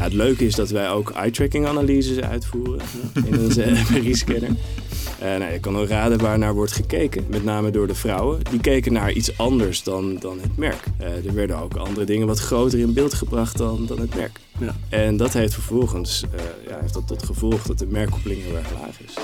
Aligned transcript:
Nou, 0.00 0.12
het 0.12 0.20
leuke 0.20 0.44
is 0.44 0.54
dat 0.54 0.70
wij 0.70 0.90
ook 0.90 1.10
eye-tracking 1.10 1.66
analyses 1.66 2.20
uitvoeren 2.20 2.80
in 3.28 3.40
onze 3.40 3.72
MRI-scanner. 3.90 4.50
Uh, 5.22 5.36
nou, 5.36 5.52
je 5.52 5.60
kan 5.60 5.76
ook 5.76 5.88
raden 5.88 6.18
waar 6.18 6.38
naar 6.38 6.54
wordt 6.54 6.72
gekeken, 6.72 7.24
met 7.28 7.44
name 7.44 7.70
door 7.70 7.86
de 7.86 7.94
vrouwen. 7.94 8.40
Die 8.50 8.60
keken 8.60 8.92
naar 8.92 9.12
iets 9.12 9.38
anders 9.38 9.82
dan, 9.82 10.16
dan 10.18 10.40
het 10.40 10.56
merk. 10.56 10.84
Uh, 11.00 11.26
er 11.26 11.34
werden 11.34 11.58
ook 11.58 11.76
andere 11.76 12.06
dingen 12.06 12.26
wat 12.26 12.38
groter 12.38 12.78
in 12.78 12.92
beeld 12.92 13.14
gebracht 13.14 13.58
dan, 13.58 13.86
dan 13.86 14.00
het 14.00 14.14
merk. 14.14 14.40
Ja. 14.58 14.74
En 14.88 15.16
dat 15.16 15.32
heeft 15.32 15.54
vervolgens 15.54 16.24
uh, 16.34 16.40
ja, 16.68 16.78
heeft 16.80 16.94
dat 16.94 17.06
tot 17.06 17.22
gevolg 17.22 17.62
dat 17.62 17.78
de 17.78 17.86
merkkoppeling 17.86 18.42
heel 18.42 18.56
erg 18.56 18.72
laag 18.72 19.00
is. 19.06 19.14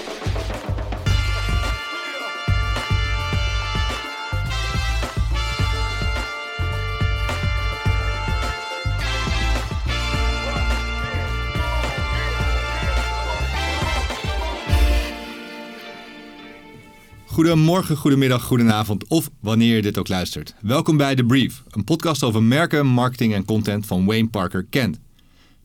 Goedemorgen, 17.36 17.96
goedemiddag, 17.96 18.42
goedenavond 18.42 19.06
of 19.06 19.30
wanneer 19.40 19.76
je 19.76 19.82
dit 19.82 19.98
ook 19.98 20.08
luistert. 20.08 20.54
Welkom 20.60 20.96
bij 20.96 21.14
The 21.14 21.24
Brief, 21.24 21.62
een 21.70 21.84
podcast 21.84 22.22
over 22.22 22.42
merken, 22.42 22.86
marketing 22.86 23.34
en 23.34 23.44
content 23.44 23.86
van 23.86 24.04
Wayne 24.04 24.28
Parker 24.28 24.66
Kent. 24.70 24.98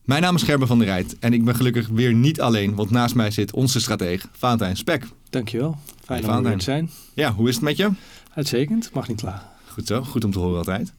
Mijn 0.06 0.22
naam 0.22 0.36
is 0.36 0.44
Gerben 0.44 0.68
van 0.68 0.78
der 0.78 0.88
Rijt 0.88 1.20
en 1.20 1.34
ik 1.34 1.46
ben 1.46 1.56
gelukkig 1.56 1.88
weer 1.88 2.14
niet 2.14 2.42
alleen, 2.42 2.76
want 2.76 2.90
naast 2.90 3.16
mij 3.16 3.32
zit 3.32 3.54
onze 3.54 3.80
strateeg 3.80 4.28
Valentijn 4.32 4.78
Spek. 4.78 5.08
Dankjewel, 5.30 5.78
fijn 6.04 6.30
om 6.30 6.46
hier 6.46 6.58
te 6.58 6.64
zijn. 6.64 6.90
Ja, 7.14 7.34
hoe 7.34 7.50
is 7.50 7.56
het 7.56 7.64
met 7.64 7.78
je? 7.78 7.90
Uitstekend, 8.34 8.90
mag 8.94 9.08
niet 9.08 9.20
klagen. 9.20 9.48
Goed 9.66 9.88
zo, 9.88 10.04
goed 10.04 10.24
om 10.24 10.32
te 10.32 10.40
horen 10.40 10.58
altijd. 10.58 10.94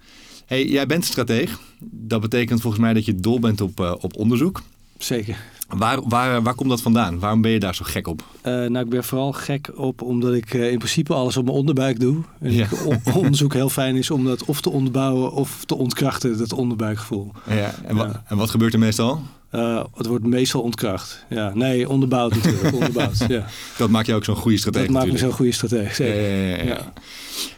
Hey, 0.47 0.67
jij 0.67 0.87
bent 0.87 1.05
strateeg. 1.05 1.61
Dat 1.81 2.21
betekent 2.21 2.61
volgens 2.61 2.83
mij 2.83 2.93
dat 2.93 3.05
je 3.05 3.15
dol 3.15 3.41
bent 3.41 3.61
op, 3.61 3.81
uh, 3.81 3.95
op 4.01 4.17
onderzoek. 4.17 4.63
Zeker. 4.99 5.37
Waar, 5.77 6.09
waar, 6.09 6.43
waar 6.43 6.55
komt 6.55 6.69
dat 6.69 6.81
vandaan? 6.81 7.19
Waarom 7.19 7.41
ben 7.41 7.51
je 7.51 7.61
daar 7.61 7.75
zo 7.75 7.85
gek 7.87 8.07
op? 8.07 8.23
Uh, 8.37 8.53
nou, 8.53 8.79
ik 8.79 8.89
ben 8.89 9.05
vooral 9.05 9.33
gek 9.33 9.71
op 9.75 10.03
omdat 10.03 10.35
ik 10.35 10.55
uh, 10.55 10.71
in 10.71 10.79
principe 10.79 11.15
alles 11.15 11.37
op 11.37 11.45
mijn 11.45 11.57
onderbuik 11.57 12.01
doe. 12.01 12.23
En 12.41 12.53
ja. 12.53 12.65
ik 12.65 13.15
onderzoek 13.17 13.53
heel 13.53 13.69
fijn 13.69 13.97
is 13.97 14.11
om 14.11 14.25
dat 14.25 14.45
of 14.45 14.61
te 14.61 14.71
onderbouwen 14.71 15.33
of 15.33 15.65
te 15.65 15.77
ontkrachten, 15.77 16.39
dat 16.39 16.53
onderbuikgevoel. 16.53 17.33
Ja, 17.49 17.75
en, 17.85 17.97
wa 17.97 18.23
en 18.27 18.37
wat 18.37 18.51
gebeurt 18.51 18.73
er 18.73 18.79
meestal? 18.79 19.23
Uh, 19.55 19.85
het 19.95 20.07
wordt 20.07 20.25
meestal 20.25 20.61
ontkracht. 20.61 21.25
Ja, 21.29 21.53
nee, 21.55 21.89
onderbouwd 21.89 22.35
natuurlijk. 22.35 22.75
onderbouwd, 22.81 23.25
ja. 23.29 23.47
Dat 23.79 23.91
maakt 23.91 24.07
je 24.07 24.15
ook 24.15 24.25
zo'n 24.25 24.37
goede 24.37 24.59
stratege. 24.59 24.85
Dat 24.85 24.95
maakt 24.95 25.13
me 25.13 25.19
zo'n 25.19 25.33
goede 25.33 25.53
stratege, 25.53 25.95
zeker. 25.95 26.67
Ja, 26.67 26.93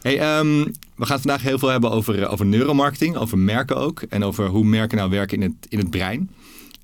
Hey, 0.00 0.38
um, 0.38 0.64
we 0.94 1.06
gaan 1.06 1.20
vandaag 1.20 1.42
heel 1.42 1.58
veel 1.58 1.68
hebben 1.68 1.90
over, 1.90 2.28
over 2.28 2.46
neuromarketing, 2.46 3.16
over 3.16 3.38
merken 3.38 3.76
ook. 3.76 4.02
En 4.02 4.24
over 4.24 4.46
hoe 4.46 4.64
merken 4.64 4.98
nou 4.98 5.10
werken 5.10 5.42
in 5.42 5.42
het, 5.42 5.66
in 5.68 5.78
het 5.78 5.90
brein. 5.90 6.30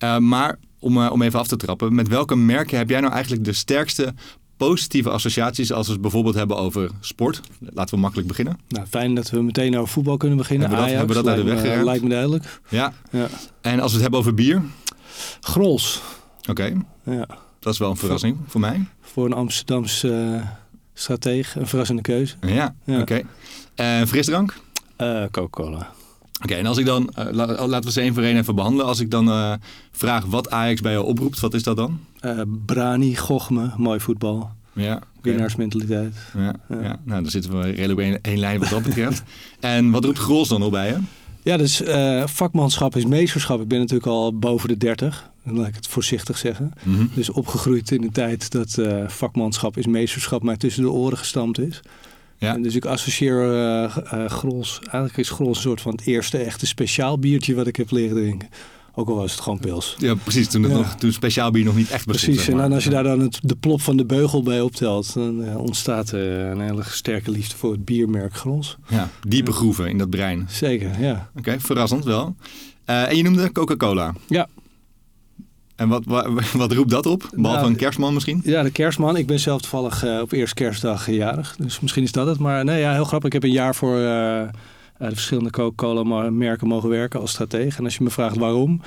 Uh, 0.03 0.19
maar 0.19 0.59
om, 0.81 0.97
uh, 0.97 1.13
om 1.13 1.23
even 1.23 1.39
af 1.39 1.49
te 1.49 1.57
trappen, 1.57 1.95
met 1.95 2.09
welke 2.09 2.37
merken 2.37 2.79
heb 2.79 2.89
jij 2.91 3.01
nou 3.01 3.13
eigenlijk 3.13 3.45
de 3.45 3.53
sterkste 3.53 4.15
positieve 4.57 5.11
associaties 5.11 5.73
als 5.73 5.87
we 5.87 5.93
het 5.93 6.03
bijvoorbeeld 6.03 6.35
hebben 6.35 6.57
over 6.57 6.91
sport? 7.01 7.41
Laten 7.59 7.95
we 7.95 8.01
makkelijk 8.01 8.29
beginnen. 8.29 8.59
Nou, 8.69 8.87
fijn 8.87 9.15
dat 9.15 9.31
we 9.31 9.43
meteen 9.43 9.77
over 9.77 9.93
voetbal 9.93 10.17
kunnen 10.17 10.39
beginnen. 10.39 10.69
Hebben 10.69 10.87
we 10.87 10.91
dat, 10.91 10.99
hebben 10.99 11.17
we 11.17 11.23
dat 11.23 11.33
uit 11.33 11.45
de 11.45 11.51
weg 11.51 11.61
geruimd? 11.61 11.85
Lijkt 11.85 12.03
me 12.03 12.09
duidelijk. 12.09 12.61
Ja. 12.69 12.93
ja. 13.11 13.29
En 13.61 13.81
als 13.81 13.89
we 13.91 13.93
het 13.93 14.03
hebben 14.03 14.21
over 14.21 14.35
bier? 14.35 14.63
Grols. 15.41 16.01
Oké. 16.41 16.51
Okay. 16.51 16.77
Ja. 17.17 17.27
Dat 17.59 17.73
is 17.73 17.79
wel 17.79 17.91
een 17.91 17.97
verrassing 17.97 18.37
voor, 18.37 18.51
voor 18.51 18.61
mij. 18.61 18.85
Voor 19.01 19.27
een 19.27 19.33
Amsterdamse 19.33 20.09
uh, 20.09 20.47
stratege, 20.95 21.61
een 21.61 21.67
verrassende 21.67 22.03
keuze. 22.03 22.35
Ja, 22.41 22.75
ja. 22.85 23.01
oké. 23.01 23.23
En 23.75 24.09
frisdrank? 24.09 24.57
Uh, 24.99 25.25
Coca-Cola. 25.31 25.93
Oké, 26.43 26.55
en 26.55 26.67
als 26.67 26.79
ik 26.79 26.87
dan, 26.87 27.13
uh, 27.19 27.25
laten 27.33 27.83
we 27.83 27.93
ze 27.93 28.01
één 28.01 28.15
voor 28.15 28.23
één 28.23 28.37
even 28.37 28.55
behandelen. 28.55 28.87
Als 28.87 29.01
ik 29.01 29.11
dan 29.11 29.29
uh, 29.29 29.53
vraag 29.91 30.25
wat 30.25 30.51
Ajax 30.51 30.81
bij 30.81 30.93
jou 30.93 31.07
oproept, 31.07 31.41
wat 31.41 31.55
is 31.55 31.63
dat 31.63 31.77
dan? 31.77 32.01
Uh, 32.25 32.41
Brani, 32.67 33.17
Gochme, 33.17 33.71
mooi 33.77 34.01
voetbal. 34.01 34.51
Ja, 34.73 34.95
okay. 34.95 35.07
Winnaarsmentaliteit. 35.23 36.15
Ja, 36.35 36.55
ja. 36.69 36.81
ja, 36.81 37.01
nou 37.05 37.23
dan 37.23 37.31
zitten 37.31 37.61
we 37.61 37.71
redelijk 37.71 38.17
op 38.17 38.19
één, 38.23 38.39
lijn 38.39 38.59
wat 38.59 38.69
dat 38.69 38.83
betreft. 38.83 39.23
en 39.61 39.91
wat 39.91 40.05
roept 40.05 40.19
Grols 40.19 40.49
dan 40.49 40.61
nog 40.61 40.71
bij 40.71 40.89
je? 40.89 40.99
Ja, 41.43 41.57
dus 41.57 41.83
vakmanschap 42.25 42.97
is 42.97 43.05
meesterschap. 43.05 43.61
Ik 43.61 43.69
ben 43.69 43.79
natuurlijk 43.79 44.07
al 44.07 44.39
boven 44.39 44.69
de 44.69 44.77
30. 44.77 45.31
Dan 45.45 45.57
laat 45.59 45.69
ik 45.69 45.75
het 45.75 45.87
voorzichtig 45.87 46.39
zeggen. 46.39 46.73
Mm 46.83 46.95
-hmm. 46.95 47.11
Dus 47.15 47.31
opgegroeid 47.31 47.91
in 47.91 48.01
de 48.01 48.11
tijd 48.11 48.51
dat 48.51 48.79
vakmanschap 49.07 49.77
is 49.77 49.87
meesterschap 49.87 50.43
mij 50.43 50.57
tussen 50.57 50.83
de 50.83 50.91
oren 50.91 51.19
gestampt 51.19 51.59
is. 51.59 51.81
Ja. 52.41 52.55
En 52.55 52.63
dus 52.63 52.75
ik 52.75 52.85
associeer 52.85 53.45
uh, 53.45 53.97
uh, 54.15 54.27
Grols, 54.27 54.79
eigenlijk 54.81 55.17
is 55.17 55.31
Grols 55.31 55.57
een 55.57 55.63
soort 55.63 55.81
van 55.81 55.93
het 55.93 56.07
eerste 56.07 56.39
echte 56.39 56.67
speciaal 56.67 57.19
biertje 57.19 57.55
wat 57.55 57.67
ik 57.67 57.77
heb 57.77 57.91
leren 57.91 58.17
drinken. 58.17 58.49
Ook 58.95 59.09
al 59.09 59.15
was 59.15 59.33
het 59.33 59.41
gewoon 59.41 59.59
pils. 59.59 59.97
Ja, 59.99 60.15
precies. 60.15 60.49
Toen, 60.49 60.63
het 60.63 60.73
ja. 60.73 60.79
nog, 60.79 60.95
toen 60.95 61.13
speciaal 61.13 61.51
bier 61.51 61.65
nog 61.65 61.77
niet 61.77 61.91
echt 61.91 62.07
bestond. 62.07 62.25
Precies. 62.25 62.45
Zeg 62.45 62.55
maar. 62.55 62.63
En 62.63 62.69
dan 62.69 62.77
als 62.77 62.85
je 62.85 62.91
daar 62.91 63.03
dan 63.03 63.21
het, 63.21 63.39
de 63.43 63.57
plop 63.57 63.81
van 63.81 63.97
de 63.97 64.05
beugel 64.05 64.43
bij 64.43 64.61
optelt, 64.61 65.15
dan 65.15 65.43
uh, 65.43 65.57
ontstaat 65.59 66.13
een 66.13 66.61
hele 66.61 66.83
sterke 66.85 67.31
liefde 67.31 67.57
voor 67.57 67.73
het 67.73 67.85
biermerk 67.85 68.35
Grols. 68.35 68.77
Ja, 68.89 69.09
diepe 69.29 69.53
groeven 69.53 69.89
in 69.89 69.99
dat 69.99 70.11
brein. 70.11 70.47
Zeker, 70.51 71.01
ja. 71.01 71.31
Oké, 71.31 71.39
okay, 71.39 71.61
verrassend 71.61 72.05
wel. 72.05 72.37
en 72.85 73.17
je 73.17 73.23
noemde 73.23 73.53
Coca-Cola. 73.53 74.15
Ja, 74.29 74.49
en 75.81 75.89
wat, 75.89 76.05
wat, 76.05 76.53
wat, 76.53 76.73
roept 76.73 76.91
dat 76.91 77.07
op? 77.07 77.29
Behalve 77.35 77.61
nou, 77.61 77.71
een 77.71 77.77
kerstman 77.77 78.15
misschien? 78.15 78.41
Ja, 78.45 78.63
de 78.63 78.71
kerstman. 78.71 79.17
Ik 79.17 79.27
ben 79.27 79.41
zelf 79.41 79.61
toevallig 79.61 80.05
uh, 80.05 80.21
op 80.21 80.33
eerste 80.33 80.55
kerstdag 80.55 81.11
jarig. 81.11 81.57
Dus 81.57 81.81
misschien 81.81 82.03
is 82.03 82.13
dat 82.13 82.27
het. 82.27 82.39
Maar 82.39 82.65
nee, 82.65 82.81
ja, 82.81 82.93
heel 82.93 83.05
grappig. 83.05 83.27
Ik 83.27 83.33
heb 83.33 83.43
een 83.43 83.51
jaar 83.51 83.75
voor 83.75 83.97
uh, 83.97 84.03
de 84.03 84.51
verschillende 84.99 85.51
Coca-Cola 85.51 86.31
merken 86.31 86.67
mogen 86.67 86.89
werken 86.89 87.21
als 87.21 87.31
stratege. 87.31 87.79
En 87.79 87.85
als 87.85 87.97
je 87.97 88.05
me 88.05 88.11
vraagt 88.11 88.37
waarom, 88.37 88.81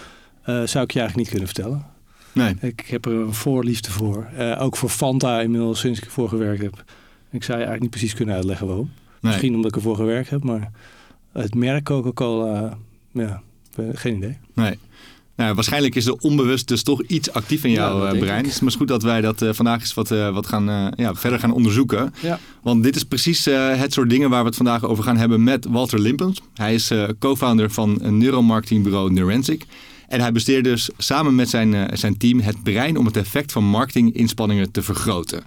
uh, 0.46 0.64
zou 0.64 0.84
ik 0.84 0.92
je 0.92 1.00
eigenlijk 1.00 1.16
niet 1.16 1.30
kunnen 1.30 1.48
vertellen. 1.48 1.86
Nee. 2.32 2.56
Ik 2.62 2.86
heb 2.88 3.06
er 3.06 3.12
een 3.12 3.34
voorliefde 3.34 3.92
voor. 3.92 4.28
ook 4.60 4.78
voor 4.78 4.90
Fanta 4.90 5.42
inmiddels 5.42 5.80
sinds 5.80 6.00
ik 6.00 6.06
ervoor 6.06 6.30
gewerkt 6.30 6.62
heb. 6.62 6.84
Ik 7.32 7.44
zou 7.44 7.60
je 7.60 7.66
eigenlijk 7.66 7.82
niet 7.82 7.90
precies 7.90 8.14
kunnen 8.14 8.36
uitleggen 8.36 8.68
waarom. 8.68 8.92
Nee. 8.96 9.32
Misschien 9.32 9.56
omdat 9.56 9.72
ik 9.72 9.76
ervoor 9.76 9.96
gewerkt 9.96 10.30
heb, 10.30 10.44
maar 10.44 10.72
het 11.32 11.56
merk 11.56 11.84
Coca-Cola, 11.84 12.78
ja, 13.12 13.42
geen 13.94 14.16
idee. 14.16 14.38
Nee. 14.54 14.80
Nou, 15.36 15.54
waarschijnlijk 15.54 15.96
is 15.96 16.06
er 16.06 16.14
onbewust 16.14 16.68
dus 16.68 16.84
toch 16.84 17.04
iets 17.04 17.32
actief 17.32 17.64
in 17.64 17.72
jouw 17.72 18.06
ja, 18.06 18.20
brein. 18.20 18.44
Het 18.44 18.54
is 18.54 18.60
maar 18.60 18.72
goed 18.72 18.88
dat 18.88 19.04
wij 19.04 19.22
dat 19.22 19.42
uh, 19.42 19.50
vandaag 19.54 19.80
eens 19.80 19.94
wat, 19.94 20.12
uh, 20.12 20.34
wat 20.34 20.48
gaan, 20.48 20.70
uh, 20.70 20.88
ja, 20.96 21.16
verder 21.16 21.40
gaan 21.40 21.54
onderzoeken. 21.54 22.14
Ja. 22.20 22.40
Want 22.62 22.84
dit 22.84 22.96
is 22.96 23.04
precies 23.04 23.46
het 23.46 23.94
soort 23.94 24.10
dingen 24.10 24.30
waar 24.30 24.42
we 24.42 24.48
het 24.48 24.56
vandaag 24.56 24.84
over 24.84 25.04
gaan 25.04 25.18
hebben 25.18 25.44
met 25.44 25.66
Walter 25.66 26.00
Limpens. 26.00 26.42
Hij 26.54 26.74
is 26.74 26.92
co-founder 27.20 27.72
van 27.72 27.98
een 28.02 28.18
neuromarketingbureau 28.18 29.12
Neurensic. 29.12 29.66
En 30.08 30.20
hij 30.20 30.32
besteedt 30.32 30.64
dus 30.64 30.90
samen 30.98 31.36
met 31.36 31.50
zijn, 31.50 31.98
zijn 31.98 32.18
team 32.18 32.40
het 32.40 32.64
brein 32.64 32.98
om 32.98 33.06
het 33.06 33.18
effect 33.18 33.52
van 33.52 33.64
marketinginspanningen 33.64 34.72
te 34.72 34.82
vergroten. 34.82 35.44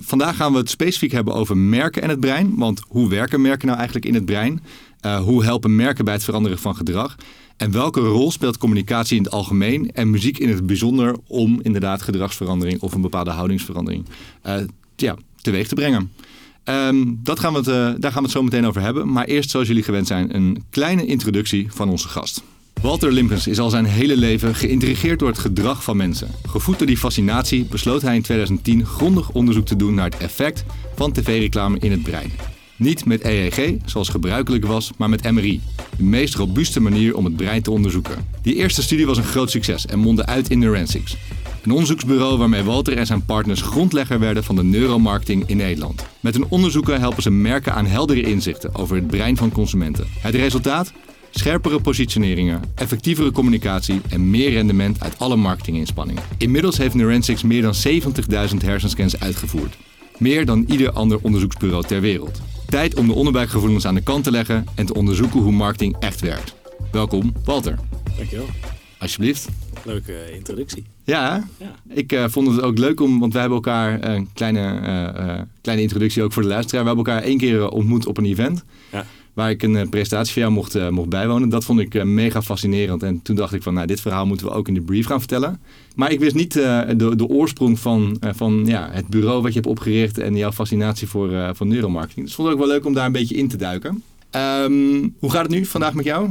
vandaag 0.00 0.36
gaan 0.36 0.52
we 0.52 0.58
het 0.58 0.70
specifiek 0.70 1.12
hebben 1.12 1.34
over 1.34 1.56
merken 1.56 2.02
en 2.02 2.08
het 2.08 2.20
brein. 2.20 2.52
Want 2.56 2.82
hoe 2.88 3.08
werken 3.08 3.40
merken 3.40 3.66
nou 3.66 3.78
eigenlijk 3.78 4.06
in 4.06 4.14
het 4.14 4.24
brein? 4.24 4.62
hoe 5.22 5.44
helpen 5.44 5.76
merken 5.76 6.04
bij 6.04 6.14
het 6.14 6.24
veranderen 6.24 6.58
van 6.58 6.76
gedrag? 6.76 7.16
En 7.56 7.70
welke 7.70 8.00
rol 8.00 8.30
speelt 8.30 8.58
communicatie 8.58 9.16
in 9.16 9.22
het 9.22 9.32
algemeen 9.32 9.92
en 9.92 10.10
muziek 10.10 10.38
in 10.38 10.48
het 10.48 10.66
bijzonder 10.66 11.16
om 11.26 11.60
inderdaad 11.62 12.02
gedragsverandering 12.02 12.80
of 12.80 12.94
een 12.94 13.00
bepaalde 13.00 13.30
houdingsverandering 13.30 14.04
uh, 14.46 14.54
ja, 14.96 15.16
teweeg 15.36 15.68
te 15.68 15.74
brengen? 15.74 16.12
Um, 16.64 17.20
dat 17.22 17.40
gaan 17.40 17.52
we 17.52 17.58
uh, 17.58 18.00
daar 18.00 18.12
gaan 18.12 18.22
we 18.22 18.28
het 18.28 18.30
zo 18.30 18.42
meteen 18.42 18.66
over 18.66 18.80
hebben. 18.80 19.12
Maar 19.12 19.24
eerst, 19.24 19.50
zoals 19.50 19.66
jullie 19.66 19.82
gewend 19.82 20.06
zijn, 20.06 20.34
een 20.34 20.64
kleine 20.70 21.06
introductie 21.06 21.66
van 21.72 21.88
onze 21.88 22.08
gast. 22.08 22.42
Walter 22.82 23.12
Limpens 23.12 23.46
is 23.46 23.58
al 23.58 23.70
zijn 23.70 23.84
hele 23.84 24.16
leven 24.16 24.54
geïntrigeerd 24.54 25.18
door 25.18 25.28
het 25.28 25.38
gedrag 25.38 25.84
van 25.84 25.96
mensen. 25.96 26.28
Gevoed 26.48 26.78
door 26.78 26.86
die 26.86 26.96
fascinatie 26.96 27.64
besloot 27.64 28.02
hij 28.02 28.14
in 28.14 28.22
2010 28.22 28.86
grondig 28.86 29.30
onderzoek 29.30 29.66
te 29.66 29.76
doen 29.76 29.94
naar 29.94 30.10
het 30.10 30.16
effect 30.16 30.64
van 30.94 31.12
tv-reclame 31.12 31.78
in 31.78 31.90
het 31.90 32.02
brein. 32.02 32.55
Niet 32.76 33.04
met 33.04 33.24
EEG, 33.24 33.74
zoals 33.84 34.08
gebruikelijk 34.08 34.66
was, 34.66 34.90
maar 34.96 35.08
met 35.08 35.30
MRI. 35.30 35.60
De 35.96 36.02
meest 36.02 36.34
robuuste 36.34 36.80
manier 36.80 37.16
om 37.16 37.24
het 37.24 37.36
brein 37.36 37.62
te 37.62 37.70
onderzoeken. 37.70 38.26
Die 38.42 38.54
eerste 38.54 38.82
studie 38.82 39.06
was 39.06 39.16
een 39.16 39.24
groot 39.24 39.50
succes 39.50 39.86
en 39.86 39.98
mondde 39.98 40.26
uit 40.26 40.50
in 40.50 40.58
Neurensics. 40.58 41.16
Een 41.62 41.70
onderzoeksbureau 41.70 42.38
waarmee 42.38 42.62
Walter 42.62 42.96
en 42.96 43.06
zijn 43.06 43.24
partners 43.24 43.60
grondlegger 43.60 44.18
werden 44.18 44.44
van 44.44 44.56
de 44.56 44.62
neuromarketing 44.62 45.42
in 45.46 45.56
Nederland. 45.56 46.06
Met 46.20 46.34
hun 46.34 46.46
onderzoeken 46.48 47.00
helpen 47.00 47.22
ze 47.22 47.30
merken 47.30 47.74
aan 47.74 47.86
heldere 47.86 48.22
inzichten 48.22 48.74
over 48.74 48.96
het 48.96 49.06
brein 49.06 49.36
van 49.36 49.52
consumenten. 49.52 50.06
Het 50.20 50.34
resultaat? 50.34 50.92
Scherpere 51.30 51.80
positioneringen, 51.80 52.62
effectievere 52.74 53.30
communicatie 53.30 54.00
en 54.08 54.30
meer 54.30 54.50
rendement 54.50 55.02
uit 55.02 55.18
alle 55.18 55.36
marketinginspanningen. 55.36 56.22
Inmiddels 56.38 56.76
heeft 56.76 56.94
Neurensics 56.94 57.42
meer 57.42 57.62
dan 57.62 57.74
70.000 57.88 58.56
hersenscans 58.64 59.20
uitgevoerd. 59.20 59.76
Meer 60.18 60.46
dan 60.46 60.64
ieder 60.68 60.90
ander 60.90 61.18
onderzoeksbureau 61.22 61.84
ter 61.84 62.00
wereld. 62.00 62.40
Tijd 62.66 62.94
om 62.94 63.06
de 63.06 63.12
onderbuikgevoelens 63.12 63.86
aan 63.86 63.94
de 63.94 64.02
kant 64.02 64.24
te 64.24 64.30
leggen 64.30 64.64
en 64.74 64.86
te 64.86 64.94
onderzoeken 64.94 65.40
hoe 65.40 65.52
marketing 65.52 65.96
echt 65.98 66.20
werkt. 66.20 66.54
Welkom, 66.92 67.32
Walter. 67.44 67.78
Dankjewel. 68.16 68.46
Alsjeblieft. 68.98 69.48
Leuke 69.84 70.32
introductie. 70.32 70.84
Ja, 71.04 71.44
ja. 71.58 71.74
ik 71.88 72.12
uh, 72.12 72.24
vond 72.28 72.48
het 72.48 72.60
ook 72.62 72.78
leuk 72.78 73.00
om, 73.00 73.18
want 73.18 73.32
wij 73.32 73.40
hebben 73.40 73.58
elkaar 73.58 74.04
een 74.04 74.28
kleine, 74.32 74.80
uh, 75.18 75.40
kleine 75.60 75.82
introductie 75.82 76.22
ook 76.22 76.32
voor 76.32 76.42
de 76.42 76.48
luisteraar. 76.48 76.82
We 76.82 76.88
hebben 76.88 77.06
elkaar 77.06 77.22
één 77.22 77.38
keer 77.38 77.68
ontmoet 77.68 78.06
op 78.06 78.18
een 78.18 78.24
event. 78.24 78.64
Ja. 78.92 79.06
Waar 79.36 79.50
ik 79.50 79.62
een 79.62 79.88
presentatie 79.88 80.32
van 80.32 80.42
jou 80.42 80.54
mocht, 80.54 80.90
mocht 80.90 81.08
bijwonen. 81.08 81.48
Dat 81.48 81.64
vond 81.64 81.80
ik 81.80 82.04
mega 82.04 82.42
fascinerend. 82.42 83.02
En 83.02 83.22
toen 83.22 83.36
dacht 83.36 83.52
ik 83.52 83.62
van, 83.62 83.74
nou, 83.74 83.86
dit 83.86 84.00
verhaal 84.00 84.26
moeten 84.26 84.46
we 84.46 84.52
ook 84.52 84.68
in 84.68 84.74
de 84.74 84.80
brief 84.80 85.06
gaan 85.06 85.18
vertellen. 85.18 85.60
Maar 85.94 86.12
ik 86.12 86.20
wist 86.20 86.34
niet 86.34 86.52
de, 86.52 87.12
de 87.16 87.26
oorsprong 87.26 87.78
van, 87.78 88.16
van 88.20 88.62
ja, 88.66 88.88
het 88.92 89.06
bureau 89.06 89.42
wat 89.42 89.52
je 89.52 89.58
hebt 89.58 89.70
opgericht 89.70 90.18
en 90.18 90.36
jouw 90.36 90.52
fascinatie 90.52 91.08
voor, 91.08 91.54
voor 91.54 91.66
neuromarketing. 91.66 92.26
Dus 92.26 92.34
vond 92.34 92.48
ik 92.48 92.54
ook 92.54 92.60
wel 92.60 92.68
leuk 92.68 92.84
om 92.84 92.94
daar 92.94 93.06
een 93.06 93.12
beetje 93.12 93.36
in 93.36 93.48
te 93.48 93.56
duiken. 93.56 94.02
Ehm, 94.30 95.08
hoe 95.18 95.30
gaat 95.30 95.42
het 95.42 95.50
nu 95.50 95.64
vandaag 95.64 95.94
met 95.94 96.04
jou? 96.04 96.30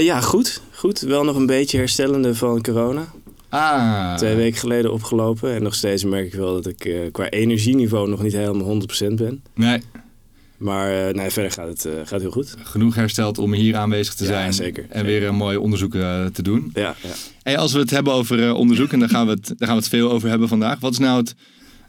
ja, 0.00 0.20
goed. 0.20 0.62
Goed. 0.72 1.00
Wel 1.00 1.24
nog 1.24 1.36
een 1.36 1.46
beetje 1.46 1.78
herstellende 1.78 2.34
van 2.34 2.62
corona. 2.62 3.12
Ah. 3.48 4.16
Twee 4.16 4.34
weken 4.34 4.58
geleden 4.58 4.92
opgelopen. 4.92 5.54
En 5.54 5.62
nog 5.62 5.74
steeds 5.74 6.04
merk 6.04 6.26
ik 6.26 6.34
wel 6.34 6.54
dat 6.54 6.66
ik 6.66 6.84
uh, 6.84 7.00
qua 7.12 7.28
energieniveau 7.28 8.08
nog 8.08 8.22
niet 8.22 8.32
helemaal 8.32 8.80
100% 9.10 9.14
ben. 9.14 9.42
Nee. 9.54 9.82
Maar 10.58 11.08
uh, 11.08 11.14
nee, 11.14 11.30
verder 11.30 11.50
gaat 11.52 11.68
het 11.68 11.84
uh, 11.84 11.92
gaat 12.04 12.20
heel 12.20 12.30
goed. 12.30 12.54
Genoeg 12.62 12.94
hersteld 12.94 13.38
om 13.38 13.52
hier 13.52 13.76
aanwezig 13.76 14.14
te 14.14 14.24
Ja, 14.24 14.30
zijn. 14.30 14.52
zeker. 14.54 14.86
En 14.88 15.04
weer 15.04 15.22
een 15.24 15.34
mooi 15.34 15.56
onderzoek 15.56 15.92
te 15.92 16.42
doen. 16.42 16.70
Ja, 16.74 16.94
ja. 17.02 17.12
Hey, 17.42 17.58
als 17.58 17.72
we 17.72 17.78
het 17.78 17.90
hebben 17.90 18.12
over 18.12 18.54
onderzoek, 18.54 18.92
en 18.92 18.98
daar 18.98 19.08
gaan, 19.08 19.26
we 19.26 19.32
het, 19.32 19.46
daar 19.46 19.68
gaan 19.68 19.76
we 19.76 19.82
het 19.82 19.88
veel 19.88 20.10
over 20.10 20.28
hebben 20.28 20.48
vandaag. 20.48 20.80
Wat 20.80 20.92
is 20.92 20.98
nou 20.98 21.18
het, 21.20 21.34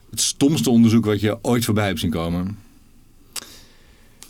het 0.09 0.21
stomste 0.21 0.69
onderzoek 0.69 1.05
wat 1.05 1.21
je 1.21 1.37
ooit 1.41 1.65
voorbij 1.65 1.87
hebt 1.87 1.99
zien 1.99 2.09
komen? 2.09 2.57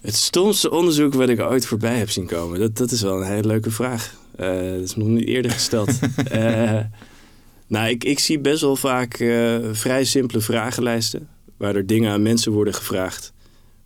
Het 0.01 0.15
stomste 0.15 0.71
onderzoek 0.71 1.13
wat 1.13 1.29
ik 1.29 1.39
ooit 1.39 1.65
voorbij 1.65 1.97
heb 1.97 2.09
zien 2.09 2.25
komen, 2.25 2.59
dat, 2.59 2.77
dat 2.77 2.91
is 2.91 3.01
wel 3.01 3.21
een 3.21 3.27
hele 3.27 3.47
leuke 3.47 3.71
vraag. 3.71 4.15
dat 4.37 4.81
is 4.83 4.95
nog 4.95 5.07
niet 5.07 5.25
eerder 5.27 5.51
gesteld. 5.51 5.89
Nou, 7.67 7.89
ik, 7.89 8.03
ik 8.03 8.19
zie 8.19 8.39
best 8.39 8.61
wel 8.61 8.75
vaak 8.75 9.19
uh, 9.19 9.57
vrij 9.71 10.03
simpele 10.05 10.41
vragenlijsten. 10.41 11.27
Waar 11.57 11.75
er 11.75 11.85
dingen 11.85 12.11
aan 12.11 12.21
mensen 12.21 12.51
worden 12.51 12.73
gevraagd. 12.73 13.33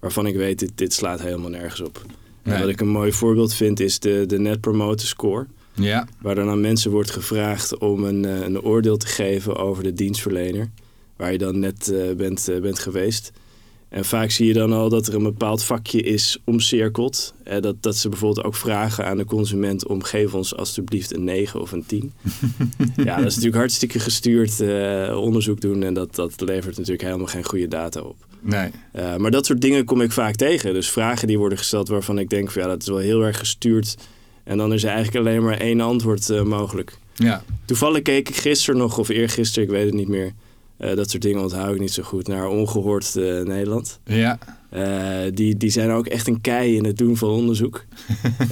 Waarvan 0.03 0.25
ik 0.25 0.35
weet, 0.35 0.59
dit, 0.59 0.71
dit 0.75 0.93
slaat 0.93 1.21
helemaal 1.21 1.49
nergens 1.49 1.81
op. 1.81 2.05
Nee. 2.43 2.55
En 2.55 2.61
wat 2.61 2.69
ik 2.69 2.81
een 2.81 2.87
mooi 2.87 3.11
voorbeeld 3.11 3.53
vind, 3.53 3.79
is 3.79 3.99
de, 3.99 4.23
de 4.25 4.39
Net 4.39 4.61
Promoter 4.61 5.07
Score. 5.07 5.45
Ja. 5.73 6.07
Waar 6.21 6.35
dan 6.35 6.49
aan 6.49 6.61
mensen 6.61 6.91
wordt 6.91 7.11
gevraagd 7.11 7.77
om 7.77 8.03
een, 8.03 8.23
uh, 8.23 8.41
een 8.41 8.61
oordeel 8.61 8.97
te 8.97 9.07
geven 9.07 9.55
over 9.55 9.83
de 9.83 9.93
dienstverlener. 9.93 10.69
Waar 11.15 11.31
je 11.31 11.37
dan 11.37 11.59
net 11.59 11.89
uh, 11.93 12.15
bent, 12.15 12.49
bent 12.61 12.79
geweest. 12.79 13.31
En 13.89 14.05
vaak 14.05 14.31
zie 14.31 14.47
je 14.47 14.53
dan 14.53 14.73
al 14.73 14.89
dat 14.89 15.07
er 15.07 15.15
een 15.15 15.23
bepaald 15.23 15.63
vakje 15.63 16.01
is 16.01 16.37
omcirkeld. 16.43 17.33
Eh, 17.43 17.61
dat, 17.61 17.83
dat 17.83 17.95
ze 17.95 18.09
bijvoorbeeld 18.09 18.45
ook 18.45 18.55
vragen 18.55 19.05
aan 19.05 19.17
de 19.17 19.25
consument 19.25 19.87
om 19.87 20.03
geef 20.03 20.33
ons 20.33 20.55
alstublieft 20.55 21.13
een 21.13 21.23
9 21.23 21.61
of 21.61 21.71
een 21.71 21.85
10. 21.85 22.13
ja, 22.95 23.15
dat 23.15 23.25
is 23.25 23.35
natuurlijk 23.35 23.55
hartstikke 23.55 23.99
gestuurd 23.99 24.59
uh, 24.59 25.17
onderzoek 25.19 25.61
doen 25.61 25.83
en 25.83 25.93
dat, 25.93 26.15
dat 26.15 26.41
levert 26.41 26.77
natuurlijk 26.77 27.03
helemaal 27.03 27.27
geen 27.27 27.43
goede 27.43 27.67
data 27.67 28.01
op. 28.01 28.15
Nee. 28.43 28.71
Uh, 28.95 29.15
maar 29.15 29.31
dat 29.31 29.45
soort 29.45 29.61
dingen 29.61 29.85
kom 29.85 30.01
ik 30.01 30.11
vaak 30.11 30.35
tegen. 30.35 30.73
Dus 30.73 30.89
vragen 30.89 31.27
die 31.27 31.37
worden 31.37 31.57
gesteld 31.57 31.87
waarvan 31.87 32.19
ik 32.19 32.29
denk 32.29 32.51
van 32.51 32.61
ja, 32.61 32.67
dat 32.67 32.81
is 32.81 32.87
wel 32.87 32.97
heel 32.97 33.21
erg 33.21 33.39
gestuurd. 33.39 33.97
En 34.43 34.57
dan 34.57 34.73
is 34.73 34.83
er 34.83 34.89
eigenlijk 34.89 35.25
alleen 35.25 35.43
maar 35.43 35.57
één 35.57 35.81
antwoord 35.81 36.29
uh, 36.29 36.41
mogelijk. 36.41 36.97
Ja. 37.13 37.43
Toevallig 37.65 38.01
keek 38.01 38.29
ik 38.29 38.35
gisteren 38.35 38.79
nog, 38.79 38.97
of 38.97 39.09
eergisteren, 39.09 39.63
ik 39.63 39.75
weet 39.75 39.85
het 39.85 39.93
niet 39.93 40.07
meer 40.07 40.31
uh, 40.79 40.95
dat 40.95 41.09
soort 41.09 41.23
dingen 41.23 41.41
onthoud 41.41 41.73
ik 41.73 41.79
niet 41.79 41.93
zo 41.93 42.03
goed. 42.03 42.27
Naar 42.27 42.47
Ongehoord 42.47 43.15
Nederland. 43.15 43.99
Ja. 44.05 44.39
Uh, 44.75 45.17
die, 45.33 45.57
die 45.57 45.69
zijn 45.69 45.91
ook 45.91 46.07
echt 46.07 46.27
een 46.27 46.41
kei 46.41 46.75
in 46.75 46.85
het 46.85 46.97
doen 46.97 47.17
van 47.17 47.29
onderzoek. 47.29 47.85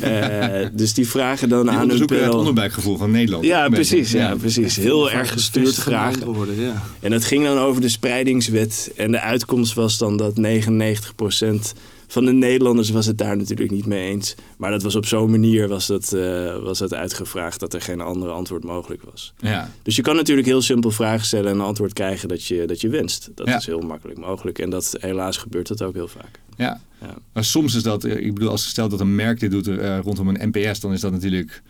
dus 0.73 0.93
die 0.93 1.07
vragen 1.07 1.49
dan 1.49 1.61
die 1.61 1.71
aan 1.71 1.81
onderzoek 1.81 2.09
hun 2.09 2.17
het 2.17 2.25
panel... 2.27 2.39
onderbuikgevoel 2.39 2.97
van 2.97 3.11
Nederland. 3.11 3.45
Ja, 3.45 3.69
precies. 3.69 4.11
Ja, 4.11 4.35
precies. 4.35 4.75
Heel 4.75 5.11
erg 5.11 5.31
gestuurd 5.31 5.75
vragen. 5.75 6.33
Worden, 6.33 6.59
ja. 6.59 6.83
En 6.99 7.11
dat 7.11 7.23
ging 7.23 7.43
dan 7.43 7.57
over 7.57 7.81
de 7.81 7.89
spreidingswet. 7.89 8.91
En 8.95 9.11
de 9.11 9.19
uitkomst 9.19 9.73
was 9.73 9.97
dan 9.97 10.17
dat 10.17 10.33
99% 10.35 11.73
van 12.11 12.25
de 12.25 12.31
Nederlanders 12.31 12.89
was 12.89 13.05
het 13.05 13.17
daar 13.17 13.37
natuurlijk 13.37 13.71
niet 13.71 13.85
mee 13.85 14.09
eens. 14.09 14.35
Maar 14.57 14.71
dat 14.71 14.83
was 14.83 14.95
op 14.95 15.05
zo'n 15.05 15.29
manier 15.31 15.67
was 15.67 15.87
dat, 15.87 16.11
uh, 16.15 16.57
was 16.57 16.79
dat 16.79 16.93
uitgevraagd 16.93 17.59
dat 17.59 17.73
er 17.73 17.81
geen 17.81 18.01
andere 18.01 18.31
antwoord 18.31 18.63
mogelijk 18.63 19.01
was. 19.11 19.33
Ja. 19.39 19.69
Dus 19.83 19.95
je 19.95 20.01
kan 20.01 20.15
natuurlijk 20.15 20.47
heel 20.47 20.61
simpel 20.61 20.91
vragen 20.91 21.25
stellen 21.25 21.51
en 21.51 21.55
een 21.59 21.65
antwoord 21.65 21.93
krijgen 21.93 22.27
dat 22.27 22.45
je, 22.45 22.65
dat 22.65 22.81
je 22.81 22.89
wenst. 22.89 23.29
Dat 23.35 23.47
Ja. 23.47 23.57
is 23.57 23.65
heel 23.65 23.79
makkelijk 23.79 24.19
mogelijk. 24.19 24.59
En 24.59 24.69
dat, 24.69 24.95
helaas 24.99 25.37
gebeurt 25.37 25.67
dat 25.67 25.81
ook 25.81 25.93
heel 25.93 26.07
vaak. 26.07 26.39
Ja. 26.57 26.81
Ja. 27.01 27.15
Maar 27.33 27.43
soms 27.43 27.75
is 27.75 27.83
dat, 27.83 28.03
eh, 28.03 28.25
ik 28.25 28.33
bedoel, 28.33 28.49
als 28.49 28.67
stel 28.67 28.89
dat 28.89 28.99
een 28.99 29.15
merk 29.15 29.39
dit 29.39 29.51
doet 29.51 29.67
eh, 29.67 29.99
rondom 29.99 30.27
een 30.27 30.49
NPS, 30.51 30.79
dan 30.79 30.93
is 30.93 31.01
dat 31.01 31.11
natuurlijk 31.11 31.61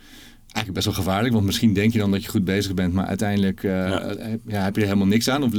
eigenlijk 0.52 0.72
best 0.84 0.86
wel 0.96 1.04
gevaarlijk. 1.04 1.34
Want 1.34 1.46
misschien 1.46 1.72
denk 1.72 1.92
je 1.92 1.98
dan 1.98 2.10
dat 2.10 2.22
je 2.24 2.28
goed 2.30 2.44
bezig 2.44 2.74
bent, 2.74 2.92
maar 2.92 3.06
uiteindelijk 3.06 3.62
eh, 3.64 3.70
Ja. 3.70 4.00
eh, 4.00 4.32
ja, 4.46 4.62
heb 4.64 4.74
je 4.74 4.80
er 4.80 4.86
helemaal 4.86 5.06
niks 5.08 5.28
aan. 5.28 5.42
Of 5.42 5.54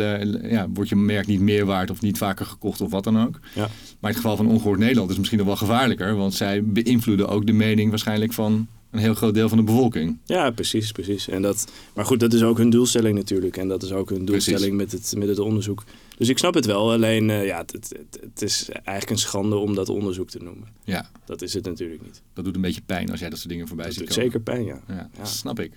ja, 0.50 0.68
wordt 0.74 0.90
je 0.90 0.96
merk 0.96 1.28
niet 1.28 1.40
meer 1.40 1.66
waard 1.66 1.90
of 1.92 2.02
niet 2.02 2.18
vaker 2.18 2.46
gekocht 2.46 2.82
of 2.82 2.92
wat 2.92 3.04
dan 3.04 3.22
ook. 3.22 3.40
Ja. 3.56 3.62
Maar 3.62 3.70
in 4.02 4.08
het 4.08 4.16
geval 4.16 4.36
van 4.36 4.48
Ongehoord 4.48 4.80
Nederland 4.80 5.04
is 5.10 5.12
het 5.12 5.18
misschien 5.18 5.38
nog 5.38 5.48
wel 5.48 5.68
gevaarlijker. 5.68 6.16
Want 6.16 6.34
zij 6.34 6.64
beïnvloeden 6.64 7.28
ook 7.30 7.46
de 7.46 7.54
mening 7.54 7.90
waarschijnlijk 7.90 8.34
van 8.34 8.68
een 8.92 9.00
heel 9.00 9.14
groot 9.14 9.34
deel 9.34 9.50
van 9.50 9.58
de 9.58 9.64
bevolking. 9.64 10.18
Ja, 10.26 10.50
precies, 10.52 10.92
precies. 10.92 11.28
En 11.28 11.42
dat, 11.42 11.72
maar 11.96 12.06
goed, 12.06 12.20
dat 12.20 12.34
is 12.34 12.44
ook 12.44 12.58
hun 12.58 12.70
doelstelling 12.70 13.16
natuurlijk. 13.16 13.58
En 13.58 13.68
dat 13.68 13.84
is 13.84 13.92
ook 13.92 14.10
hun 14.10 14.26
doelstelling 14.26 14.76
met 14.78 14.92
het, 14.92 15.14
met 15.18 15.28
het 15.28 15.40
onderzoek. 15.40 15.84
Dus 16.18 16.30
ik 16.30 16.38
snap 16.38 16.54
het 16.54 16.66
wel. 16.66 16.92
Alleen, 16.92 17.30
eh, 17.30 17.46
ja, 17.46 17.58
het, 17.58 17.72
het, 17.72 18.20
het 18.22 18.42
is 18.42 18.70
eigenlijk 18.70 19.10
een 19.10 19.18
schande 19.18 19.56
om 19.56 19.76
dat 19.76 19.90
onderzoek 19.90 20.30
te 20.30 20.40
noemen. 20.44 20.68
Ja, 20.84 21.10
Dat 21.26 21.42
is 21.42 21.54
het 21.54 21.66
natuurlijk 21.66 22.02
niet. 22.04 22.22
dat 22.34 22.46
doet 22.46 22.56
een 22.56 22.62
beetje 22.62 22.82
pijn 22.86 23.12
als 23.12 23.20
jij 23.20 23.30
dat 23.30 23.38
soort 23.38 23.50
dingen 23.50 23.68
voorbij 23.68 23.86
Dat 23.86 23.94
ziet 23.96 24.08
komen. 24.08 24.24
zeker 24.24 24.40
pijn, 24.40 24.64
ja. 24.66 24.82
Ja, 24.88 25.10
Ja. 25.18 25.26
snap 25.26 25.60
ik. 25.60 25.72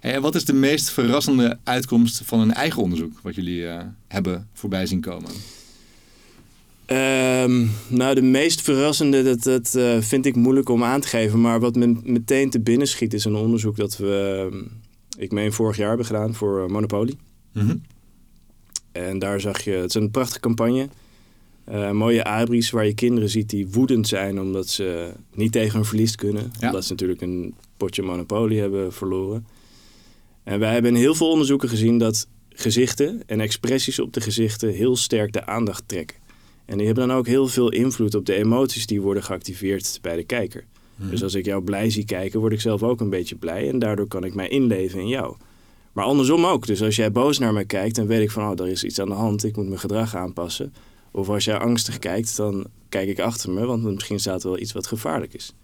Hey, 0.00 0.14
en 0.14 0.22
wat 0.22 0.34
is 0.34 0.44
de 0.44 0.52
meest 0.52 0.90
verrassende 0.90 1.58
uitkomst 1.64 2.22
van 2.24 2.40
een 2.40 2.52
eigen 2.52 2.82
onderzoek 2.82 3.20
wat 3.22 3.34
jullie 3.34 3.66
eh, 3.66 3.84
hebben 4.08 4.48
voorbij 4.52 4.86
zien 4.86 5.00
komen? 5.00 5.30
Ehm, 6.86 7.66
nou, 7.88 8.14
de 8.14 8.22
meest 8.22 8.60
verrassende, 8.60 9.22
dat, 9.22 9.42
dat 9.42 9.74
eh, 9.74 10.00
vind 10.00 10.26
ik 10.26 10.36
moeilijk 10.36 10.68
om 10.68 10.84
aan 10.84 11.00
te 11.00 11.08
geven. 11.08 11.40
Maar 11.40 11.60
wat 11.60 11.74
me 11.76 11.96
meteen 12.02 12.50
te 12.50 12.60
binnen 12.60 12.86
schiet, 12.88 13.14
is 13.14 13.24
een 13.24 13.34
onderzoek 13.34 13.76
dat 13.76 13.96
we, 13.96 14.48
ehm, 14.50 14.62
ik 15.22 15.32
meen, 15.32 15.52
vorig 15.52 15.76
jaar 15.76 15.88
hebben 15.88 16.06
gedaan 16.06 16.34
voor 16.34 16.70
Monopoly. 16.70 17.14
En 18.92 19.18
daar 19.18 19.40
zag 19.40 19.60
je, 19.60 19.70
het 19.70 19.88
is 19.88 19.94
een 19.94 20.10
prachtige 20.10 20.40
campagne. 20.40 20.88
Eh, 21.64 21.90
mooie 21.90 22.24
abris 22.24 22.70
waar 22.70 22.86
je 22.86 22.94
kinderen 22.94 23.28
ziet 23.28 23.50
die 23.50 23.68
woedend 23.68 24.08
zijn 24.08 24.40
omdat 24.40 24.68
ze 24.68 25.12
niet 25.34 25.52
tegen 25.52 25.74
hun 25.74 25.84
verlies 25.84 26.14
kunnen. 26.14 26.52
Ja. 26.58 26.66
Omdat 26.66 26.84
ze 26.84 26.90
natuurlijk 26.90 27.20
een 27.20 27.54
potje 27.76 28.02
Monopoly 28.02 28.56
hebben 28.56 28.92
verloren. 28.92 29.46
En 30.44 30.58
wij 30.58 30.72
hebben 30.72 30.94
in 30.94 31.00
heel 31.00 31.14
veel 31.14 31.30
onderzoeken 31.30 31.68
gezien 31.68 31.98
dat 31.98 32.28
gezichten 32.48 33.22
en 33.26 33.40
expressies 33.40 33.98
op 33.98 34.12
de 34.12 34.20
gezichten 34.20 34.72
heel 34.72 34.96
sterk 34.96 35.32
de 35.32 35.46
aandacht 35.46 35.82
trekken. 35.86 36.16
En 36.64 36.76
die 36.76 36.86
hebben 36.86 37.08
dan 37.08 37.16
ook 37.16 37.26
heel 37.26 37.46
veel 37.46 37.70
invloed 37.72 38.14
op 38.14 38.26
de 38.26 38.34
emoties 38.34 38.86
die 38.86 39.00
worden 39.00 39.22
geactiveerd 39.22 39.98
bij 40.02 40.16
de 40.16 40.24
kijker. 40.24 40.64
Dus 41.08 41.22
als 41.22 41.34
ik 41.34 41.44
jou 41.44 41.62
blij 41.62 41.90
zie 41.90 42.04
kijken, 42.04 42.40
word 42.40 42.52
ik 42.52 42.60
zelf 42.60 42.82
ook 42.82 43.00
een 43.00 43.10
beetje 43.10 43.36
blij. 43.36 43.68
En 43.68 43.78
daardoor 43.78 44.06
kan 44.06 44.24
ik 44.24 44.34
mij 44.34 44.48
inleven 44.48 45.00
in 45.00 45.08
jou. 45.08 45.36
Maar 45.92 46.04
andersom 46.04 46.44
ook. 46.44 46.66
Dus 46.66 46.82
als 46.82 46.96
jij 46.96 47.12
boos 47.12 47.38
naar 47.38 47.52
mij 47.52 47.64
kijkt, 47.64 47.96
dan 47.96 48.06
weet 48.06 48.22
ik 48.22 48.30
van, 48.30 48.50
oh, 48.50 48.64
er 48.66 48.70
is 48.70 48.84
iets 48.84 48.98
aan 48.98 49.08
de 49.08 49.14
hand. 49.14 49.44
Ik 49.44 49.56
moet 49.56 49.68
mijn 49.68 49.80
gedrag 49.80 50.14
aanpassen. 50.14 50.74
Of 51.10 51.28
als 51.28 51.44
jij 51.44 51.58
angstig 51.58 51.98
kijkt, 51.98 52.36
dan 52.36 52.66
kijk 52.88 53.08
ik 53.08 53.18
achter 53.18 53.50
me, 53.50 53.66
want 53.66 53.82
misschien 53.82 54.20
staat 54.20 54.42
er 54.42 54.50
wel 54.50 54.58
iets 54.58 54.72
wat 54.72 54.86
gevaarlijk 54.86 55.34
is. 55.34 55.54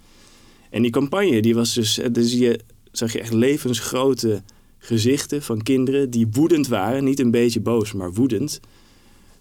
En 0.70 0.82
die 0.82 0.90
campagne, 0.90 1.42
die 1.42 1.54
was 1.54 1.74
dus, 1.74 2.00
dus 2.12 2.32
je, 2.32 2.60
zag 2.92 3.12
je 3.12 3.20
echt 3.20 3.32
levensgrote 3.32 4.42
gezichten 4.78 5.42
van 5.42 5.62
kinderen 5.62 6.10
die 6.10 6.26
woedend 6.30 6.68
waren. 6.68 7.04
Niet 7.04 7.20
een 7.20 7.30
beetje 7.30 7.60
boos, 7.60 7.92
maar 7.92 8.12
woedend. 8.12 8.60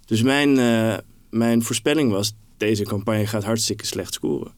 Dus 0.05 0.21
mijn, 0.21 0.59
eh, 0.59 0.97
mijn 1.29 1.63
voorspelling 1.63 2.11
was, 2.11 2.33
deze 2.57 2.83
campagne 2.83 3.27
gaat 3.27 3.43
hartstikke 3.43 3.85
slecht 3.85 4.13
scoren. 4.13 4.53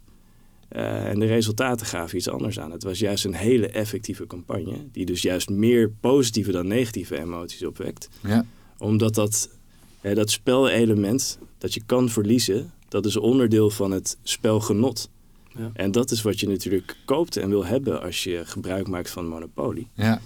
Eh, 0.68 1.10
en 1.10 1.20
de 1.20 1.26
resultaten 1.26 1.86
gaven 1.86 2.18
iets 2.18 2.30
anders 2.30 2.60
aan. 2.60 2.72
Het 2.72 2.84
was 2.84 3.00
juist 3.00 3.26
een 3.26 3.34
hele 3.34 3.68
effectieve 3.68 4.28
campagne, 4.28 4.76
die 4.92 5.06
dus 5.06 5.22
juist 5.22 5.50
meer 5.50 5.90
positieve 5.90 6.52
dan 6.52 6.68
negatieve 6.68 7.20
emoties 7.20 7.66
opwekt. 7.66 8.10
Ja. 8.24 8.46
Omdat 8.78 9.16
dat, 9.16 9.50
hè, 10.02 10.16
dat 10.16 10.30
spelelement, 10.30 11.40
dat 11.58 11.74
je 11.74 11.82
kan 11.86 12.10
verliezen, 12.10 12.72
dat 12.90 13.06
is 13.06 13.18
onderdeel 13.18 13.70
van 13.70 13.92
het 13.92 14.18
spelgenot. 14.24 15.10
Ja. 15.58 15.72
En 15.74 15.92
dat 15.92 16.12
is 16.12 16.22
wat 16.22 16.40
je 16.40 16.48
natuurlijk 16.48 16.96
koopt 17.06 17.38
en 17.38 17.50
wil 17.50 17.66
hebben 17.66 18.02
als 18.02 18.24
je 18.24 18.42
gebruik 18.46 18.88
maakt 18.88 19.10
van 19.10 19.28
Monopoly. 19.28 19.88
ja. 19.94 20.22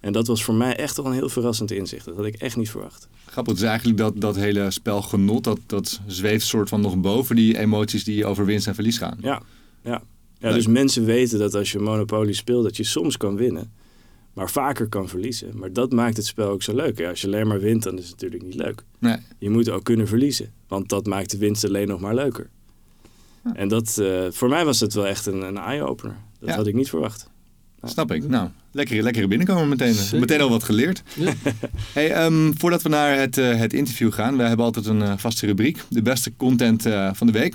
En 0.00 0.12
dat 0.12 0.26
was 0.26 0.44
voor 0.44 0.54
mij 0.54 0.76
echt 0.76 0.96
wel 0.96 1.06
een 1.06 1.12
heel 1.12 1.28
verrassend 1.28 1.70
inzicht. 1.70 2.04
Dat 2.04 2.16
had 2.16 2.24
ik 2.24 2.34
echt 2.34 2.56
niet 2.56 2.70
verwacht. 2.70 3.08
Grappig, 3.26 3.52
het 3.52 3.62
is 3.62 3.68
eigenlijk 3.68 3.98
dat, 3.98 4.20
dat 4.20 4.36
hele 4.36 4.70
spelgenot, 4.70 5.44
dat, 5.44 5.58
dat 5.66 6.00
zweeft 6.06 6.46
soort 6.46 6.68
van 6.68 6.80
nog 6.80 7.00
boven 7.00 7.36
die 7.36 7.58
emoties 7.58 8.04
die 8.04 8.26
over 8.26 8.44
winst 8.44 8.66
en 8.66 8.74
verlies 8.74 8.98
gaan. 8.98 9.18
Ja, 9.20 9.42
ja. 9.82 10.02
ja 10.38 10.52
dus 10.52 10.66
mensen 10.66 11.04
weten 11.04 11.38
dat 11.38 11.54
als 11.54 11.72
je 11.72 11.78
Monopoly 11.78 12.32
speelt, 12.32 12.64
dat 12.64 12.76
je 12.76 12.84
soms 12.84 13.16
kan 13.16 13.36
winnen. 13.36 13.72
Maar 14.32 14.50
vaker 14.50 14.88
kan 14.88 15.08
verliezen. 15.08 15.50
Maar 15.54 15.72
dat 15.72 15.92
maakt 15.92 16.16
het 16.16 16.26
spel 16.26 16.48
ook 16.48 16.62
zo 16.62 16.74
leuk. 16.74 16.98
Ja, 16.98 17.08
als 17.08 17.20
je 17.20 17.26
alleen 17.26 17.46
maar 17.46 17.60
wint, 17.60 17.82
dan 17.82 17.98
is 17.98 18.02
het 18.02 18.10
natuurlijk 18.12 18.42
niet 18.42 18.54
leuk. 18.54 18.82
Nee. 18.98 19.16
Je 19.38 19.50
moet 19.50 19.70
ook 19.70 19.84
kunnen 19.84 20.08
verliezen. 20.08 20.52
Want 20.68 20.88
dat 20.88 21.06
maakt 21.06 21.30
de 21.30 21.38
winst 21.38 21.64
alleen 21.64 21.88
nog 21.88 22.00
maar 22.00 22.14
leuker. 22.14 22.48
En 23.54 23.68
dat, 23.68 23.98
eh, 23.98 24.26
voor 24.30 24.48
mij 24.48 24.64
was 24.64 24.80
het 24.80 24.94
wel 24.94 25.06
echt 25.06 25.26
een, 25.26 25.42
een 25.42 25.56
eye-opener. 25.56 26.16
Dat 26.40 26.48
Ja. 26.48 26.54
had 26.54 26.66
ik 26.66 26.74
niet 26.74 26.88
verwacht. 26.88 27.30
Snap 27.82 28.12
ik. 28.12 28.28
Nou, 28.28 28.48
lekker, 28.72 29.02
lekker 29.02 29.28
binnenkomen 29.28 29.68
meteen. 29.68 29.94
Zeker. 29.94 30.18
Meteen 30.20 30.40
al 30.40 30.48
wat 30.48 30.62
geleerd. 30.64 31.02
Ja. 31.16 31.32
Hey, 31.92 32.12
ehm, 32.12 32.52
voordat 32.56 32.82
we 32.82 32.88
naar 32.88 33.18
het, 33.18 33.38
eh, 33.38 33.56
het 33.56 33.72
interview 33.72 34.12
gaan, 34.12 34.36
we 34.36 34.42
hebben 34.42 34.64
altijd 34.64 34.86
een 34.86 35.02
eh, 35.02 35.12
vaste 35.16 35.46
rubriek. 35.46 35.78
De 35.88 36.02
beste 36.02 36.32
content 36.36 36.86
eh, 36.86 37.10
van 37.14 37.26
de 37.26 37.32
week. 37.32 37.54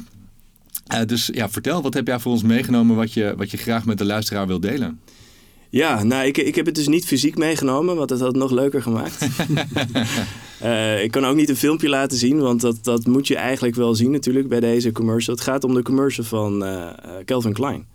Eh, 0.87 1.05
dus 1.05 1.29
ja, 1.33 1.49
vertel, 1.49 1.81
wat 1.81 1.93
heb 1.93 2.07
jij 2.07 2.19
voor 2.19 2.31
ons 2.31 2.43
meegenomen 2.43 2.95
wat 2.95 3.13
je, 3.13 3.33
wat 3.37 3.51
je 3.51 3.57
graag 3.57 3.85
met 3.85 3.97
de 3.97 4.05
luisteraar 4.05 4.47
wil 4.47 4.59
delen? 4.59 4.99
Ja, 5.69 6.03
nou, 6.03 6.25
ik, 6.25 6.37
ik 6.37 6.55
heb 6.55 6.65
het 6.65 6.75
dus 6.75 6.87
niet 6.87 7.05
fysiek 7.05 7.37
meegenomen, 7.37 7.95
want 7.95 8.09
dat 8.09 8.19
had 8.19 8.27
het 8.27 8.37
nog 8.37 8.51
leuker 8.51 8.81
gemaakt. 8.81 9.17
Eh, 10.59 11.03
ik 11.03 11.11
kan 11.11 11.25
ook 11.25 11.35
niet 11.35 11.49
een 11.49 11.55
filmpje 11.55 11.89
laten 11.89 12.17
zien, 12.17 12.39
want 12.39 12.61
dat, 12.61 12.77
dat 12.81 13.05
moet 13.05 13.27
je 13.27 13.35
eigenlijk 13.35 13.75
wel 13.75 13.95
zien 13.95 14.11
natuurlijk 14.11 14.47
bij 14.47 14.59
deze 14.59 14.91
commercial. 14.91 15.35
Het 15.35 15.43
gaat 15.43 15.63
om 15.63 15.73
de 15.73 15.81
commercial 15.81 16.25
van 16.25 16.63
uh, 16.63 16.89
Calvin 17.25 17.53
Klein 17.53 17.85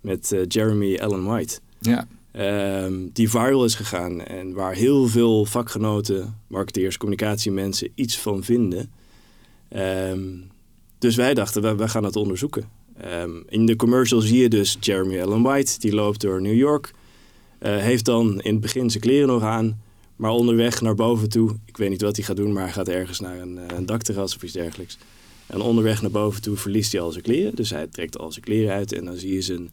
met 0.00 0.34
Jeremy 0.48 0.98
Allen 0.98 1.24
White. 1.24 1.58
Ja. 1.80 2.06
Ehm, 2.34 2.92
die 3.12 3.30
viral 3.30 3.64
is 3.64 3.74
gegaan 3.74 4.20
en 4.20 4.52
waar 4.52 4.74
heel 4.74 5.06
veel 5.06 5.44
vakgenoten, 5.44 6.38
marketeers, 6.46 6.96
communicatiemensen 6.96 7.88
iets 7.94 8.18
van 8.18 8.44
vinden. 8.44 8.90
Ehm, 9.68 10.20
dus 11.04 11.16
wij 11.16 11.34
dachten, 11.34 11.76
we, 11.76 11.88
gaan 11.88 12.02
dat 12.02 12.16
onderzoeken. 12.16 12.68
Ehm, 13.00 13.30
in 13.48 13.66
de 13.66 13.76
commercial 13.76 14.20
zie 14.20 14.38
je 14.38 14.48
dus 14.48 14.76
Jeremy 14.80 15.20
Allen 15.20 15.42
White, 15.42 15.78
die 15.78 15.94
loopt 15.94 16.20
door 16.20 16.42
New 16.42 16.56
York. 16.56 16.90
Uh, 17.62 17.76
heeft 17.76 18.04
dan 18.04 18.40
in 18.40 18.52
het 18.52 18.60
begin 18.60 18.90
zijn 18.90 19.02
kleren 19.02 19.28
nog 19.28 19.42
aan, 19.42 19.80
maar 20.16 20.30
onderweg 20.30 20.80
naar 20.80 20.94
boven 20.94 21.28
toe, 21.28 21.56
ik 21.64 21.76
weet 21.76 21.90
niet 21.90 22.02
wat 22.02 22.16
hij 22.16 22.24
gaat 22.24 22.36
doen, 22.36 22.52
maar 22.52 22.62
hij 22.62 22.72
gaat 22.72 22.88
ergens 22.88 23.20
naar 23.20 23.40
een, 23.40 23.56
uh, 23.56 23.62
een 23.76 23.86
dakterras 23.86 24.36
of 24.36 24.42
iets 24.42 24.52
dergelijks. 24.52 24.98
En 25.46 25.60
onderweg 25.60 26.02
naar 26.02 26.10
boven 26.10 26.42
toe 26.42 26.56
verliest 26.56 26.92
hij 26.92 27.00
al 27.00 27.10
zijn 27.10 27.24
kleren. 27.24 27.54
Dus 27.54 27.70
hij 27.70 27.86
trekt 27.86 28.18
al 28.18 28.32
zijn 28.32 28.44
kleren 28.44 28.74
uit 28.74 28.92
en 28.92 29.04
dan 29.04 29.16
zie 29.16 29.34
je 29.34 29.42
zijn 29.42 29.70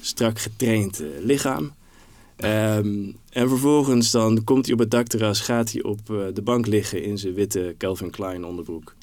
strak 0.00 0.38
getraind 0.38 1.02
lichaam. 1.20 1.64
Um, 1.64 3.16
en 3.30 3.48
vervolgens 3.48 4.10
dan 4.10 4.44
komt 4.44 4.64
hij 4.64 4.74
op 4.74 4.80
het 4.80 4.90
dakterras, 4.90 5.40
gaat 5.40 5.72
hij 5.72 5.82
op 5.82 6.00
uh, 6.10 6.26
de 6.34 6.42
bank 6.42 6.66
liggen 6.66 7.02
in 7.02 7.18
zijn 7.18 7.34
witte 7.34 7.74
Calvin 7.78 8.10
Klein 8.10 8.44
onderbroek. 8.44 8.94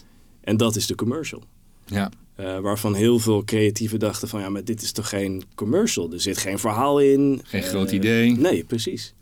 En 0.41 0.57
dat 0.57 0.75
is 0.75 0.87
de 0.87 0.95
commercial. 0.95 1.43
Ja. 1.85 2.11
Uh, 2.39 2.59
waarvan 2.59 2.93
heel 2.93 3.19
veel 3.19 3.43
creatieven 3.43 3.99
dachten 3.99 4.27
van 4.27 4.39
ja, 4.39 4.49
maar 4.49 4.63
dit 4.63 4.81
is 4.81 4.91
toch 4.91 5.09
geen 5.09 5.43
commercial? 5.55 6.11
Er 6.11 6.21
zit 6.21 6.37
geen 6.37 6.59
verhaal 6.59 6.99
in. 6.99 7.41
Geen 7.43 7.61
uh, 7.61 7.67
groot 7.67 7.91
idee. 7.91 8.31
Nee, 8.31 8.63
precies. 8.63 9.13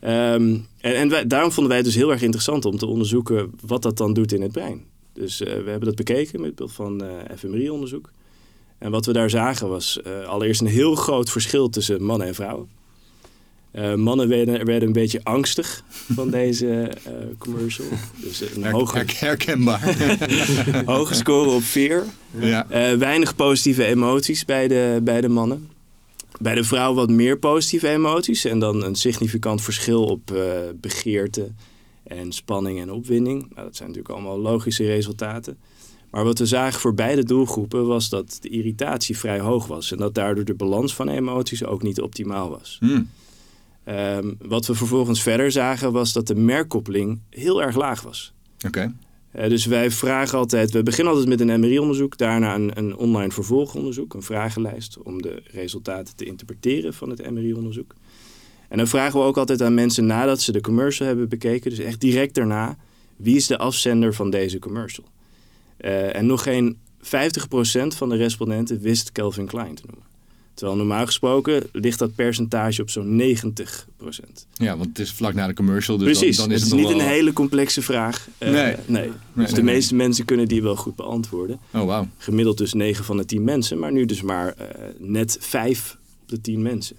Ja. 0.00 0.34
Um, 0.34 0.66
en 0.80 0.94
en 0.94 1.08
wij, 1.08 1.26
daarom 1.26 1.50
vonden 1.50 1.68
wij 1.68 1.76
het 1.76 1.86
dus 1.86 1.96
heel 1.96 2.10
erg 2.10 2.22
interessant 2.22 2.64
om 2.64 2.78
te 2.78 2.86
onderzoeken 2.86 3.50
wat 3.66 3.82
dat 3.82 3.96
dan 3.96 4.12
doet 4.12 4.32
in 4.32 4.42
het 4.42 4.52
brein. 4.52 4.84
Dus 5.12 5.40
uh, 5.40 5.46
we 5.46 5.70
hebben 5.70 5.80
dat 5.80 5.94
bekeken 5.96 6.40
met 6.40 6.54
behulp 6.54 6.74
van 6.74 7.02
fMRI-onderzoek. 7.36 8.10
En 8.78 8.90
wat 8.90 9.06
we 9.06 9.12
daar 9.12 9.30
zagen 9.30 9.68
was 9.68 10.02
allereerst 10.26 10.60
een 10.60 10.66
heel 10.66 10.94
groot 10.94 11.30
verschil 11.30 11.68
tussen 11.68 12.02
mannen 12.02 12.26
en 12.26 12.34
vrouwen. 12.34 12.68
Uh, 13.76 13.94
mannen 13.94 14.28
werden, 14.28 14.64
werden, 14.64 14.86
een 14.88 14.94
beetje 14.94 15.20
angstig 15.22 15.84
van 16.12 16.30
deze 16.30 16.66
uh, 16.66 17.12
commercial. 17.38 17.86
Dus 18.16 18.40
een 18.40 18.62
Her, 18.62 18.72
hoge, 18.72 19.04
herkenbaar. 19.06 19.96
hoge 20.94 21.14
score 21.14 21.50
op. 21.50 21.62
Ja. 22.40 22.66
Uh, 22.70 22.98
weinig 22.98 23.34
positieve 23.34 23.84
emoties 23.84 24.44
bij 24.44 24.68
de, 24.68 25.00
bij 25.02 25.20
de 25.20 25.28
mannen. 25.28 25.68
Bij 26.40 26.54
de 26.54 26.64
vrouw 26.64 26.94
wat 26.94 27.10
meer 27.10 27.38
positieve 27.38 27.88
emoties. 27.88 28.44
En 28.44 28.58
dan 28.58 28.84
een 28.84 28.94
significant 28.94 29.62
verschil 29.62 30.04
op 30.04 30.34
begeerte 30.80 31.50
en 32.02 32.32
spanning 32.32 32.80
en 32.80 32.92
opwinding. 32.92 33.40
Nou, 33.40 33.66
dat 33.66 33.76
zijn 33.76 33.88
natuurlijk 33.88 34.14
allemaal 34.14 34.38
logische 34.38 34.86
resultaten. 34.86 35.58
Maar 36.10 36.24
wat 36.24 36.38
we 36.38 36.46
zagen 36.46 36.80
voor 36.80 36.94
beide 36.94 37.24
doelgroepen 37.24 37.86
was 37.86 38.08
dat 38.08 38.38
de 38.40 38.48
irritatie 38.48 39.18
vrij 39.18 39.38
hoog 39.38 39.66
was. 39.66 39.92
En 39.92 39.98
dat 39.98 40.14
daardoor 40.14 40.44
de 40.44 40.54
balans 40.54 40.94
van 40.94 41.08
emoties 41.08 41.64
ook 41.64 41.82
niet 41.82 42.00
optimaal 42.00 42.50
was. 42.50 42.76
Hmm. 42.80 43.08
Um, 43.88 44.36
wat 44.38 44.66
we 44.66 44.74
vervolgens 44.74 45.22
verder 45.22 45.52
zagen 45.52 45.92
was 45.92 46.12
dat 46.12 46.26
de 46.26 46.34
merkkoppeling 46.34 47.20
heel 47.30 47.62
erg 47.62 47.76
laag 47.76 48.02
was. 48.02 48.32
Oké. 48.56 48.66
Okay. 48.66 48.92
Uh, 49.44 49.48
dus 49.48 49.66
wij 49.66 49.90
vragen 49.90 50.38
altijd, 50.38 50.70
we 50.70 50.82
beginnen 50.82 51.12
altijd 51.14 51.38
met 51.38 51.48
een 51.48 51.60
MRI-onderzoek, 51.60 52.18
daarna 52.18 52.54
een, 52.54 52.78
een, 52.78 52.96
online 52.96 53.30
vervolgonderzoek, 53.30 54.14
een 54.14 54.22
vragenlijst 54.22 54.98
om 55.02 55.22
de 55.22 55.42
resultaten 55.44 56.16
te 56.16 56.24
interpreteren 56.24 56.94
van 56.94 57.10
het 57.10 57.30
MRI-onderzoek. 57.30 57.94
En 58.68 58.76
dan 58.76 58.86
vragen 58.86 59.20
we 59.20 59.26
ook 59.26 59.36
altijd 59.36 59.62
aan 59.62 59.74
mensen 59.74 60.06
nadat 60.06 60.40
ze 60.40 60.52
de 60.52 60.60
commercial 60.60 61.08
hebben 61.08 61.28
bekeken, 61.28 61.70
dus 61.70 61.78
echt 61.78 62.00
direct 62.00 62.34
daarna, 62.34 62.76
wie 63.16 63.36
is 63.36 63.46
de 63.46 63.58
afzender 63.58 64.14
van 64.14 64.30
deze 64.30 64.58
commercial? 64.58 65.06
Uh, 65.80 66.16
en 66.16 66.26
nog 66.26 66.42
geen 66.42 66.78
50% 66.98 67.06
van 67.86 68.08
de 68.08 68.16
respondenten 68.16 68.80
wist 68.80 69.12
Calvin 69.12 69.46
Klein 69.46 69.74
te 69.74 69.82
noemen. 69.86 70.15
Terwijl 70.56 70.78
normaal 70.78 71.06
gesproken 71.06 71.62
ligt 71.72 71.98
dat 71.98 72.14
percentage 72.14 72.82
op 72.82 72.90
zo'n 72.90 73.22
90% 73.22 73.36
Ja, 74.54 74.76
want 74.76 74.88
het 74.88 74.98
is 74.98 75.12
vlak 75.12 75.34
na 75.34 75.46
de 75.46 75.54
commercial. 75.54 75.96
Dus 75.96 76.18
Precies, 76.18 76.36
dan, 76.36 76.48
dan 76.48 76.56
is 76.56 76.62
het 76.62 76.72
is 76.72 76.78
niet 76.78 76.88
wel... 76.88 77.00
een 77.00 77.06
hele 77.06 77.32
complexe 77.32 77.82
vraag. 77.82 78.28
Uh, 78.38 78.50
nee. 78.50 78.76
nee. 78.86 79.10
Dus 79.34 79.52
de 79.52 79.62
meeste 79.62 79.94
mensen 79.94 80.24
kunnen 80.24 80.48
die 80.48 80.62
wel 80.62 80.76
goed 80.76 80.96
beantwoorden. 80.96 81.58
Oh, 81.72 81.84
wauw. 81.84 82.08
Gemiddeld 82.18 82.58
dus 82.58 82.72
9 82.72 83.04
van 83.04 83.16
de 83.16 83.24
10 83.24 83.44
mensen, 83.44 83.78
maar 83.78 83.92
nu 83.92 84.04
dus 84.04 84.22
maar 84.22 84.54
uh, 84.60 84.66
net 84.98 85.36
5 85.40 85.98
op 86.22 86.28
de 86.28 86.40
10 86.40 86.62
mensen. 86.62 86.96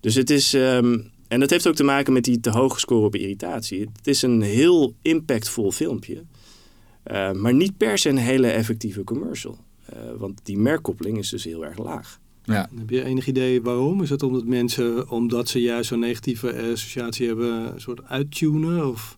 Dus 0.00 0.14
het 0.14 0.30
is... 0.30 0.52
Um, 0.52 1.10
en 1.28 1.40
dat 1.40 1.50
heeft 1.50 1.66
ook 1.66 1.74
te 1.74 1.84
maken 1.84 2.12
met 2.12 2.24
die 2.24 2.40
te 2.40 2.50
hoge 2.50 2.78
score 2.78 3.06
op 3.06 3.14
irritatie. 3.14 3.80
Het 3.96 4.06
is 4.06 4.22
een 4.22 4.42
heel 4.42 4.94
impactvol 5.02 5.72
filmpje. 5.72 6.22
Uh, 7.12 7.32
maar 7.32 7.54
niet 7.54 7.76
per 7.76 7.98
se 7.98 8.08
een 8.08 8.16
hele 8.16 8.50
effectieve 8.50 9.04
commercial. 9.04 9.58
want 10.18 10.40
die 10.42 10.58
merkkoppeling 10.58 11.18
is 11.18 11.28
dus 11.28 11.44
heel 11.44 11.64
erg 11.64 11.78
laag. 11.78 12.20
Ja. 12.44 12.68
Heb 12.78 12.90
je 12.90 13.04
enig 13.04 13.26
idee 13.26 13.62
waarom? 13.62 14.02
Is 14.02 14.10
het 14.10 14.22
omdat 14.22 14.44
mensen, 14.44 15.10
omdat 15.10 15.48
ze 15.48 15.60
juist 15.60 15.88
zo'n 15.88 15.98
negatieve 15.98 16.70
associatie 16.72 17.26
hebben, 17.26 17.74
een 17.74 17.80
soort 17.80 18.00
uittunen? 18.08 18.88
Of 18.88 19.16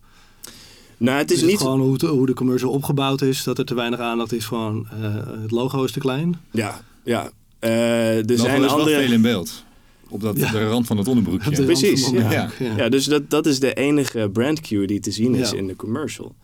nou, 0.97 1.17
het 1.17 1.29
is, 1.29 1.35
is 1.35 1.41
het 1.41 1.51
niet 1.51 1.59
gewoon 1.59 1.79
hoe, 1.79 1.97
te, 1.97 2.07
hoe 2.07 2.25
de 2.25 2.33
commercial 2.33 2.71
opgebouwd 2.71 3.21
is, 3.21 3.43
dat 3.43 3.57
er 3.57 3.65
te 3.65 3.75
weinig 3.75 3.99
aandacht 3.99 4.33
is 4.33 4.45
van 4.45 4.87
uh, 4.99 5.15
het 5.41 5.51
logo 5.51 5.83
is 5.83 5.91
te 5.91 5.99
klein? 5.99 6.39
Ja, 6.51 6.81
ja. 7.03 7.31
Uh, 7.59 8.29
er 8.29 8.37
zijn 8.37 8.61
is 8.61 8.69
andere... 8.69 8.75
wel 8.75 9.01
veel 9.01 9.11
in 9.11 9.21
beeld. 9.21 9.63
Op 10.09 10.21
dat, 10.21 10.37
ja. 10.37 10.51
de 10.51 10.67
rand 10.67 10.87
van 10.87 10.97
het 10.97 11.07
onderbroekje. 11.07 11.63
Precies, 11.63 12.09
ja. 12.09 12.31
ja. 12.31 12.49
ja. 12.59 12.77
ja. 12.77 12.89
dus 12.89 13.05
dat, 13.05 13.29
dat 13.29 13.45
is 13.45 13.59
de 13.59 13.73
enige 13.73 14.29
brand 14.33 14.61
cue 14.61 14.87
die 14.87 14.99
te 14.99 15.11
zien 15.11 15.35
is 15.35 15.53
in 15.53 15.67
de 15.67 15.75
commercial. 15.75 16.35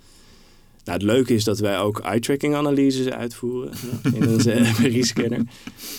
Nou, 0.84 0.98
het 0.98 1.08
leuke 1.08 1.34
is 1.34 1.44
dat 1.44 1.60
wij 1.60 1.80
ook 1.80 2.00
eye-tracking 2.00 2.56
analyses 2.56 3.10
uitvoeren 3.10 3.72
in 4.16 4.30
onze 4.30 4.56
MRI-scanner. 4.80 5.40
Uh, 5.40 5.46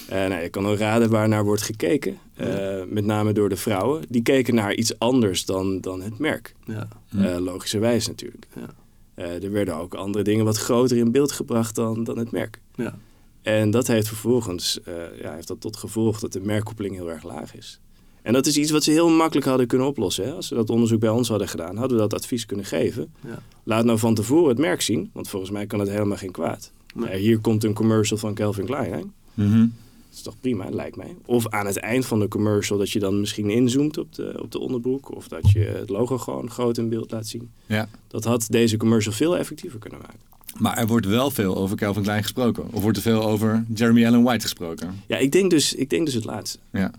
nou, 0.08 0.42
je 0.42 0.48
kan 0.48 0.66
ook 0.66 0.78
raden 0.78 1.10
waar 1.10 1.28
naar 1.28 1.44
wordt 1.44 1.62
gekeken. 1.62 2.18
Uh, 2.40 2.82
met 2.88 3.04
name 3.04 3.32
door 3.32 3.48
de 3.48 3.56
vrouwen. 3.56 4.02
Die 4.08 4.22
keken 4.22 4.54
naar 4.54 4.74
iets 4.74 4.98
anders 4.98 5.44
dan, 5.44 5.80
dan 5.80 6.00
het 6.00 6.18
merk. 6.18 6.54
Ja. 6.64 6.88
Uh, 7.14 7.36
logischerwijs 7.38 8.06
natuurlijk. 8.06 8.46
Ja. 8.54 9.24
er 9.24 9.52
werden 9.52 9.76
ook 9.76 9.94
andere 9.94 10.24
dingen 10.24 10.44
wat 10.44 10.56
groter 10.56 10.96
in 10.96 11.12
beeld 11.12 11.32
gebracht 11.32 11.74
dan, 11.74 12.04
dan 12.04 12.18
het 12.18 12.30
merk. 12.30 12.60
Ja. 12.74 12.94
En 13.42 13.70
dat 13.70 13.86
heeft 13.86 14.08
vervolgens 14.08 14.80
ja, 15.22 15.34
heeft 15.34 15.48
dat 15.48 15.60
tot 15.60 15.76
gevolg 15.76 16.20
dat 16.20 16.32
de 16.32 16.40
merkkoppeling 16.40 16.94
heel 16.94 17.10
erg 17.10 17.22
laag 17.22 17.54
is. 17.56 17.80
En 18.22 18.32
dat 18.32 18.46
is 18.46 18.56
iets 18.56 18.70
wat 18.70 18.84
ze 18.84 18.90
heel 18.90 19.08
makkelijk 19.08 19.46
hadden 19.46 19.66
kunnen 19.66 19.86
oplossen. 19.86 20.24
Hè? 20.24 20.32
Als 20.32 20.46
ze 20.46 20.54
dat 20.54 20.70
onderzoek 20.70 21.00
bij 21.00 21.10
ons 21.10 21.28
hadden 21.28 21.48
gedaan, 21.48 21.76
hadden 21.76 21.96
we 21.96 22.02
dat 22.02 22.14
advies 22.14 22.46
kunnen 22.46 22.66
geven. 22.66 23.12
Ja. 23.26 23.42
Laat 23.62 23.84
nou 23.84 23.98
van 23.98 24.14
tevoren 24.14 24.48
het 24.48 24.58
merk 24.58 24.80
zien, 24.80 25.10
want 25.12 25.28
volgens 25.28 25.50
mij 25.50 25.66
kan 25.66 25.80
het 25.80 25.88
helemaal 25.88 26.16
geen 26.16 26.30
kwaad. 26.30 26.72
Nee. 26.94 27.10
Ja, 27.10 27.16
hier 27.16 27.38
komt 27.38 27.64
een 27.64 27.74
commercial 27.74 28.18
van 28.18 28.34
Calvin 28.34 28.64
Klein. 28.64 28.92
Hè? 28.92 29.00
Mm 29.34 29.52
-hmm. 29.52 29.72
Dat 30.08 30.20
is 30.20 30.22
toch 30.22 30.40
prima, 30.40 30.70
lijkt 30.70 30.96
mij. 30.96 31.16
Of 31.24 31.48
aan 31.48 31.66
het 31.66 31.76
eind 31.76 32.06
van 32.06 32.20
de 32.20 32.28
commercial 32.28 32.78
dat 32.78 32.90
je 32.90 32.98
dan 32.98 33.20
misschien 33.20 33.50
inzoomt 33.50 33.98
op 33.98 34.14
de, 34.14 34.38
op 34.42 34.50
de 34.50 34.58
onderbroek. 34.58 35.14
Of 35.14 35.28
dat 35.28 35.50
je 35.50 35.58
het 35.58 35.88
logo 35.88 36.18
gewoon 36.18 36.50
groot 36.50 36.78
in 36.78 36.88
beeld 36.88 37.10
laat 37.10 37.26
zien. 37.26 37.50
Ja. 37.66 37.88
Dat 38.08 38.24
had 38.24 38.46
deze 38.48 38.76
commercial 38.76 39.14
veel 39.14 39.36
effectiever 39.36 39.78
kunnen 39.78 39.98
maken. 40.00 40.18
Maar 40.58 40.78
er 40.78 40.86
wordt 40.86 41.06
wel 41.06 41.30
veel 41.30 41.56
over 41.56 41.76
Calvin 41.76 42.02
Klein 42.02 42.22
gesproken. 42.22 42.64
Of 42.72 42.82
wordt 42.82 42.96
er 42.96 43.02
veel 43.02 43.22
over 43.22 43.64
Jeremy 43.74 44.06
Allen 44.06 44.22
White 44.22 44.42
gesproken? 44.42 45.02
Ja, 45.06 45.16
ik 45.16 45.32
denk 45.32 45.50
dus, 45.50 45.74
ik 45.74 45.90
denk 45.90 46.04
dus 46.04 46.14
het 46.14 46.24
laatste. 46.24 46.58
Ja. 46.72 46.90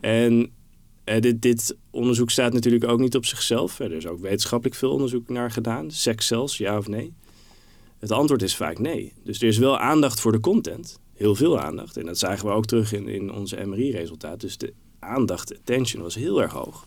En 0.00 0.50
uh, 1.06 1.20
dit, 1.20 1.42
dit, 1.42 1.76
onderzoek 1.90 2.30
staat 2.30 2.52
natuurlijk 2.52 2.84
ook 2.84 2.98
niet 2.98 3.16
op 3.16 3.24
zichzelf. 3.24 3.78
Er 3.78 3.92
is 3.92 4.06
ook 4.06 4.20
wetenschappelijk 4.20 4.76
veel 4.76 4.90
onderzoek 4.90 5.28
naar 5.28 5.50
gedaan. 5.50 5.90
Seks 5.90 6.26
zelfs, 6.26 6.56
ja 6.56 6.78
of 6.78 6.88
nee? 6.88 7.14
Het 7.98 8.10
antwoord 8.10 8.42
is 8.42 8.56
vaak 8.56 8.78
nee. 8.78 9.12
Dus 9.24 9.40
er 9.40 9.48
is 9.48 9.58
wel 9.58 9.78
aandacht 9.78 10.20
voor 10.20 10.32
de 10.32 10.40
content. 10.40 11.00
Heel 11.14 11.34
veel 11.34 11.60
aandacht. 11.60 11.96
En 11.96 12.06
dat 12.06 12.18
zagen 12.18 12.46
we 12.46 12.52
ook 12.52 12.66
terug 12.66 12.92
in, 12.92 13.08
in 13.08 13.32
onze 13.32 13.64
MRI-resultaat. 13.64 14.40
Dus 14.40 14.58
de 14.58 14.72
aandacht, 14.98 15.58
attention 15.58 16.02
was 16.02 16.14
heel 16.14 16.42
erg 16.42 16.52
hoog. 16.52 16.86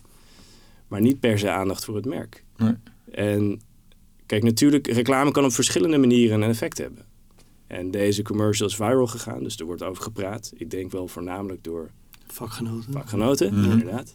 Maar 0.88 1.00
niet 1.00 1.20
per 1.20 1.38
se 1.38 1.50
aandacht 1.50 1.84
voor 1.84 1.94
het 1.96 2.04
merk. 2.04 2.44
Nee. 2.56 2.74
En 3.10 3.60
kijk, 4.26 4.42
natuurlijk, 4.42 4.86
reclame 4.86 5.30
kan 5.30 5.44
op 5.44 5.52
verschillende 5.52 5.98
manieren 5.98 6.42
een 6.42 6.48
effect 6.48 6.78
hebben. 6.78 7.04
En 7.66 7.90
deze 7.90 8.22
commercial 8.22 8.68
is 8.68 8.74
viral 8.74 9.06
gegaan, 9.06 9.42
dus 9.42 9.56
er 9.56 9.64
wordt 9.64 9.82
over 9.82 10.02
gepraat. 10.02 10.52
Ik 10.56 10.70
denk 10.70 10.90
wel 10.90 11.08
voornamelijk 11.08 11.64
door 11.64 11.90
vakgenoten. 12.32 12.92
Vakgenoten, 12.92 13.54
mm 13.54 13.62
-hmm. 13.62 13.70
inderdaad. 13.70 14.14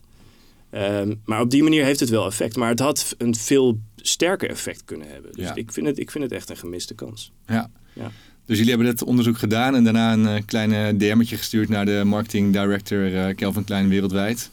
Um, 0.72 1.22
maar 1.25 1.41
op 1.41 1.50
die 1.50 1.63
manier 1.63 1.84
heeft 1.84 2.00
het 2.00 2.10
wel 2.10 2.25
effect. 2.25 2.55
Maar 2.55 2.69
het 2.69 2.79
had 2.79 3.15
een 3.17 3.36
veel 3.36 3.79
sterker 3.95 4.50
effect 4.50 4.84
kunnen 4.86 5.07
hebben. 5.07 5.31
Dus 5.34 5.45
ja. 5.45 5.55
ik, 5.55 5.72
vind 5.72 5.86
het, 5.86 6.00
ik 6.00 6.12
vind 6.12 6.24
het 6.24 6.34
echt 6.34 6.50
een 6.50 6.57
gemiste 6.57 6.93
kans. 6.93 7.31
Ja. 7.48 7.69
ja. 7.93 8.12
Dus 8.45 8.57
jullie 8.57 8.74
hebben 8.74 8.89
dit 8.89 9.03
onderzoek 9.03 9.38
gedaan 9.38 9.75
en 9.75 9.84
daarna 9.84 10.13
een 10.13 10.25
uh, 10.25 10.36
kleine 10.45 10.98
DM'tje 10.98 11.38
gestuurd 11.38 11.69
naar 11.69 11.86
de 11.86 12.01
marketing 12.05 12.53
director 12.53 13.12
uh, 13.12 13.36
Kelvin 13.36 13.63
Klein 13.63 13.89
wereldwijd. 13.89 14.50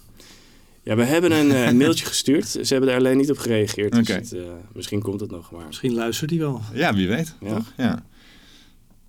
Ja, 0.83 0.97
we 0.97 1.05
hebben 1.05 1.33
een 1.33 1.47
uh, 1.47 1.71
mailtje 1.81 2.05
gestuurd. 2.05 2.49
Ze 2.49 2.67
hebben 2.67 2.89
daar 2.89 2.99
alleen 2.99 3.17
niet 3.17 3.31
op 3.31 3.39
gereageerd. 3.39 3.99
Okay. 3.99 4.19
Dus 4.19 4.31
het, 4.31 4.41
misschien 4.75 5.03
komt 5.03 5.21
het 5.21 5.31
nog 5.31 5.51
maar. 5.51 5.67
Misschien 5.67 5.95
luistert 5.95 6.31
hij 6.31 6.39
wel. 6.39 6.61
Ja, 6.73 6.95
wie 6.95 7.09
weet. 7.09 7.35
Ja. 7.41 7.55
Toch? 7.55 7.73
Ja. 7.77 8.03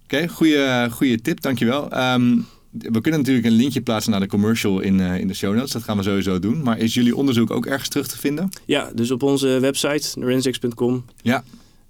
Oké, 0.04 0.18
Oké, 0.18 0.28
goede, 0.28 0.88
goede 0.92 1.22
tip, 1.22 1.42
dankjewel. 1.42 1.92
Ehm, 1.92 2.40
we 2.78 3.02
kunnen 3.02 3.20
natuurlijk 3.20 3.46
een 3.46 3.52
linkje 3.52 3.82
plaatsen 3.82 4.12
naar 4.12 4.20
de 4.20 4.28
commercial 4.28 4.80
in, 4.80 5.00
uh, 5.00 5.20
in 5.20 5.28
de 5.28 5.34
show 5.34 5.56
notes. 5.56 5.72
Dat 5.72 5.84
gaan 5.84 5.98
we 5.98 6.04
sowieso 6.04 6.40
doen. 6.40 6.64
Maar 6.64 6.78
is 6.78 6.94
jullie 6.94 7.16
onderzoek 7.16 7.52
ook 7.52 7.66
ergens 7.66 7.90
terug 7.90 8.08
te 8.08 8.18
vinden? 8.18 8.50
Ja, 8.66 8.92
dus 8.96 9.12
op 9.12 9.24
onze 9.24 9.60
website, 9.60 10.20
neurensix.com. 10.20 11.06
Ja. 11.22 11.44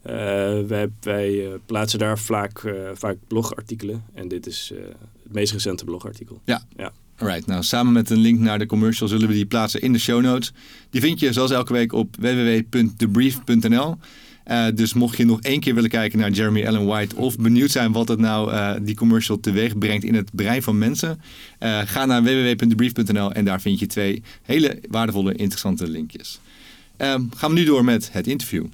Uh, 0.06 0.14
wij, 0.68 0.90
wij 1.02 1.32
uh, 1.32 1.48
plaatsen 1.66 2.00
daar 2.00 2.20
vaak, 2.20 2.76
vaak 2.94 3.18
blogartikelen. 3.28 4.04
En 4.14 4.28
dit 4.28 4.48
is 4.48 4.74
het 5.24 5.34
meest 5.34 5.54
recente 5.54 5.86
blogartikel. 5.86 6.42
Ja. 6.46 6.66
ja. 6.78 6.92
Alright, 7.18 7.48
nou 7.48 7.64
samen 7.64 7.94
met 7.94 8.10
een 8.10 8.18
link 8.18 8.40
naar 8.40 8.60
de 8.60 8.66
commercial 8.66 9.08
zullen 9.08 9.28
we 9.28 9.34
die 9.34 9.46
plaatsen 9.46 9.82
in 9.82 9.94
de 9.94 10.00
show 10.00 10.22
notes. 10.22 10.54
Die 10.90 11.02
vind 11.02 11.20
je 11.20 11.34
zoals 11.34 11.52
elke 11.52 11.74
week 11.74 11.94
op 11.94 12.16
www.debrief.nl. 12.20 13.98
Uh, 14.48 14.66
dus 14.74 14.94
mocht 14.94 15.18
je 15.18 15.26
nog 15.26 15.42
één 15.42 15.60
keer 15.60 15.76
willen 15.76 15.90
kijken 15.90 16.20
naar 16.20 16.32
Jeremy 16.32 16.68
Allen 16.68 16.86
White 16.86 17.16
of 17.16 17.38
benieuwd 17.38 17.72
zijn 17.72 17.92
wat 17.92 18.08
het 18.08 18.20
nou 18.20 18.52
uh, 18.52 18.74
die 18.82 18.96
commercial 18.96 19.40
teweeg 19.40 19.78
brengt 19.78 20.04
in 20.04 20.16
het 20.16 20.30
brein 20.34 20.64
van 20.64 20.78
mensen, 20.78 21.22
uh, 21.60 21.80
ga 21.86 22.06
naar 22.06 22.24
www.debrief.nl 22.24 23.32
en 23.32 23.46
daar 23.46 23.62
vind 23.62 23.80
je 23.80 23.86
twee 23.86 24.24
hele 24.42 24.80
waardevolle, 24.90 25.34
interessante 25.34 25.88
linkjes. 25.88 26.40
Ehm, 26.98 27.22
gaan 27.36 27.50
we 27.50 27.60
nu 27.60 27.66
door 27.66 27.84
met 27.84 28.10
het 28.12 28.28
interview. 28.28 28.66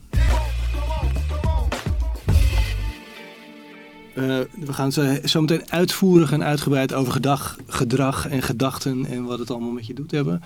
we 4.14 4.74
gaan 4.74 4.92
zo 5.26 5.42
meteen 5.42 5.72
uitvoerig 5.72 6.32
en 6.32 6.44
uitgebreid 6.44 6.94
over 6.94 7.14
gedag, 7.14 7.58
gedrag 7.68 8.28
en 8.28 8.42
gedachten 8.42 9.06
en 9.06 9.24
wat 9.24 9.40
het 9.40 9.52
allemaal 9.52 9.72
met 9.72 9.88
je 9.88 9.94
doet 9.94 10.12
hebben. 10.12 10.42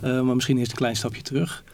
maar 0.00 0.34
misschien 0.34 0.58
eerst 0.58 0.70
een 0.70 0.76
klein 0.76 0.96
stapje 0.96 1.22
terug 1.22 1.64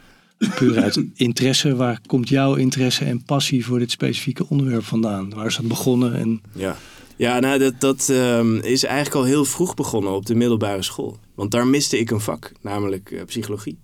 puur 0.48 0.82
uit 0.82 1.04
interesse. 1.14 1.76
Waar 1.76 2.00
komt 2.06 2.28
jouw 2.28 2.54
interesse 2.54 3.04
en 3.04 3.24
passie 3.24 3.64
voor 3.66 3.78
dit 3.78 3.90
specifieke 3.90 4.48
onderwerp 4.48 4.84
vandaan? 4.84 5.34
Waar 5.34 5.46
is 5.46 5.56
dat 5.56 5.68
begonnen? 5.68 6.14
En... 6.14 6.42
Ja. 6.52 6.76
Ja, 7.20 7.38
nou, 7.40 7.58
dat, 7.58 7.80
dat 7.80 8.08
um, 8.08 8.56
is 8.56 8.84
eigenlijk 8.84 9.16
al 9.16 9.24
heel 9.24 9.44
vroeg 9.44 9.74
begonnen 9.74 10.12
op 10.12 10.26
de 10.26 10.34
middelbare 10.34 10.82
school. 10.82 11.18
Want 11.34 11.50
daar 11.50 11.66
miste 11.66 11.98
ik 11.98 12.10
een 12.10 12.20
vak, 12.20 12.52
namelijk 12.60 13.10
uh, 13.10 13.22
psychologie. 13.24 13.78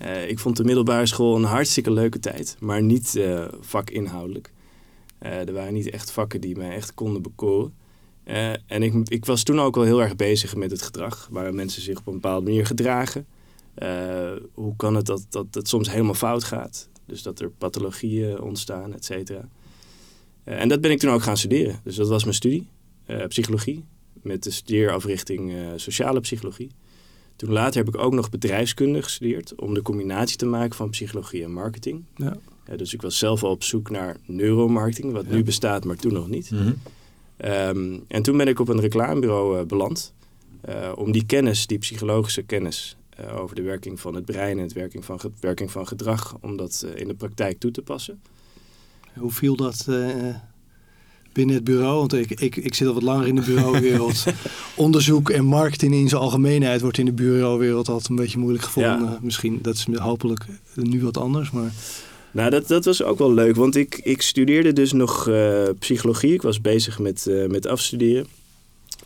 Uh, 0.00 0.28
ik 0.28 0.38
vond 0.38 0.56
de 0.56 0.64
middelbare 0.64 1.06
school 1.06 1.36
een 1.36 1.44
hartstikke 1.44 1.90
leuke 1.90 2.18
tijd, 2.18 2.56
maar 2.60 2.82
niet 2.82 3.14
uh, 3.16 3.44
vakinhoudelijk. 3.60 4.52
er 5.18 5.52
waren 5.52 5.72
niet 5.72 5.90
echt 5.90 6.10
vakken 6.10 6.40
die 6.40 6.56
mij 6.56 6.70
echt 6.70 6.94
konden 6.94 7.22
bekoren. 7.22 7.72
en 8.66 8.82
ik, 8.82 8.94
ik 9.08 9.24
was 9.24 9.42
toen 9.42 9.60
ook 9.60 9.76
al 9.76 9.82
heel 9.82 10.02
erg 10.02 10.16
bezig 10.16 10.56
met 10.56 10.70
het 10.70 10.82
gedrag, 10.82 11.28
waar 11.30 11.54
mensen 11.54 11.82
zich 11.82 11.98
op 11.98 12.06
een 12.06 12.12
bepaalde 12.12 12.44
manier 12.44 12.66
gedragen. 12.66 13.26
Uh, 13.78 14.32
hoe 14.52 14.76
kan 14.76 14.94
het 14.94 15.06
dat, 15.06 15.26
dat 15.28 15.46
het 15.50 15.68
soms 15.68 15.90
helemaal 15.90 16.14
fout 16.14 16.44
gaat? 16.44 16.88
Dus 17.06 17.22
dat 17.22 17.40
er 17.40 17.50
pathologieën 17.50 18.40
ontstaan, 18.40 18.94
et 18.94 19.04
cetera. 19.04 19.48
Uh, 20.44 20.60
en 20.60 20.68
dat 20.68 20.80
ben 20.80 20.90
ik 20.90 20.98
toen 20.98 21.10
ook 21.10 21.22
gaan 21.22 21.36
studeren. 21.36 21.80
Dus 21.84 21.96
dat 21.96 22.08
was 22.08 22.22
mijn 22.22 22.34
studie, 22.34 22.66
uh, 23.06 23.26
psychologie, 23.26 23.84
met 24.12 24.42
de 24.42 24.50
studeerafrichting 24.50 25.52
sociale 25.76 26.20
psychologie. 26.20 26.70
Toen 27.36 27.52
later 27.52 27.84
heb 27.84 27.94
ik 27.94 28.00
ook 28.00 28.12
nog 28.12 28.30
bedrijfskunde 28.30 29.02
gestudeerd 29.02 29.54
om 29.54 29.74
de 29.74 29.82
combinatie 29.82 30.36
te 30.36 30.46
maken 30.46 30.76
van 30.76 30.90
psychologie 30.90 31.44
en 31.44 31.52
marketing. 31.52 32.04
Ja. 32.16 32.36
dus 32.76 32.94
ik 32.94 33.02
was 33.02 33.18
zelf 33.18 33.42
al 33.42 33.50
op 33.50 33.62
zoek 33.62 33.90
naar 33.90 34.16
neuromarketing, 34.26 35.12
wat 35.12 35.24
ja. 35.28 35.34
nu 35.34 35.42
bestaat, 35.42 35.84
maar 35.84 35.96
toen 35.96 36.12
nog 36.12 36.28
niet. 36.28 36.50
Mm 36.50 36.58
-hmm. 36.58 36.76
um, 37.50 38.04
en 38.08 38.22
toen 38.22 38.36
ben 38.36 38.48
ik 38.48 38.60
op 38.60 38.68
een 38.68 38.80
reclamebureau 38.80 39.64
beland 39.64 40.14
om 40.94 41.12
die 41.12 41.26
kennis, 41.26 41.66
die 41.66 41.78
psychologische 41.78 42.42
kennis, 42.42 42.96
uh, 43.20 43.40
over 43.40 43.56
de 43.56 43.62
werking 43.62 44.00
van 44.00 44.14
het 44.14 44.24
brein 44.24 44.56
en 44.56 44.62
het 44.62 44.72
werking 44.72 45.04
van, 45.04 45.20
werking 45.40 45.70
van 45.70 45.86
gedrag, 45.86 46.36
om 46.40 46.56
dat 46.56 46.82
uh, 46.86 47.00
in 47.00 47.08
de 47.08 47.14
praktijk 47.14 47.58
toe 47.58 47.70
te 47.70 47.82
passen. 47.82 48.22
Hoe 49.18 49.30
viel 49.30 49.56
dat 49.56 49.86
uh, 49.88 50.06
binnen 51.32 51.54
het 51.54 51.64
bureau? 51.64 51.98
Want 51.98 52.12
ik, 52.12 52.30
ik, 52.30 52.56
ik 52.56 52.74
zit 52.74 52.88
al 52.88 52.94
wat 52.94 53.02
langer 53.02 53.26
in 53.26 53.34
de 53.34 53.42
bureauwereld. 53.42 54.24
Onderzoek 54.74 55.30
en 55.30 55.44
marketing 55.44 55.94
in 55.94 56.08
zijn 56.08 56.20
algemeenheid 56.20 56.80
wordt 56.80 56.98
in 56.98 57.04
de 57.04 57.12
bureauwereld 57.12 57.88
altijd 57.88 58.08
een 58.08 58.16
beetje 58.16 58.38
moeilijk 58.38 58.64
gevonden. 58.64 59.10
Ja. 59.10 59.18
Misschien, 59.22 59.58
dat 59.62 59.74
is 59.74 59.86
hopelijk 59.94 60.46
nu 60.74 61.02
wat 61.02 61.16
anders, 61.16 61.50
maar... 61.50 61.72
Nou, 62.30 62.50
dat, 62.50 62.68
dat 62.68 62.84
was 62.84 63.02
ook 63.02 63.18
wel 63.18 63.32
leuk, 63.32 63.56
want 63.56 63.76
ik, 63.76 64.00
ik 64.02 64.22
studeerde 64.22 64.72
dus 64.72 64.92
nog 64.92 65.30
psychologie. 65.78 66.32
Ik 66.32 66.42
was 66.42 66.60
bezig 66.60 66.98
met, 66.98 67.26
met 67.48 67.66
afstuderen. 67.66 68.26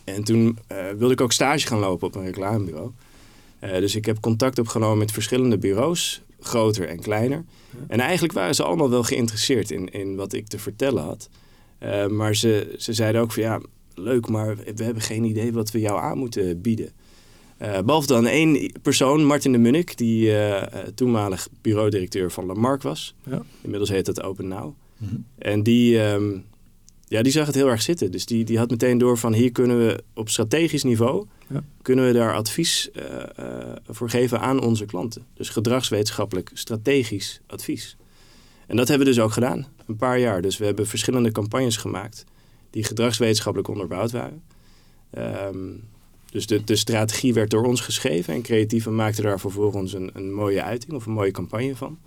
En 0.03 0.23
toen 0.23 0.57
wilde 0.97 1.13
ik 1.13 1.21
ook 1.21 1.31
stage 1.31 1.67
gaan 1.67 1.79
lopen 1.79 2.07
op 2.07 2.15
een 2.15 2.25
reclamebureau. 2.25 2.91
Uh, 3.63 3.71
dus 3.71 3.95
ik 3.95 4.05
heb 4.05 4.19
contact 4.19 4.59
opgenomen 4.59 4.97
met 4.97 5.11
verschillende 5.11 5.57
bureaus, 5.57 6.21
groter 6.39 6.87
en 6.87 6.99
kleiner. 6.99 7.45
En 7.87 7.99
eigenlijk 7.99 8.33
waren 8.33 8.55
ze 8.55 8.63
allemaal 8.63 8.89
wel 8.89 9.03
geïnteresseerd 9.03 9.71
in, 9.71 9.91
in 9.91 10.15
wat 10.15 10.33
ik 10.33 10.47
te 10.47 10.59
vertellen 10.59 11.03
had. 11.03 11.29
Uh, 11.83 12.07
maar 12.07 12.35
ze, 12.35 12.75
ze 12.77 12.93
zeiden 12.93 13.21
ook 13.21 13.31
van 13.31 13.43
ja, 13.43 13.61
leuk, 13.95 14.27
maar 14.27 14.55
we 14.75 14.83
hebben 14.83 15.03
geen 15.03 15.23
idee 15.23 15.53
wat 15.53 15.71
we 15.71 15.79
jou 15.79 15.99
aan 15.99 16.17
moeten 16.17 16.61
bieden. 16.61 16.91
Uh, 17.61 17.79
behalve 17.79 18.07
dan 18.07 18.25
één 18.25 18.71
persoon, 18.81 19.25
Martin 19.25 19.51
de 19.51 19.57
Munnik, 19.57 19.97
die 19.97 20.33
toenmalig 20.95 21.47
bureaudirecteur 21.61 22.31
van 22.31 22.45
Lamarck 22.45 22.81
was. 22.81 23.15
Ja. 23.23 23.41
Inmiddels 23.61 23.89
heet 23.89 24.05
dat 24.05 24.23
Open 24.23 24.47
Now. 24.47 24.73
Mm 24.97 25.07
-hmm. 25.07 25.25
En 25.37 25.63
die, 25.63 25.99
um, 25.99 26.45
ja, 27.07 27.21
die 27.21 27.31
zag 27.31 27.45
het 27.45 27.55
heel 27.55 27.69
erg 27.69 27.81
zitten. 27.81 28.11
Dus 28.11 28.25
die, 28.25 28.45
die 28.45 28.57
had 28.57 28.69
meteen 28.69 28.97
door 28.97 29.17
van 29.17 29.33
hier 29.33 29.51
kunnen 29.51 29.77
we 29.77 30.03
op 30.13 30.29
strategisch 30.29 30.83
niveau 30.83 31.25
ja. 31.47 31.63
kunnen 31.81 32.05
we 32.05 32.13
daar 32.13 32.33
advies 32.33 32.89
uh, 32.93 33.03
uh, 33.39 33.45
voor 33.87 34.09
geven 34.09 34.39
aan 34.39 34.61
onze 34.61 34.85
klanten. 34.85 35.25
Dus 35.33 35.49
gedragswetenschappelijk 35.49 36.51
strategisch 36.53 37.41
advies. 37.47 37.97
En 38.67 38.75
dat 38.75 38.87
hebben 38.87 39.07
we 39.07 39.13
dus 39.13 39.23
ook 39.23 39.31
gedaan, 39.31 39.67
een 39.85 39.95
paar 39.95 40.19
jaar. 40.19 40.41
Dus 40.41 40.57
we 40.57 40.65
hebben 40.65 40.87
verschillende 40.87 41.31
campagnes 41.31 41.77
gemaakt 41.77 42.25
die 42.69 42.83
gedragswetenschappelijk 42.83 43.69
onderbouwd 43.69 44.11
waren. 44.11 44.43
Um, 45.17 45.83
dus 46.31 46.47
de, 46.47 46.63
de 46.63 46.75
strategie 46.75 47.33
werd 47.33 47.49
door 47.49 47.65
ons 47.65 47.81
geschreven 47.81 48.33
en 48.33 48.41
creatieven 48.41 48.95
maakten 48.95 49.23
daar 49.23 49.39
vervolgens 49.39 49.93
een, 49.93 50.09
een 50.13 50.33
mooie 50.33 50.63
uiting 50.63 50.93
of 50.93 51.05
een 51.05 51.11
mooie 51.11 51.31
campagne 51.31 51.75
van. 51.75 51.99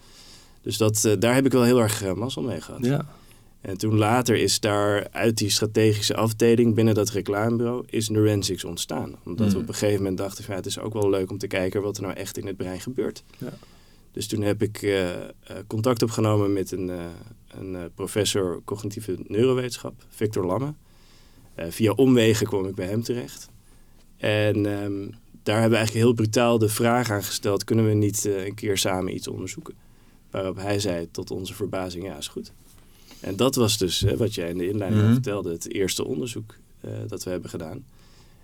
Dus 0.62 0.76
dat, 0.76 1.04
uh, 1.06 1.12
daar 1.18 1.34
heb 1.34 1.46
ik 1.46 1.52
wel 1.52 1.62
heel 1.62 1.80
erg 1.80 2.14
mazzel 2.14 2.42
mee 2.42 2.60
gehad. 2.60 2.84
Ja. 2.84 3.06
En 3.60 3.78
toen 3.78 3.96
later 3.96 4.36
is 4.36 4.60
daar 4.60 5.08
uit 5.10 5.38
die 5.38 5.50
strategische 5.50 6.16
afdeling 6.16 6.74
binnen 6.74 6.94
dat 6.94 7.10
reclamebureau 7.10 7.84
is 7.86 8.08
Neurensics 8.08 8.64
ontstaan. 8.64 9.16
Omdat 9.24 9.46
mm. 9.46 9.52
we 9.52 9.58
op 9.58 9.68
een 9.68 9.74
gegeven 9.74 9.96
moment 9.96 10.18
dachten 10.18 10.44
van 10.44 10.52
ja, 10.52 10.60
het 10.60 10.68
is 10.68 10.78
ook 10.78 10.92
wel 10.92 11.10
leuk 11.10 11.30
om 11.30 11.38
te 11.38 11.46
kijken 11.46 11.82
wat 11.82 11.96
er 11.96 12.02
nou 12.02 12.14
echt 12.14 12.38
in 12.38 12.46
het 12.46 12.56
brein 12.56 12.80
gebeurt. 12.80 13.24
Ja. 13.38 13.52
Dus 14.12 14.26
toen 14.26 14.42
heb 14.42 14.62
ik 14.62 14.82
uh, 14.82 15.08
uh, 15.10 15.16
contact 15.66 16.02
opgenomen 16.02 16.52
met 16.52 16.72
een, 16.72 16.88
uh, 16.88 17.04
een 17.48 17.90
professor 17.94 18.62
cognitieve 18.64 19.18
neurowetenschap, 19.26 20.04
Victor 20.08 20.46
Lamme. 20.46 20.74
via 21.56 21.92
omwegen 21.92 22.46
kwam 22.46 22.66
ik 22.66 22.74
bij 22.74 22.86
hem 22.86 23.02
terecht. 23.02 23.48
En 24.16 24.56
um, 24.56 25.10
daar 25.42 25.60
hebben 25.60 25.70
we 25.70 25.76
eigenlijk 25.76 26.06
heel 26.06 26.12
brutaal 26.12 26.58
de 26.58 26.68
vraag 26.68 27.10
aan 27.10 27.22
gesteld, 27.22 27.64
kunnen 27.64 27.86
we 27.86 27.94
niet 27.94 28.24
een 28.24 28.54
keer 28.54 28.78
samen 28.78 29.14
iets 29.14 29.28
onderzoeken? 29.28 29.74
Waarop 30.30 30.56
hij 30.56 30.78
zei 30.78 31.10
tot 31.10 31.30
onze 31.30 31.54
verbazing, 31.54 32.04
ja 32.04 32.16
is 32.16 32.28
goed. 32.28 32.52
En 33.20 33.36
dat 33.36 33.54
was 33.54 33.78
dus 33.78 34.00
hè, 34.00 34.16
wat 34.16 34.34
jij 34.34 34.48
in 34.48 34.58
de 34.58 34.68
inleiding 34.68 35.02
mm 35.02 35.12
vertelde, 35.12 35.52
het 35.52 35.72
eerste 35.72 36.04
onderzoek 36.04 36.54
uh, 36.84 36.90
dat 37.06 37.24
we 37.24 37.30
hebben 37.30 37.50
gedaan. 37.50 37.84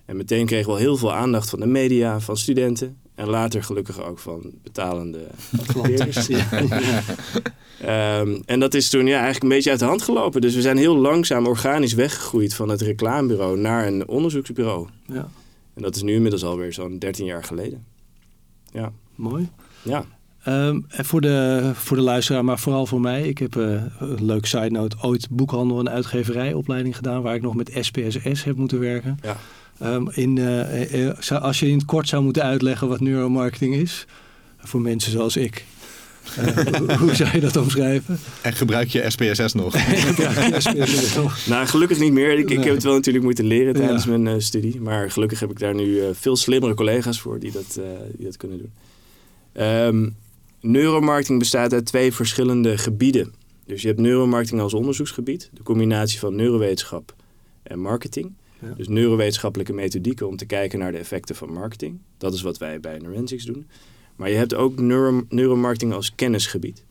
En 0.05 0.17
meteen 0.17 0.45
kregen 0.45 0.65
we 0.65 0.71
al 0.71 0.77
heel 0.77 0.97
veel 0.97 1.13
aandacht 1.13 1.49
van 1.49 1.59
de 1.59 1.65
media, 1.65 2.19
van 2.19 2.37
studenten. 2.37 2.97
En 3.15 3.29
later 3.29 3.63
gelukkig 3.63 4.03
ook 4.03 4.19
van 4.19 4.53
betalende 4.63 5.27
klanten. 5.67 6.09
ja. 6.37 8.19
um, 8.19 8.41
en 8.45 8.59
dat 8.59 8.73
is 8.73 8.89
toen 8.89 9.05
ja, 9.05 9.13
eigenlijk 9.13 9.43
een 9.43 9.49
beetje 9.49 9.69
uit 9.69 9.79
de 9.79 9.85
hand 9.85 10.01
gelopen. 10.01 10.41
Dus 10.41 10.55
we 10.55 10.61
zijn 10.61 10.77
heel 10.77 10.97
langzaam 10.97 11.47
organisch 11.47 11.93
weggegroeid 11.93 12.53
van 12.53 12.69
het 12.69 12.81
reclamebureau 12.81 13.57
naar 13.57 13.87
een 13.87 14.07
onderzoeksbureau. 14.07 14.87
Ja. 15.05 15.29
En 15.73 15.81
dat 15.81 15.95
is 15.95 16.01
nu 16.01 16.13
inmiddels 16.13 16.43
alweer 16.43 16.73
zo'n 16.73 16.99
13 16.99 17.25
jaar 17.25 17.43
geleden. 17.43 17.85
Ja. 18.71 18.91
Mooi. 19.15 19.49
Ja. 19.81 20.05
Um, 20.47 20.85
en 20.87 21.05
voor 21.05 21.21
de, 21.21 21.71
voor 21.73 21.97
de 21.97 22.03
luisteraar, 22.03 22.45
maar 22.45 22.59
vooral 22.59 22.85
voor 22.85 23.01
mij. 23.01 23.27
Ik 23.27 23.37
heb 23.37 23.55
uh, 23.55 23.81
een 23.99 24.25
leuk 24.25 24.45
side 24.45 24.69
note. 24.69 24.95
Ooit 25.01 25.27
boekhandel 25.29 25.79
en 25.79 25.89
uitgeverijopleiding 25.89 26.95
gedaan. 26.95 27.21
Waar 27.21 27.35
ik 27.35 27.41
nog 27.41 27.55
met 27.55 27.71
SPSS 27.79 28.43
heb 28.43 28.55
moeten 28.55 28.79
werken. 28.79 29.19
Ja. 29.21 29.37
Um, 29.93 30.09
in, 30.11 30.35
uh, 30.35 30.93
uh, 30.93 31.41
als 31.41 31.59
je 31.59 31.67
in 31.67 31.77
het 31.77 31.85
kort 31.85 32.07
zou 32.07 32.23
moeten 32.23 32.43
uitleggen 32.43 32.87
wat 32.87 32.99
neuromarketing 32.99 33.75
is. 33.75 34.05
Voor 34.57 34.81
mensen 34.81 35.11
zoals 35.11 35.37
ik. 35.37 35.65
hoe, 36.77 36.97
hoe 36.97 37.15
zou 37.15 37.29
je 37.33 37.39
dat 37.39 37.55
omschrijven? 37.55 38.19
En 38.41 38.53
gebruik 38.53 38.89
je 38.89 39.03
SPSS 39.07 39.53
nog? 39.53 39.73
je 39.77 40.55
SPSS 40.57 41.15
nog? 41.15 41.37
Nou, 41.47 41.67
gelukkig 41.67 41.99
niet 41.99 42.13
meer. 42.13 42.37
Ik, 42.37 42.49
ik 42.49 42.63
heb 42.63 42.73
het 42.73 42.83
wel 42.83 42.93
natuurlijk 42.93 43.25
moeten 43.25 43.45
leren 43.45 43.73
tijdens 43.73 44.03
ja. 44.03 44.17
mijn 44.17 44.41
studie. 44.41 44.81
Maar 44.81 45.11
gelukkig 45.11 45.39
heb 45.39 45.51
ik 45.51 45.59
daar 45.59 45.75
nu 45.75 46.01
veel 46.13 46.35
slimmere 46.35 46.73
collega's 46.73 47.19
voor 47.19 47.39
die 47.39 47.51
dat, 47.51 47.79
die 48.15 48.25
dat 48.25 48.37
kunnen 48.37 48.57
doen. 48.57 48.71
Um, 49.65 50.15
Neuromarketing 50.61 51.39
bestaat 51.39 51.73
uit 51.73 51.85
twee 51.85 52.13
verschillende 52.13 52.77
gebieden. 52.77 53.33
Dus 53.65 53.81
je 53.81 53.87
hebt 53.87 53.99
neuromarketing 53.99 54.61
als 54.61 54.73
onderzoeksgebied, 54.73 55.49
de 55.53 55.63
combinatie 55.63 56.19
van 56.19 56.35
neurowetenschap 56.35 57.15
en 57.63 57.79
marketing. 57.79 58.33
Ja. 58.61 58.73
Dus 58.73 58.87
neurowetenschappelijke 58.87 59.73
methodieken 59.73 60.27
om 60.27 60.37
te 60.37 60.45
kijken 60.45 60.79
naar 60.79 60.91
de 60.91 60.97
effecten 60.97 61.35
van 61.35 61.53
marketing. 61.53 61.99
Dat 62.17 62.33
is 62.33 62.41
wat 62.41 62.57
wij 62.57 62.79
bij 62.79 62.97
Neurensics 62.97 63.45
doen. 63.45 63.67
Maar 64.15 64.29
je 64.29 64.35
hebt 64.35 64.55
ook 64.55 64.79
neuro 64.79 65.23
neuromarketing 65.29 65.93
als 65.93 66.15
kennisgebied. 66.15 66.83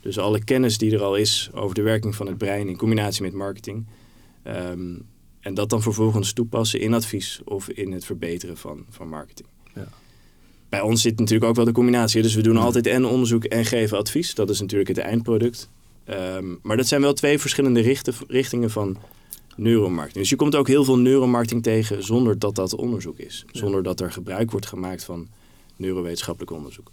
Dus 0.00 0.18
alle 0.18 0.44
kennis 0.44 0.78
die 0.78 0.94
er 0.94 1.02
al 1.02 1.16
is 1.16 1.50
over 1.54 1.74
de 1.74 1.82
werking 1.82 2.14
van 2.14 2.26
het 2.26 2.38
brein 2.38 2.68
in 2.68 2.76
combinatie 2.76 3.22
met 3.22 3.32
marketing. 3.32 3.86
Um, 4.46 5.06
En 5.40 5.54
dat 5.54 5.70
dan 5.70 5.82
vervolgens 5.82 6.32
toepassen 6.32 6.80
in 6.80 6.94
advies 6.94 7.40
of 7.44 7.68
in 7.68 7.92
het 7.92 8.04
verbeteren 8.04 8.56
van, 8.56 8.84
van 8.88 9.08
marketing. 9.08 9.48
Ja. 9.74 9.88
Bij 10.70 10.80
ons 10.80 11.02
zit 11.02 11.18
natuurlijk 11.18 11.50
ook 11.50 11.56
wel 11.56 11.64
de 11.64 11.72
combinatie. 11.72 12.22
Dus 12.22 12.34
we 12.34 12.42
doen 12.42 12.56
altijd 12.56 12.86
en 12.86 13.04
onderzoek 13.04 13.44
en 13.44 13.64
geven 13.64 13.98
advies. 13.98 14.34
Dat 14.34 14.50
is 14.50 14.60
natuurlijk 14.60 14.88
het 14.88 14.98
eindproduct. 14.98 15.68
Ehm, 16.04 16.44
maar 16.62 16.76
dat 16.76 16.86
zijn 16.86 17.00
wel 17.00 17.12
twee 17.12 17.38
verschillende 17.38 17.80
richten, 17.80 18.14
richtingen 18.28 18.70
van 18.70 18.96
neuromarketing. 19.56 20.20
Dus 20.20 20.30
je 20.30 20.36
komt 20.36 20.56
ook 20.56 20.68
heel 20.68 20.84
veel 20.84 20.98
neuromarketing 20.98 21.62
tegen 21.62 22.04
zonder 22.04 22.38
dat 22.38 22.54
dat 22.54 22.74
onderzoek 22.74 23.18
is. 23.18 23.44
Zonder 23.52 23.82
dat 23.82 24.00
er 24.00 24.12
gebruik 24.12 24.50
wordt 24.50 24.66
gemaakt 24.66 25.04
van 25.04 25.28
neurowetenschappelijk 25.76 26.52
onderzoek. 26.52 26.90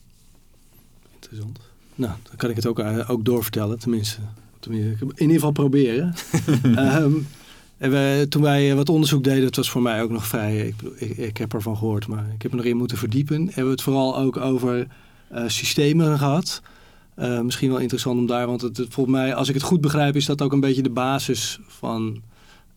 Interessant. 1.13 1.59
Nou, 1.95 2.13
dan 2.23 2.35
kan 2.35 2.49
ik 2.49 2.55
het 2.55 2.65
ook, 2.65 2.79
uh, 2.79 3.09
ook 3.09 3.25
doorvertellen, 3.25 3.79
tenminste. 3.79 4.19
tenminste. 4.59 5.05
In 5.05 5.11
ieder 5.17 5.35
geval 5.35 5.51
proberen. 5.51 6.13
um, 6.63 7.27
en 7.77 7.91
we, 7.91 8.25
toen 8.29 8.41
wij 8.41 8.75
wat 8.75 8.89
onderzoek 8.89 9.23
deden, 9.23 9.43
dat 9.43 9.55
was 9.55 9.69
voor 9.69 9.81
mij 9.81 10.01
ook 10.01 10.09
nog 10.09 10.27
vrij. 10.27 10.57
Ik, 10.57 10.75
ik, 10.95 11.17
ik, 11.17 11.37
heb 11.37 11.53
ervan 11.53 11.77
gehoord, 11.77 12.07
maar 12.07 12.25
ik 12.33 12.41
heb 12.41 12.51
er 12.51 12.57
nog 12.57 12.65
in 12.65 12.77
moeten 12.77 12.97
verdiepen. 12.97 13.45
Hebben 13.45 13.63
we 13.63 13.69
het 13.69 13.81
vooral 13.81 14.17
ook 14.17 14.37
over 14.37 14.87
uh, 15.33 15.43
systemen 15.47 16.17
gehad. 16.17 16.61
Uh, 17.19 17.41
misschien 17.41 17.69
wel 17.69 17.79
interessant 17.79 18.19
om 18.19 18.25
daar, 18.25 18.47
want 18.47 18.61
het, 18.61 18.77
het, 18.77 18.93
volgens 18.93 19.15
mij, 19.15 19.35
als 19.35 19.47
ik 19.47 19.53
het 19.53 19.63
goed 19.63 19.81
begrijp, 19.81 20.15
is 20.15 20.25
dat 20.25 20.41
ook 20.41 20.51
een 20.51 20.59
beetje 20.59 20.81
de 20.81 20.89
basis 20.89 21.59
van 21.67 22.21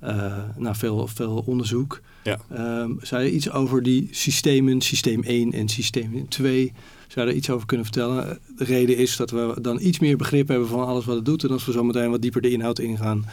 uh, 0.04 0.32
nou, 0.56 0.76
veel, 0.76 1.06
veel 1.06 1.42
onderzoek. 1.46 2.00
Ja. 2.22 2.38
Um, 2.80 2.98
zou 3.02 3.22
je 3.22 3.32
iets 3.32 3.50
over 3.50 3.82
die 3.82 4.08
systemen, 4.10 4.80
systeem 4.80 5.22
1 5.22 5.52
en 5.52 5.68
systeem 5.68 6.28
2, 6.28 6.72
zou 7.08 7.26
je 7.26 7.32
er 7.32 7.38
iets 7.38 7.50
over 7.50 7.66
kunnen 7.66 7.86
vertellen? 7.86 8.38
De 8.56 8.64
reden 8.64 8.96
is 8.96 9.16
dat 9.16 9.30
we 9.30 9.56
dan 9.60 9.80
iets 9.80 9.98
meer 9.98 10.16
begrip 10.16 10.48
hebben 10.48 10.68
van 10.68 10.86
alles 10.86 11.04
wat 11.04 11.16
het 11.16 11.24
doet. 11.24 11.44
En 11.44 11.50
als 11.50 11.64
we 11.64 11.72
zo 11.72 11.84
meteen 11.84 12.10
wat 12.10 12.22
dieper 12.22 12.40
de 12.40 12.50
inhoud 12.50 12.78
ingaan, 12.78 13.24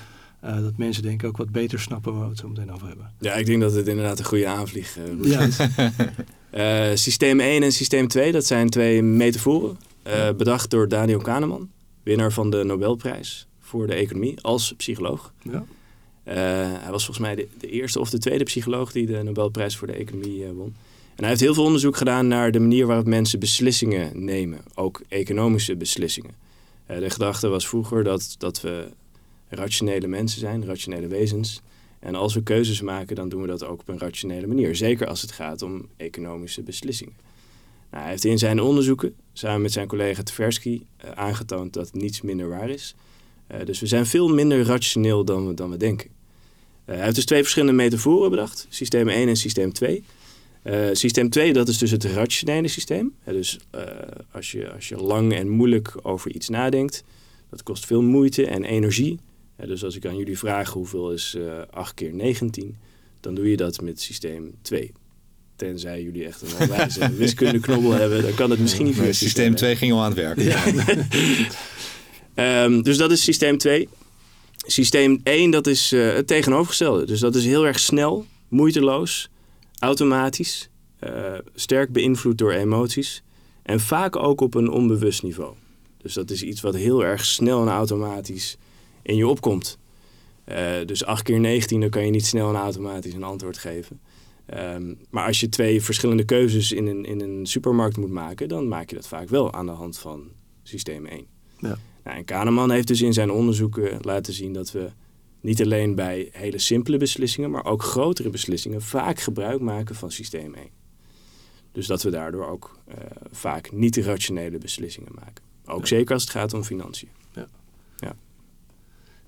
uh, 0.44 0.62
dat 0.62 0.78
mensen 0.78 1.04
denk 1.04 1.22
ik 1.22 1.28
ook 1.28 1.38
wat 1.38 1.52
beter 1.52 1.80
snappen 1.80 2.14
waar 2.14 2.24
we 2.24 2.30
het 2.30 2.40
zo 2.40 2.48
meteen 2.48 2.72
over 2.72 2.88
hebben. 2.88 3.12
Ja, 3.20 3.34
ik 3.34 3.46
denk 3.46 3.62
dat 3.62 3.74
het 3.74 3.88
inderdaad 3.88 4.20
een 4.20 4.26
goede 4.26 4.48
aanvlieg 4.48 4.98
uh, 4.98 5.32
ja. 5.32 5.40
is. 5.40 5.60
uh, 6.92 6.96
systeem 6.96 7.40
1 7.40 7.64
en 7.64 7.72
systeem 7.72 8.08
2, 8.08 8.32
dat 8.32 8.46
zijn 8.46 8.70
twee 8.70 9.04
metaforen. 9.04 9.78
bedacht 10.38 10.70
door 10.70 10.88
Daniel 10.88 11.20
Kahneman, 11.20 11.70
winnaar 12.04 12.32
van 12.32 12.50
de 12.50 12.64
Nobelprijs 12.64 13.48
voor 13.60 13.88
de 13.88 13.94
economie 13.94 14.42
als 14.42 14.74
psycholoog. 14.78 15.34
Ja. 15.42 15.66
hij 16.24 16.92
was 16.92 17.06
volgens 17.06 17.26
mij 17.26 17.36
de, 17.36 17.48
de, 17.60 17.70
eerste 17.70 18.00
of 18.00 18.10
de 18.10 18.18
tweede 18.18 18.44
psycholoog 18.44 18.92
die 18.92 19.06
de 19.06 19.24
Nobelprijs 19.24 19.78
voor 19.78 19.88
de 19.88 19.94
economie 19.94 20.46
won. 20.46 20.76
En 21.16 21.24
hij 21.24 21.28
heeft 21.28 21.42
heel 21.42 21.54
veel 21.54 21.64
onderzoek 21.64 21.98
gedaan 21.98 22.28
naar 22.28 22.52
de 22.52 22.60
manier 22.60 22.86
waarop 22.86 23.06
mensen 23.06 23.40
beslissingen 23.40 24.26
nemen, 24.26 24.60
ook 24.76 25.02
economische 25.08 25.76
beslissingen. 25.76 26.32
de 26.86 27.10
gedachte 27.10 27.48
was 27.48 27.68
vroeger 27.68 28.04
dat, 28.04 28.36
dat 28.38 28.62
we 28.62 28.88
rationele 29.50 30.08
mensen 30.08 30.40
zijn, 30.40 30.66
rationele 30.66 31.08
wezens. 31.08 31.62
En 32.00 32.16
als 32.16 32.34
we 32.34 32.44
keuzes 32.44 32.82
maken, 32.82 33.16
dan 33.16 33.30
doen 33.30 33.42
we 33.42 33.48
dat 33.48 33.64
ook 33.64 33.80
op 33.80 33.88
een 33.88 34.00
rationele 34.00 34.48
manier. 34.48 34.76
Zeker 34.76 35.08
als 35.08 35.22
het 35.22 35.32
gaat 35.32 35.62
om 35.62 35.88
economische 35.98 36.62
beslissingen. 36.62 37.16
Nou, 37.92 38.02
hij 38.04 38.12
heeft 38.12 38.26
in 38.26 38.38
zijn 38.38 38.62
onderzoeken, 38.62 39.16
samen 39.34 39.62
met 39.62 39.72
zijn 39.72 39.88
collega 39.88 40.24
Tversky, 40.24 40.82
uh, 41.06 41.12
aangetoond 41.12 41.74
dat 41.74 41.94
niets 41.94 42.22
minder 42.22 42.50
waar 42.50 42.70
is. 42.70 42.96
Uh, 43.52 43.58
dus 43.66 43.80
we 43.80 43.86
zijn 43.86 44.06
veel 44.06 44.28
minder 44.28 44.64
rationeel 44.64 45.26
dan 45.26 45.48
we, 45.48 45.54
dan 45.54 45.70
we 45.70 45.78
denken. 45.78 46.10
Uh, 46.10 46.96
hij 46.96 47.04
heeft 47.04 47.16
dus 47.16 47.26
twee 47.26 47.42
verschillende 47.42 47.76
metaforen 47.76 48.30
bedacht, 48.30 48.68
systeem 48.70 49.10
1 49.10 49.28
en 49.28 49.36
systeem 49.36 49.74
2. 49.74 50.04
systeem 50.92 51.30
2, 51.30 51.54
dat 51.54 51.68
is 51.68 51.78
dus 51.78 51.92
het 51.92 52.04
rationele 52.04 52.68
systeem. 52.68 53.16
dus 53.26 53.60
als, 54.32 54.52
je, 54.52 54.74
als 54.74 54.88
je 54.88 54.96
lang 54.96 55.34
en 55.34 55.50
moeilijk 55.50 55.96
over 56.02 56.32
iets 56.32 56.50
nadenkt, 56.50 57.04
dat 57.50 57.64
kost 57.64 57.86
veel 57.86 58.02
moeite 58.02 58.48
en 58.48 58.64
energie. 58.64 59.20
Dus 59.66 59.84
als 59.84 59.96
ik 59.96 60.06
aan 60.06 60.18
jullie 60.18 60.38
vraag 60.38 60.70
hoeveel 60.70 61.12
is 61.12 61.36
uh, 61.38 61.62
8 61.70 61.94
keer 61.94 62.14
19, 62.14 62.76
dan 63.20 63.36
doe 63.36 63.50
je 63.50 63.58
dat 63.58 63.82
met 63.82 64.02
systeem 64.02 64.56
2. 64.62 64.92
Tenzij 65.56 66.04
jullie 66.04 66.26
echt 66.26 66.42
een 66.42 66.62
onwijze 66.62 67.14
wiskundeknobbel 67.18 67.92
hebben, 67.92 68.22
dan 68.22 68.34
kan 68.34 68.50
het 68.50 68.60
misschien 68.60 68.86
niet 68.86 68.98
meer. 68.98 69.14
Systeem 69.14 69.56
2 69.56 69.76
ging 69.76 69.92
al 69.92 70.02
aan 70.02 70.12
het 70.12 70.20
werk. 70.20 70.42
Ja. 70.42 70.66
um, 72.64 72.82
dus 72.88 72.98
dat 72.98 73.12
is 73.12 73.24
systeem 73.24 73.58
2. 73.58 73.90
Systeem 74.66 75.20
1, 75.24 75.52
dat 75.52 75.68
is 75.68 75.94
uh, 75.94 76.14
het 76.14 76.28
tegenovergestelde. 76.28 77.06
Dus 77.06 77.20
dat 77.20 77.36
is 77.36 77.46
heel 77.46 77.66
erg 77.66 77.80
snel, 77.80 78.26
moeiteloos, 78.48 79.30
automatisch, 79.80 80.70
uh, 81.04 81.34
sterk 81.56 81.92
beïnvloed 81.92 82.38
door 82.38 82.52
emoties. 82.52 83.24
En 83.64 83.80
vaak 83.80 84.16
ook 84.16 84.42
op 84.42 84.56
een 84.56 84.70
onbewust 84.70 85.24
niveau. 85.24 85.54
Dus 85.98 86.14
dat 86.14 86.32
is 86.32 86.44
iets 86.44 86.62
wat 86.62 86.76
heel 86.76 87.06
erg 87.06 87.26
snel 87.26 87.62
en 87.62 87.68
automatisch 87.68 88.58
in 89.08 89.16
je 89.16 89.28
opkomt. 89.28 89.78
Uh, 90.46 90.86
dus 90.86 91.06
8 91.06 91.24
keer 91.24 91.40
19, 91.40 91.80
dan 91.80 91.90
kan 91.90 92.06
je 92.06 92.12
niet 92.12 92.26
snel 92.26 92.50
en 92.50 92.56
automatisch 92.56 93.14
een 93.14 93.24
antwoord 93.24 93.58
geven. 93.58 94.00
Um, 94.54 95.00
maar 95.10 95.26
als 95.26 95.40
je 95.40 95.50
twee 95.50 95.82
verschillende 95.82 96.24
keuzes 96.24 96.72
in 96.72 96.88
een, 96.88 97.06
in 97.06 97.22
een 97.22 97.46
supermarkt 97.46 97.98
moet 97.98 98.12
maken, 98.12 98.48
dan 98.48 98.68
maak 98.68 98.90
je 98.90 98.96
dat 98.96 99.08
vaak 99.08 99.30
wel 99.30 99.54
aan 99.54 99.66
de 99.66 99.72
hand 99.72 99.98
van 99.98 100.32
systeem 100.64 101.06
1. 101.06 101.26
Ja. 101.60 101.78
Nou, 102.04 102.18
en 102.18 102.26
Kahneman 102.26 102.72
heeft 102.72 102.88
dus 102.88 103.02
in 103.02 103.14
zijn 103.14 103.32
onderzoeken 103.32 103.98
laten 104.02 104.34
zien 104.34 104.54
dat 104.54 104.72
we 104.72 104.90
niet 105.42 105.62
alleen 105.62 105.96
bij 105.96 106.30
hele 106.32 106.60
simpele 106.60 106.98
beslissingen, 106.98 107.52
maar 107.52 107.66
ook 107.66 107.84
grotere 107.84 108.30
beslissingen 108.30 108.82
vaak 108.82 109.20
gebruik 109.20 109.62
maken 109.62 109.96
van 109.96 110.12
systeem 110.12 110.54
1. 110.54 110.68
Dus 111.72 111.88
dat 111.88 112.04
we 112.04 112.10
daardoor 112.10 112.48
ook 112.48 112.80
uh, 112.90 112.96
vaak 113.32 113.72
niet 113.72 113.98
rationele 113.98 114.58
beslissingen 114.58 115.12
maken. 115.16 115.44
Ook 115.66 115.80
ja. 115.80 115.86
zeker 115.86 116.14
als 116.14 116.24
het 116.24 116.32
gaat 116.32 116.54
om 116.54 116.64
financiën. 116.64 117.10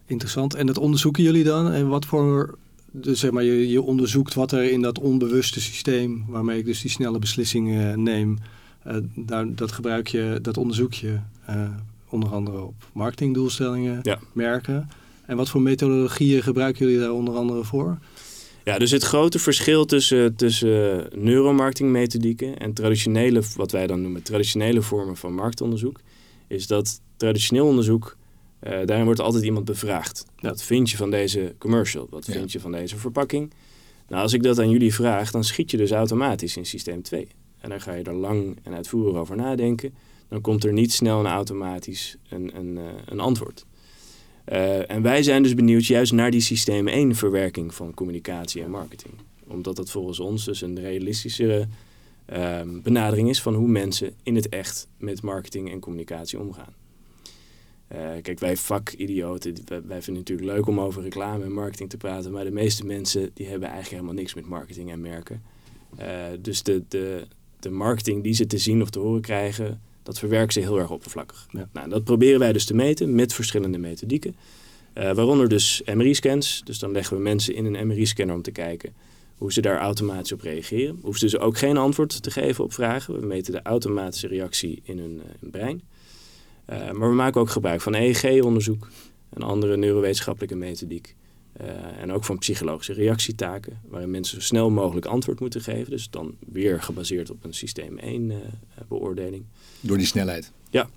Interessant. 0.10 0.54
En 0.54 0.66
dat 0.66 0.78
onderzoeken 0.78 1.24
jullie 1.24 1.44
dan? 1.44 1.72
En 1.72 1.88
wat 1.88 2.06
voor. 2.06 2.58
Dus 2.92 3.20
zeg 3.20 3.32
maar, 3.32 3.44
je, 3.44 3.70
je 3.70 3.82
onderzoekt 3.82 4.34
wat 4.34 4.52
er 4.52 4.72
in 4.72 4.82
dat 4.82 5.00
onbewuste 5.00 5.62
systeem, 5.62 6.26
waarmee 6.28 6.58
ik 6.58 6.66
dus 6.66 6.82
die 6.82 6.92
snelle 6.92 7.20
beslissingen 7.20 8.04
neem, 8.04 8.38
uh, 8.88 8.96
daar, 9.16 9.56
dat 9.56 9.72
gebruik 9.72 10.08
je, 10.08 10.40
dat 10.42 10.58
onderzoek 10.58 10.94
je 10.94 11.18
uh, 11.50 11.70
onder 12.10 12.30
andere 12.30 12.62
op 12.62 12.74
marketingdoelstellingen, 12.94 14.00
ja. 14.02 14.20
merken. 14.34 14.90
En 15.26 15.38
wat 15.38 15.50
voor 15.50 15.62
methodologieën 15.62 16.44
gebruiken 16.44 16.86
jullie 16.86 17.02
daar 17.02 17.12
onder 17.12 17.36
andere 17.36 17.64
voor? 17.64 17.98
Ja, 18.64 18.78
dus 18.78 18.92
het 18.92 19.04
grote 19.04 19.40
verschil 19.40 19.86
tussen, 19.86 20.36
tussen 20.36 21.08
neuromarketingmethodieken 21.16 22.60
en 22.60 22.74
traditionele, 22.74 23.42
wat 23.56 23.72
wij 23.72 23.88
dan 23.88 24.02
noemen 24.02 24.24
traditionele 24.24 24.82
vormen 24.82 25.18
van 25.18 25.34
marktonderzoek, 25.34 26.00
is 26.48 26.68
dat 26.68 27.02
traditioneel 27.18 27.66
onderzoek, 27.66 28.18
uh, 28.64 28.72
daarin 28.86 29.06
wordt 29.06 29.20
altijd 29.20 29.44
iemand 29.44 29.66
bevraagd. 29.66 30.26
Wat 30.40 30.64
vind 30.64 30.90
je 30.90 30.98
van 30.98 31.12
deze 31.12 31.56
commercial? 31.58 32.08
Wat 32.10 32.26
ja. 32.26 32.34
vind 32.34 32.52
je 32.52 32.60
van 32.60 32.72
deze 32.72 32.98
verpakking? 32.98 33.54
Nou, 34.08 34.22
als 34.22 34.34
ik 34.34 34.44
dat 34.44 34.60
aan 34.60 34.70
jullie 34.70 34.94
vraag, 34.94 35.32
dan 35.32 35.44
schiet 35.44 35.72
je 35.72 35.78
dus 35.78 35.92
automatisch 35.92 36.58
in 36.58 36.66
systeem 36.66 37.02
2. 37.02 37.28
En 37.60 37.70
dan 37.70 37.82
ga 37.82 37.94
je 37.94 38.04
er 38.04 38.14
lang 38.14 38.58
en 38.64 38.74
uitvoerig 38.74 39.16
over 39.16 39.36
nadenken. 39.36 39.94
Dan 40.28 40.42
komt 40.42 40.64
er 40.64 40.74
niet 40.74 40.94
snel 40.94 41.20
en 41.20 41.32
automatisch 41.32 42.18
een, 42.30 42.52
een, 42.56 42.76
uh, 42.76 42.84
een 43.06 43.20
antwoord. 43.20 43.66
Uh, 44.52 44.92
en 44.92 45.02
wij 45.02 45.24
zijn 45.24 45.44
dus 45.44 45.54
benieuwd 45.54 45.86
juist 45.86 46.12
naar 46.12 46.32
die 46.32 46.42
systeem 46.42 46.88
1 46.88 47.16
verwerking 47.16 47.74
van 47.74 47.94
communicatie 47.94 48.64
en 48.64 48.70
marketing. 48.70 49.14
Omdat 49.48 49.76
dat 49.76 49.92
volgens 49.92 50.20
ons 50.20 50.46
dus 50.46 50.62
een 50.62 50.80
realistischere 50.80 51.68
benadering 52.82 53.30
is 53.30 53.42
van 53.42 53.54
hoe 53.54 53.68
mensen 53.68 54.14
in 54.24 54.36
het 54.36 54.50
echt 54.50 54.88
met 54.98 55.22
marketing 55.22 55.72
en 55.72 55.80
communicatie 55.80 56.40
omgaan. 56.40 56.79
Uh, 57.94 58.22
kijk, 58.22 58.40
wij 58.40 58.58
vakidioten, 58.58 59.54
wij, 59.66 59.82
wij 59.86 60.02
vinden 60.02 60.22
het 60.22 60.30
natuurlijk 60.30 60.58
leuk 60.58 60.68
om 60.68 60.80
over 60.80 61.02
reclame 61.02 61.44
en 61.44 61.52
marketing 61.52 61.90
te 61.90 61.98
praten, 61.98 62.32
maar 62.32 62.44
de 62.44 62.52
meeste 62.52 62.86
mensen 62.86 63.32
die 63.34 63.48
hebben 63.48 63.68
eigenlijk 63.68 63.96
helemaal 63.96 64.22
niks 64.22 64.34
met 64.34 64.46
marketing 64.46 64.92
en 64.92 65.02
merken. 65.02 65.42
Uh, 66.00 66.06
dus 66.40 66.64
de, 66.64 66.84
de, 66.88 67.28
de 67.60 67.70
marketing 67.70 68.24
die 68.24 68.34
ze 68.34 68.48
te 68.48 68.58
zien 68.58 68.82
of 68.82 68.90
te 68.90 69.00
horen 69.00 69.22
krijgen, 69.22 69.82
dat 70.04 70.20
verwerken 70.20 70.54
ze 70.54 70.60
heel 70.60 70.80
erg 70.80 70.92
oppervlakkig. 70.92 71.48
Ja. 71.52 71.70
Nou, 71.74 71.90
dat 71.90 72.04
proberen 72.04 72.40
wij 72.40 72.54
dus 72.54 72.66
te 72.66 72.74
meten 72.74 73.16
met 73.16 73.34
verschillende 73.34 73.78
methodieken. 73.78 74.36
Uh, 74.98 75.14
waaronder 75.14 75.50
dus 75.50 75.82
MRI-scans. 75.94 76.62
Dus 76.66 76.80
dan 76.80 76.92
leggen 76.92 77.18
we 77.18 77.24
mensen 77.24 77.56
in 77.56 77.66
een 77.66 77.88
MRI-scanner 77.88 78.36
om 78.36 78.42
te 78.42 78.52
kijken 78.52 78.94
hoe 79.38 79.54
ze 79.54 79.62
daar 79.62 79.78
automatisch 79.78 80.32
op 80.32 80.42
reageren. 80.42 81.00
Hoeven 81.02 81.20
ze 81.20 81.26
dus 81.26 81.38
ook 81.38 81.58
geen 81.58 81.78
antwoord 81.78 82.24
te 82.24 82.32
geven 82.32 82.64
op 82.64 82.74
vragen. 82.74 83.20
We 83.20 83.26
meten 83.26 83.52
de 83.52 83.62
automatische 83.62 84.28
reactie 84.28 84.82
in 84.84 85.00
hun, 85.00 85.22
hun 85.40 85.50
brein. 85.52 85.82
Uh, 86.70 86.92
maar 86.92 87.10
we 87.10 87.16
maken 87.16 87.42
ook 87.42 87.50
gebruik 87.50 87.82
van 87.82 87.94
EEG-onderzoek 87.94 88.88
en 89.30 89.42
andere 89.42 89.78
neurowetenschappelijke 89.78 90.56
methodiek. 90.56 91.16
Uh, 91.62 91.68
en 92.02 92.12
ook 92.12 92.24
van 92.24 92.38
psychologische 92.38 92.94
reactietaken, 92.94 93.82
waarin 93.88 94.12
mensen 94.12 94.42
zo 94.42 94.48
snel 94.48 94.70
mogelijk 94.70 95.06
antwoord 95.06 95.40
moeten 95.40 95.62
geven. 95.62 95.90
Dus 95.90 96.10
dan 96.10 96.36
weer 96.40 96.82
gebaseerd 96.82 97.30
op 97.30 97.44
een 97.44 97.54
systeem 97.54 97.98
1 97.98 98.30
uh, 98.30 98.38
beoordeling. 98.88 99.44
Door 99.80 99.98
die 99.98 100.06
snelheid. 100.06 100.52
Ja, 100.70 100.90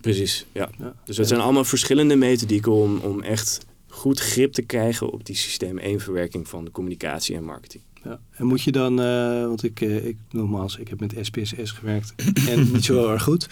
precies. 0.00 0.46
Ja. 0.52 0.70
ja. 0.78 0.94
Dus 1.04 1.16
het 1.16 1.28
zijn 1.28 1.40
allemaal 1.40 1.64
verschillende 1.64 2.16
methodieken 2.16 2.72
om, 2.72 2.98
om 2.98 3.22
echt 3.22 3.66
goed 3.86 4.20
grip 4.20 4.52
te 4.52 4.62
krijgen 4.62 5.10
op 5.10 5.26
die 5.26 5.36
systeem 5.36 5.78
1 5.78 6.00
verwerking 6.00 6.48
van 6.48 6.64
de 6.64 6.70
communicatie 6.70 7.36
en 7.36 7.44
marketing. 7.44 7.82
Ja. 8.04 8.18
En 8.30 8.46
moet 8.46 8.62
je 8.62 8.72
dan, 8.72 9.00
uh, 9.00 9.46
want 9.46 9.62
ik, 9.62 9.80
uh, 9.80 10.06
ik 10.06 10.16
nogmaals, 10.30 10.76
ik 10.76 10.88
heb 10.88 11.00
met 11.00 11.14
SPSS 11.20 11.70
gewerkt 11.70 12.14
en 12.50 12.72
niet 12.72 12.84
zo 12.84 12.98
heel 12.98 13.10
erg 13.10 13.22
goed. 13.22 13.48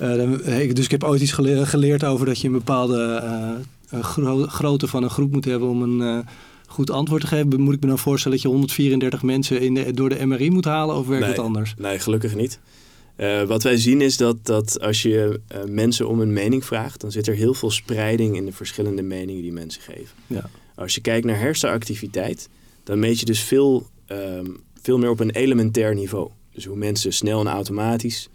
Uh, 0.00 0.16
dan, 0.16 0.44
ik, 0.44 0.76
dus 0.76 0.84
ik 0.84 0.90
heb 0.90 1.04
ooit 1.04 1.20
iets 1.20 1.32
geleerd, 1.32 1.68
geleerd 1.68 2.04
over 2.04 2.26
dat 2.26 2.40
je 2.40 2.46
een 2.46 2.52
bepaalde 2.52 3.60
gro 4.00 4.46
grootte 4.46 4.86
van 4.86 5.02
een 5.02 5.10
groep 5.10 5.32
moet 5.32 5.44
hebben 5.44 5.68
om 5.68 5.82
een 5.82 6.24
goed 6.66 6.90
antwoord 6.90 7.20
te 7.20 7.26
geven? 7.26 7.60
Moet 7.60 7.74
ik 7.74 7.80
me 7.80 7.88
dan 7.88 7.98
voorstellen 7.98 8.36
dat 8.36 8.46
je 8.46 8.52
134 8.52 9.22
mensen 9.22 9.60
in 9.60 9.74
de, 9.74 9.92
door 9.92 10.08
de 10.08 10.26
MRI 10.26 10.50
moet 10.50 10.64
halen 10.64 10.96
of 10.96 11.06
werkt 11.06 11.24
nee, 11.24 11.32
het 11.32 11.42
anders? 11.42 11.74
Nee, 11.78 11.98
gelukkig 11.98 12.34
niet. 12.34 12.58
Wat 13.46 13.62
wij 13.62 13.76
zien 13.76 14.00
is 14.00 14.16
dat, 14.16 14.36
dat 14.46 14.80
als 14.80 15.02
je 15.02 15.40
mensen 15.68 16.08
om 16.08 16.20
een 16.20 16.32
mening 16.32 16.64
vraagt, 16.64 17.00
dan 17.00 17.10
zit 17.10 17.26
er 17.26 17.34
heel 17.34 17.54
veel 17.54 17.70
spreiding 17.70 18.36
in 18.36 18.44
de 18.44 18.52
verschillende 18.52 19.02
meningen 19.02 19.42
die 19.42 19.52
mensen 19.52 19.82
geven. 19.82 20.16
Ja. 20.26 20.50
Als 20.74 20.94
je 20.94 21.00
kijkt 21.00 21.26
naar 21.26 21.38
hersenactiviteit, 21.38 22.48
dan 22.84 22.98
meet 22.98 23.20
je 23.20 23.26
dus 23.26 23.40
veel, 23.40 23.86
um, 24.08 24.62
veel 24.82 24.98
meer 24.98 25.10
op 25.10 25.20
een 25.20 25.30
elementair 25.30 25.94
niveau. 25.94 26.30
Dus 26.52 26.64
hoe 26.64 26.76
mensen 26.76 27.12
snel 27.12 27.40
en 27.40 27.46
automatisch, 27.46 28.28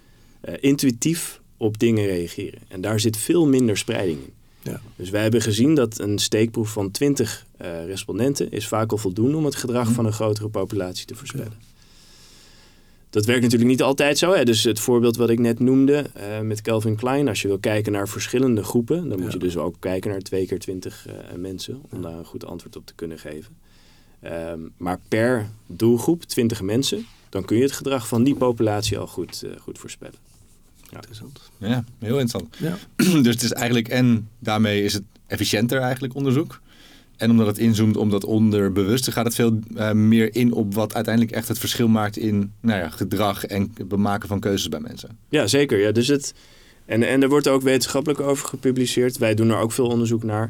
uh, 0.50 0.54
intuïtief 0.60 1.42
op 1.58 1.80
dingen 1.80 2.06
reageren. 2.06 2.60
En 2.68 2.82
daar 2.82 3.00
zit 3.00 3.18
veel 3.18 3.48
minder 3.48 3.78
spreiding 3.78 4.20
in. 4.20 4.34
Ja. 4.62 4.82
Dus 4.96 5.10
wij 5.10 5.22
hebben 5.22 5.42
gezien 5.42 5.76
dat 5.76 6.00
een 6.00 6.20
steekproef 6.20 6.72
van 6.72 6.92
20 6.92 7.46
respondenten 7.86 8.52
is 8.52 8.68
vaak 8.68 8.92
al 8.92 8.98
voldoende 8.98 9.38
om 9.38 9.46
het 9.46 9.56
gedrag 9.56 9.92
van 9.92 10.06
een 10.06 10.14
grotere 10.14 10.50
populatie 10.50 11.06
te 11.06 11.16
voorspellen. 11.16 11.58
Ja. 11.60 11.68
Dat 13.10 13.26
werkt 13.26 13.42
natuurlijk 13.42 13.70
niet 13.70 13.82
altijd 13.82 14.18
zo. 14.18 14.34
Hè? 14.34 14.44
Dus 14.44 14.64
het 14.64 14.80
voorbeeld 14.80 15.18
wat 15.18 15.30
ik 15.30 15.40
net 15.40 15.60
noemde 15.60 16.06
uh, 16.18 16.40
met 16.40 16.62
Calvin 16.62 16.96
Klein. 16.96 17.28
Als 17.28 17.42
je 17.42 17.48
wil 17.48 17.60
kijken 17.60 17.92
naar 17.92 18.08
verschillende 18.08 18.64
groepen, 18.64 19.10
dan 19.10 19.20
moet 19.20 19.32
je 19.32 19.40
dus 19.40 19.58
ook 19.58 19.76
kijken 19.80 20.12
naar 20.12 20.20
twee 20.20 20.48
keer 20.48 20.60
twintig 20.60 21.08
uh, 21.08 21.38
mensen. 21.38 21.82
Om 21.90 22.02
daar 22.02 22.18
een 22.18 22.26
goed 22.26 22.46
antwoord 22.46 22.76
op 22.76 22.86
te 22.86 22.96
kunnen 22.96 23.20
geven. 23.20 23.58
Um, 24.24 24.74
maar 24.78 25.00
per 25.08 25.50
doelgroep, 25.68 26.24
20 26.24 26.62
mensen, 26.62 27.06
dan 27.30 27.46
kun 27.46 27.58
je 27.58 27.64
het 27.64 27.72
gedrag 27.72 28.08
van 28.08 28.24
die 28.24 28.36
populatie 28.36 28.98
al 28.98 29.08
goed, 29.08 29.44
uh, 29.46 29.52
goed 29.60 29.78
voorspellen. 29.80 30.16
Ja. 30.90 30.96
Interessant. 30.96 31.42
Ja, 31.58 31.84
heel 32.00 32.20
interessant. 32.20 32.56
Ja. 32.58 32.78
dus 33.24 33.34
het 33.34 33.44
is 33.44 33.52
eigenlijk, 33.52 33.88
en 33.88 34.30
daarmee 34.40 34.84
is 34.84 34.94
het 34.94 35.04
efficiënter 35.28 35.80
eigenlijk 35.80 36.16
onderzoek. 36.16 36.62
En 37.18 37.32
omdat 37.32 37.48
het 37.48 37.58
inzoomt 37.58 37.98
om 37.98 38.10
dat 38.10 38.24
onderbewuste, 38.24 39.12
gaat 39.12 39.26
het 39.26 39.36
veel 39.36 39.60
uh, 39.76 39.92
meer 39.92 40.36
in 40.36 40.54
op 40.54 40.74
wat 40.74 40.94
uiteindelijk 40.94 41.36
echt 41.36 41.48
het 41.48 41.60
verschil 41.60 41.88
maakt 41.88 42.18
in 42.18 42.52
nou 42.60 42.80
ja, 42.80 42.90
gedrag 42.90 43.46
en 43.46 43.72
het 43.74 43.88
bemaken 43.88 44.28
van 44.28 44.40
keuzes 44.40 44.70
bij 44.70 44.80
mensen. 44.80 45.18
Ja, 45.30 45.48
zeker. 45.48 45.80
Ja, 45.80 45.92
dus 45.92 46.08
het, 46.08 46.34
en, 46.86 47.04
en 47.04 47.22
er 47.22 47.30
wordt 47.30 47.48
ook 47.48 47.62
wetenschappelijk 47.62 48.22
over 48.22 48.48
gepubliceerd. 48.48 49.18
Wij 49.18 49.34
doen 49.34 49.50
er 49.50 49.58
ook 49.58 49.72
veel 49.72 49.88
onderzoek 49.88 50.24
naar. 50.24 50.50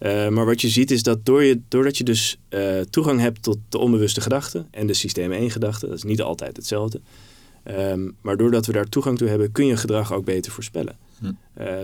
Uh, 0.00 0.28
maar 0.28 0.46
wat 0.46 0.60
je 0.60 0.68
ziet 0.68 0.90
is 0.90 1.02
dat 1.02 1.26
door 1.26 1.44
je, 1.44 1.60
doordat 1.68 1.98
je 1.98 2.04
dus 2.04 2.38
uh, 2.50 2.80
toegang 2.80 3.20
hebt 3.20 3.42
tot 3.42 3.58
de 3.68 3.78
onbewuste 3.78 4.20
gedachten 4.20 4.68
en 4.70 4.86
de 4.86 4.94
systeem 4.94 5.32
1 5.32 5.50
gedachten, 5.50 5.88
dat 5.88 5.96
is 5.96 6.04
niet 6.04 6.22
altijd 6.22 6.56
hetzelfde. 6.56 7.00
Um, 7.70 8.14
maar 8.20 8.36
doordat 8.36 8.66
we 8.66 8.72
daar 8.72 8.88
toegang 8.88 9.18
toe 9.18 9.28
hebben, 9.28 9.52
kun 9.52 9.66
je 9.66 9.76
gedrag 9.76 10.12
ook 10.12 10.24
beter 10.24 10.52
voorspellen. 10.52 10.96
Hm. 11.18 11.32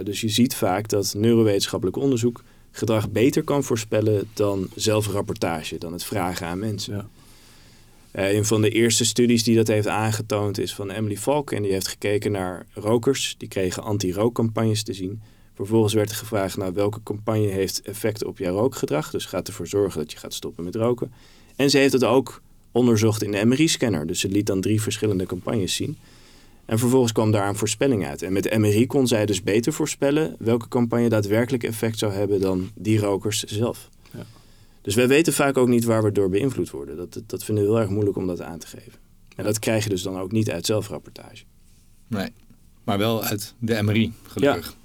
dus 0.05 0.21
je 0.21 0.29
ziet 0.29 0.55
vaak 0.55 0.89
dat 0.89 1.15
neurowetenschappelijk 1.17 1.97
onderzoek 1.97 2.43
gedrag 2.71 3.11
beter 3.11 3.43
kan 3.43 3.65
voorspellen 3.65 4.29
dan 4.33 4.69
zelfrapportage, 4.75 5.79
dan 5.79 5.93
het 5.93 6.05
vragen 6.05 6.47
aan 6.47 6.59
mensen. 6.59 6.95
Ja. 6.95 7.09
Uh, 8.17 8.33
een 8.33 8.45
van 8.45 8.63
de 8.63 8.71
eerste 8.71 9.05
studies 9.05 9.43
die 9.43 9.57
dat 9.57 9.69
heeft 9.69 9.87
aangetoond 9.87 10.59
is 10.59 10.75
van 10.75 10.91
Emily 10.91 11.17
Falk. 11.17 11.53
En 11.53 11.63
die 11.63 11.73
heeft 11.73 11.89
gekeken 11.89 12.33
naar 12.33 12.67
rokers. 12.73 13.35
Die 13.39 13.49
kregen 13.49 13.83
anti-rookcampagnes 13.83 14.83
te 14.83 14.93
zien. 14.93 15.23
Vervolgens 15.55 15.95
werd 15.95 16.11
er 16.11 16.17
gevraagd, 16.17 16.57
nou, 16.57 16.73
welke 16.73 17.03
campagne 17.03 17.47
heeft 17.47 17.83
effect 17.83 18.25
op 18.25 18.39
jouw 18.39 18.55
rookgedrag? 18.55 19.11
Dus 19.11 19.25
gaat 19.25 19.49
ervoor 19.49 19.67
zorgen 19.67 20.01
dat 20.01 20.13
je 20.13 20.19
gaat 20.19 20.35
stoppen 20.35 20.65
met 20.65 20.75
roken. 20.75 21.13
En 21.57 21.71
ze 21.71 21.79
heeft 21.79 21.93
het 21.93 22.05
ook 22.05 22.43
onderzocht 22.73 23.23
in 23.23 23.31
de 23.31 23.45
MRI-scanner. 23.45 24.07
Dus 24.07 24.21
ze 24.21 24.29
liet 24.29 24.47
dan 24.47 24.61
drie 24.61 24.83
verschillende 24.83 25.27
campagnes 25.27 25.75
zien. 25.75 25.97
En 26.65 26.79
vervolgens 26.79 27.13
kwam 27.13 27.31
daar 27.31 27.49
een 27.49 27.57
voorspelling 27.57 28.07
uit. 28.07 28.23
En 28.23 28.33
met 28.33 28.43
de 28.43 28.59
MRI 28.59 28.87
kon 28.87 29.07
zij 29.07 29.27
dus 29.27 29.43
beter 29.43 29.73
voorspellen 29.73 30.37
welke 30.39 30.69
campagne 30.69 31.09
daadwerkelijk 31.09 31.63
effect 31.63 31.99
zou 31.99 32.13
hebben 32.13 32.41
dan 32.41 32.71
die 32.75 32.99
rokers 32.99 33.43
zelf. 33.43 33.89
Ja. 34.11 34.27
Dus 34.83 34.95
wij 34.95 35.09
weten 35.09 35.33
vaak 35.33 35.57
ook 35.57 35.69
niet 35.69 35.85
waar 35.85 36.03
we 36.03 36.13
door 36.13 36.29
beïnvloed 36.29 36.71
worden. 36.71 36.97
Dat, 36.97 37.23
dat 37.27 37.45
vinden 37.45 37.65
we 37.65 37.71
heel 37.71 37.81
erg 37.81 37.91
moeilijk 37.91 38.17
om 38.17 38.27
dat 38.27 38.41
aan 38.41 38.59
te 38.59 38.67
geven. 38.67 38.93
En 39.37 39.45
dat 39.45 39.59
krijg 39.59 39.85
je 39.85 39.91
dus 39.91 40.03
dan 40.03 40.19
ook 40.19 40.33
niet 40.33 40.51
uit 40.51 40.67
zelfrapportage. 40.67 41.45
Nee, 42.07 42.33
maar 42.85 42.99
wel 42.99 43.23
uit 43.23 43.55
de 43.59 43.83
MRI, 43.83 44.13
gelukkig. 44.23 44.67
Ja. 44.67 44.84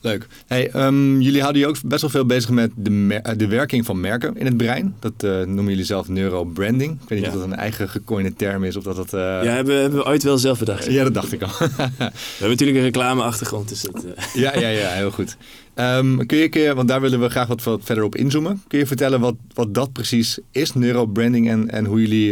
Leuk. 0.00 0.26
Hey, 0.46 0.74
um, 0.74 1.20
jullie 1.20 1.40
houden 1.40 1.62
je 1.62 1.68
ook 1.68 1.76
best 1.84 2.00
wel 2.00 2.10
veel 2.10 2.26
bezig 2.26 2.50
met 2.50 2.70
de, 2.76 3.20
de 3.36 3.46
werking 3.46 3.84
van 3.84 4.00
merken 4.00 4.36
in 4.36 4.46
het 4.46 4.56
brein. 4.56 4.94
Dat 4.98 5.12
uh, 5.24 5.30
noemen 5.30 5.68
jullie 5.68 5.84
zelf 5.84 6.08
neurobranding. 6.08 6.92
Ik 7.02 7.08
weet 7.08 7.18
niet 7.18 7.28
Ja. 7.28 7.34
of 7.34 7.40
dat 7.40 7.50
een 7.50 7.56
eigen 7.58 7.88
gecoinde 7.88 8.34
term 8.34 8.64
is 8.64 8.76
of 8.76 8.82
dat 8.84 8.96
dat... 8.96 9.14
uh... 9.14 9.20
Ja, 9.20 9.42
hebben, 9.54 9.80
hebben 9.80 9.98
we 9.98 10.06
ooit 10.06 10.22
wel 10.22 10.38
zelf 10.38 10.58
bedacht. 10.58 10.86
Ja, 10.86 11.02
dat 11.04 11.14
dacht 11.14 11.32
ik 11.32 11.42
al. 11.42 11.50
We 11.58 11.66
hebben 11.96 12.48
natuurlijk 12.48 12.78
een 12.78 12.84
reclameachtergrond, 12.84 13.68
dus 13.68 13.82
dat... 13.82 14.04
eh, 14.04 14.34
ja, 14.34 14.58
ja, 14.58 14.68
ja, 14.68 14.88
heel 14.88 15.10
goed. 15.10 15.36
Um, 15.74 16.26
kun, 16.26 16.38
je, 16.38 16.48
kun 16.48 16.60
je, 16.60 16.74
want 16.74 16.88
daar 16.88 17.00
willen 17.00 17.20
we 17.20 17.28
graag 17.28 17.46
wat, 17.46 17.62
wat 17.62 17.80
verder 17.84 18.04
op 18.04 18.16
inzoomen. 18.16 18.62
Kun 18.68 18.78
je 18.78 18.86
vertellen 18.86 19.20
wat, 19.20 19.34
wat 19.54 19.74
dat 19.74 19.92
precies 19.92 20.38
is, 20.50 20.74
neurobranding, 20.74 21.48
en, 21.48 21.70
en 21.70 21.84
hoe 21.84 22.00
jullie 22.00 22.28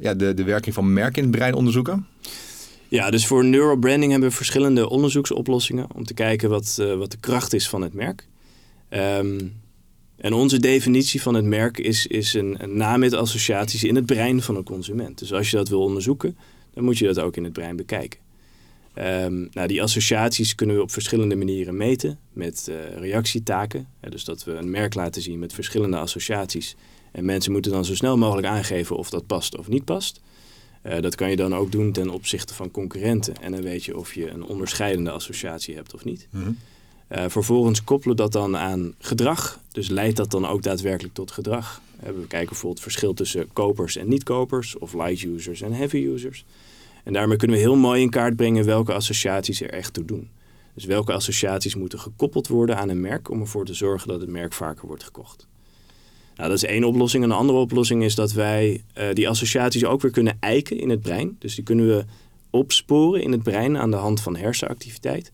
ja, 0.00 0.14
de, 0.16 0.34
de 0.34 0.44
werking 0.44 0.74
van 0.74 0.92
merken 0.92 1.22
in 1.22 1.28
het 1.28 1.36
brein 1.36 1.54
onderzoeken? 1.54 2.06
Ja, 2.88 3.10
dus 3.10 3.26
voor 3.26 3.44
neurobranding 3.44 4.10
hebben 4.10 4.28
we 4.28 4.34
verschillende 4.34 4.88
onderzoeksoplossingen 4.88 5.86
om 5.94 6.04
te 6.04 6.14
kijken 6.14 6.48
wat, 6.50 6.76
uh, 6.80 6.94
wat 6.94 7.10
de 7.10 7.16
kracht 7.20 7.52
is 7.52 7.68
van 7.68 7.82
het 7.82 7.92
merk. 7.92 8.26
Um, 8.90 9.60
en 10.16 10.32
onze 10.32 10.60
definitie 10.60 11.22
van 11.22 11.34
het 11.34 11.44
merk 11.44 11.78
is, 11.78 12.06
is 12.06 12.34
een, 12.34 12.56
een 12.62 12.76
naam 12.76 13.00
met 13.00 13.12
associaties 13.12 13.84
in 13.84 13.94
het 13.94 14.06
brein 14.06 14.42
van 14.42 14.56
een 14.56 14.64
consument. 14.64 15.18
Dus 15.18 15.32
als 15.32 15.50
je 15.50 15.56
dat 15.56 15.68
wil 15.68 15.82
onderzoeken, 15.82 16.36
dan 16.74 16.84
moet 16.84 16.98
je 16.98 17.06
dat 17.06 17.18
ook 17.18 17.36
in 17.36 17.44
het 17.44 17.52
brein 17.52 17.76
bekijken. 17.76 18.20
Um, 18.98 19.48
nou, 19.52 19.68
die 19.68 19.82
associaties 19.82 20.54
kunnen 20.54 20.76
we 20.76 20.82
op 20.82 20.90
verschillende 20.90 21.36
manieren 21.36 21.76
meten 21.76 22.18
met 22.32 22.66
uh, 22.70 22.76
reactietaken. 22.98 23.88
Dus 24.08 24.24
dat 24.24 24.44
we 24.44 24.52
een 24.52 24.70
merk 24.70 24.94
laten 24.94 25.22
zien 25.22 25.38
met 25.38 25.52
verschillende 25.52 25.96
associaties. 25.98 26.76
En 27.12 27.24
mensen 27.24 27.52
moeten 27.52 27.72
dan 27.72 27.84
zo 27.84 27.94
snel 27.94 28.16
mogelijk 28.16 28.46
aangeven 28.46 28.96
of 28.96 29.10
dat 29.10 29.26
past 29.26 29.58
of 29.58 29.68
niet 29.68 29.84
past. 29.84 30.20
Uh, 30.86 31.00
dat 31.00 31.14
kan 31.14 31.30
je 31.30 31.36
dan 31.36 31.54
ook 31.54 31.72
doen 31.72 31.92
ten 31.92 32.10
opzichte 32.10 32.54
van 32.54 32.70
concurrenten. 32.70 33.34
En 33.40 33.52
dan 33.52 33.62
weet 33.62 33.84
je 33.84 33.96
of 33.96 34.14
je 34.14 34.30
een 34.30 34.44
onderscheidende 34.44 35.10
associatie 35.10 35.74
hebt 35.74 35.94
of 35.94 36.04
niet. 36.04 36.28
Mm 36.30 36.42
-hmm. 36.42 36.58
uh, 37.12 37.24
vervolgens 37.28 37.84
koppelen 37.84 38.16
dat 38.16 38.32
dan 38.32 38.56
aan 38.56 38.94
gedrag. 38.98 39.60
Dus 39.72 39.88
leidt 39.88 40.16
dat 40.16 40.30
dan 40.30 40.46
ook 40.46 40.62
daadwerkelijk 40.62 41.14
tot 41.14 41.30
gedrag. 41.30 41.80
Uh, 42.00 42.06
we 42.06 42.26
kijken 42.26 42.48
bijvoorbeeld 42.48 42.74
het 42.74 42.82
verschil 42.82 43.14
tussen 43.14 43.52
kopers 43.52 43.96
en 43.96 44.08
niet-kopers. 44.08 44.78
Of 44.78 44.94
light 44.94 45.22
users 45.22 45.60
en 45.60 45.72
heavy 45.72 45.96
users. 45.96 46.44
En 47.04 47.12
daarmee 47.12 47.36
kunnen 47.36 47.56
we 47.56 47.62
heel 47.62 47.76
mooi 47.76 48.02
in 48.02 48.10
kaart 48.10 48.36
brengen 48.36 48.64
welke 48.64 48.92
associaties 48.92 49.60
er 49.60 49.70
echt 49.70 49.92
toe 49.92 50.04
doen. 50.04 50.28
Dus 50.74 50.84
welke 50.84 51.12
associaties 51.12 51.74
moeten 51.74 51.98
gekoppeld 51.98 52.48
worden 52.48 52.76
aan 52.76 52.88
een 52.88 53.00
merk... 53.00 53.30
om 53.30 53.40
ervoor 53.40 53.64
te 53.64 53.74
zorgen 53.74 54.08
dat 54.08 54.20
het 54.20 54.30
merk 54.30 54.52
vaker 54.52 54.86
wordt 54.86 55.04
gekocht. 55.04 55.46
Nou, 56.36 56.48
dat 56.48 56.62
is 56.62 56.64
één 56.64 56.84
oplossing. 56.84 57.24
En 57.24 57.30
een 57.30 57.36
andere 57.36 57.58
oplossing 57.58 58.02
is 58.04 58.14
dat 58.14 58.32
wij 58.32 58.82
uh, 58.98 59.04
die 59.12 59.28
associaties 59.28 59.84
ook 59.84 60.02
weer 60.02 60.10
kunnen 60.10 60.36
eiken 60.40 60.78
in 60.78 60.90
het 60.90 61.00
brein. 61.00 61.36
Dus 61.38 61.54
die 61.54 61.64
kunnen 61.64 61.86
we 61.86 62.04
opsporen 62.50 63.22
in 63.22 63.32
het 63.32 63.42
brein 63.42 63.76
aan 63.78 63.90
de 63.90 63.96
hand 63.96 64.20
van 64.20 64.36
hersenactiviteit. 64.36 65.32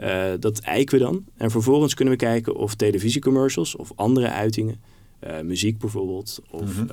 Uh, 0.00 0.24
dat 0.40 0.58
eiken 0.58 0.98
we 0.98 1.04
dan. 1.04 1.24
En 1.36 1.50
vervolgens 1.50 1.94
kunnen 1.94 2.14
we 2.14 2.20
kijken 2.20 2.56
of 2.56 2.74
televisiecommercials 2.74 3.76
of 3.76 3.92
andere 3.94 4.28
uitingen, 4.28 4.80
uh, 5.26 5.40
muziek 5.40 5.78
bijvoorbeeld, 5.78 6.40
of 6.50 6.76
Mhm. 6.76 6.86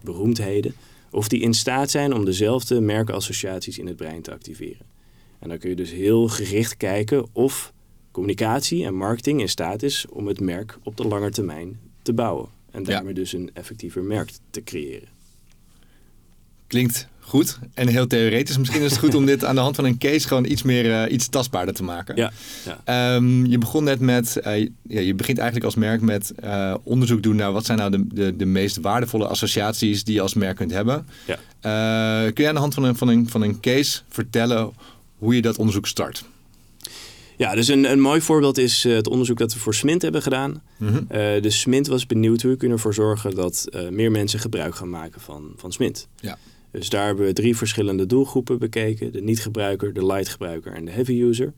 beroemdheden, 0.00 0.74
of 1.10 1.28
die 1.28 1.40
in 1.40 1.54
staat 1.54 1.90
zijn 1.90 2.14
om 2.14 2.24
dezelfde 2.24 2.80
merkassociaties 2.80 3.78
in 3.78 3.86
het 3.86 3.96
brein 3.96 4.22
te 4.22 4.32
activeren. 4.32 4.86
En 5.38 5.48
dan 5.48 5.58
kun 5.58 5.70
je 5.70 5.76
dus 5.76 5.90
heel 5.90 6.28
gericht 6.28 6.76
kijken 6.76 7.26
of 7.32 7.72
communicatie 8.10 8.84
en 8.84 8.94
marketing 8.94 9.40
in 9.40 9.48
staat 9.48 9.82
is 9.82 10.06
om 10.10 10.26
het 10.26 10.40
merk 10.40 10.78
op 10.82 10.96
de 10.96 11.04
lange 11.04 11.30
termijn 11.30 11.78
te 12.02 12.12
bouwen. 12.12 12.48
En 12.70 12.82
daarmee 12.82 13.14
dus 13.14 13.32
een 13.32 13.50
effectiever 13.54 14.02
merk 14.02 14.30
te 14.50 14.62
creëren. 14.62 15.08
Klinkt 16.66 17.08
goed 17.20 17.58
en 17.74 17.88
heel 17.88 18.06
theoretisch. 18.06 18.58
Misschien 18.58 18.82
is 18.82 18.90
het 18.90 19.00
goed 19.00 19.14
om 19.14 19.26
dit 19.26 19.44
aan 19.44 19.54
de 19.54 19.60
hand 19.60 19.76
van 19.76 19.84
een 19.84 19.98
case 19.98 20.28
gewoon 20.28 20.44
iets 20.44 20.62
meer 20.62 20.84
uh, 20.84 21.12
iets 21.12 21.28
tastbaarder 21.28 21.74
te 21.74 21.82
maken. 21.82 22.16
Ja. 22.16 22.32
ja. 22.84 23.14
Um, 23.14 23.46
je 23.46 23.58
begon 23.58 23.84
net 23.84 24.00
met, 24.00 24.36
uh, 24.46 24.58
ja, 24.82 25.00
je 25.00 25.14
begint 25.14 25.38
eigenlijk 25.38 25.66
als 25.66 25.74
merk 25.74 26.00
met 26.00 26.32
uh, 26.44 26.74
onderzoek 26.82 27.22
doen 27.22 27.36
naar 27.36 27.52
wat 27.52 27.66
zijn 27.66 27.78
nou 27.78 27.90
de, 27.90 28.06
de, 28.06 28.36
de 28.36 28.44
meest 28.44 28.76
waardevolle 28.76 29.26
associaties 29.26 30.04
die 30.04 30.14
je 30.14 30.20
als 30.20 30.34
merk 30.34 30.56
kunt 30.56 30.70
hebben. 30.70 31.06
Ja. 31.26 31.38
Kun 32.30 32.42
je 32.42 32.48
aan 32.48 32.54
de 32.54 32.60
hand 32.60 32.74
van 32.74 32.84
een, 32.84 32.96
van, 32.96 33.08
een, 33.08 33.28
van 33.28 33.42
een 33.42 33.60
case 33.60 34.00
vertellen 34.08 34.72
hoe 35.18 35.34
je 35.34 35.42
dat 35.42 35.58
onderzoek 35.58 35.86
start? 35.86 36.24
Ja, 37.40 37.54
dus 37.54 37.68
een, 37.68 37.90
een 37.90 38.00
mooi 38.00 38.20
voorbeeld 38.20 38.58
is 38.58 38.84
uh, 38.84 38.94
het 38.94 39.08
onderzoek 39.08 39.38
dat 39.38 39.52
we 39.52 39.58
voor 39.58 39.74
Smint 39.74 40.02
hebben 40.02 40.22
gedaan. 40.22 40.62
Mm 40.76 40.88
-hmm. 40.88 41.06
uh, 41.12 41.42
dus 41.42 41.60
Smint 41.60 41.86
was 41.86 42.06
benieuwd 42.06 42.42
hoe 42.42 42.50
we 42.50 42.56
kunnen 42.56 42.76
ervoor 42.76 42.94
zorgen 42.94 43.34
dat 43.34 43.66
uh, 43.70 43.88
meer 43.88 44.10
mensen 44.10 44.38
gebruik 44.38 44.74
gaan 44.74 44.90
maken 44.90 45.20
van, 45.20 45.52
van 45.56 45.72
Smint. 45.72 46.08
Ja. 46.16 46.38
Dus 46.70 46.88
daar 46.88 47.06
hebben 47.06 47.26
we 47.26 47.32
drie 47.32 47.56
verschillende 47.56 48.06
doelgroepen 48.06 48.58
bekeken. 48.58 49.12
De 49.12 49.20
niet-gebruiker, 49.20 49.92
de 49.92 50.06
light-gebruiker 50.06 50.72
en 50.72 50.84
de 50.84 50.90
heavy 50.90 51.12
user. 51.12 51.52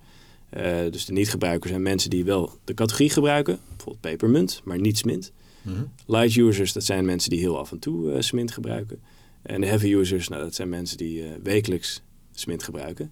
dus 0.90 1.04
de 1.04 1.12
niet-gebruiker 1.12 1.68
zijn 1.68 1.82
mensen 1.82 2.10
die 2.10 2.24
wel 2.24 2.58
de 2.64 2.74
categorie 2.74 3.10
gebruiken. 3.10 3.58
Bijvoorbeeld 3.68 4.00
pepermunt, 4.00 4.60
maar 4.64 4.80
niet 4.80 4.98
Smint. 4.98 5.32
Mm 5.62 5.74
-hmm. 5.74 5.90
Light 6.06 6.36
users, 6.36 6.72
dat 6.72 6.84
zijn 6.84 7.04
mensen 7.04 7.30
die 7.30 7.38
heel 7.38 7.58
af 7.58 7.72
en 7.72 7.78
toe 7.78 8.22
Smint 8.22 8.50
gebruiken. 8.50 8.98
En 9.42 9.60
de 9.60 9.66
heavy 9.66 9.88
users, 9.94 10.28
nou, 10.28 10.42
dat 10.42 10.54
zijn 10.54 10.68
mensen 10.68 10.96
die 10.96 11.24
wekelijks 11.42 12.02
Smint 12.34 12.62
gebruiken. 12.62 13.10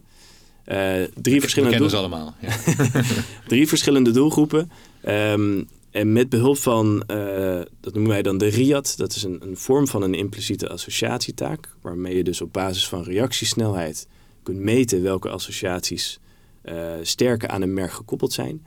Uh, 0.70 0.76
drie 1.14 1.34
We 1.34 1.40
verschillende 1.40 1.88
ze 1.88 1.96
allemaal. 1.96 2.34
Ja. 2.40 2.56
drie 3.48 3.68
verschillende 3.68 4.10
doelgroepen. 4.10 4.70
Um, 5.08 5.68
en 5.90 6.12
met 6.12 6.28
behulp 6.28 6.56
van, 6.56 7.02
eh, 7.06 7.60
dat 7.80 7.94
noemen 7.94 8.12
wij 8.12 8.22
dan 8.22 8.38
de 8.38 8.46
RIAD, 8.46 8.96
dat 8.96 9.14
is 9.14 9.22
een, 9.22 9.38
een 9.42 9.56
vorm 9.56 9.86
van 9.88 10.02
een 10.02 10.14
impliciete 10.14 10.68
associatietaak, 10.68 11.68
waarmee 11.80 12.16
je 12.16 12.24
dus 12.24 12.40
op 12.40 12.52
basis 12.52 12.88
van 12.88 13.02
reactiesnelheid 13.02 14.08
kunt 14.42 14.58
meten 14.58 15.02
welke 15.02 15.28
associaties 15.28 16.18
uh, 16.64 16.74
sterker 17.02 17.48
aan 17.48 17.62
een 17.62 17.74
merk 17.74 17.92
gekoppeld 17.92 18.32
zijn. 18.32 18.66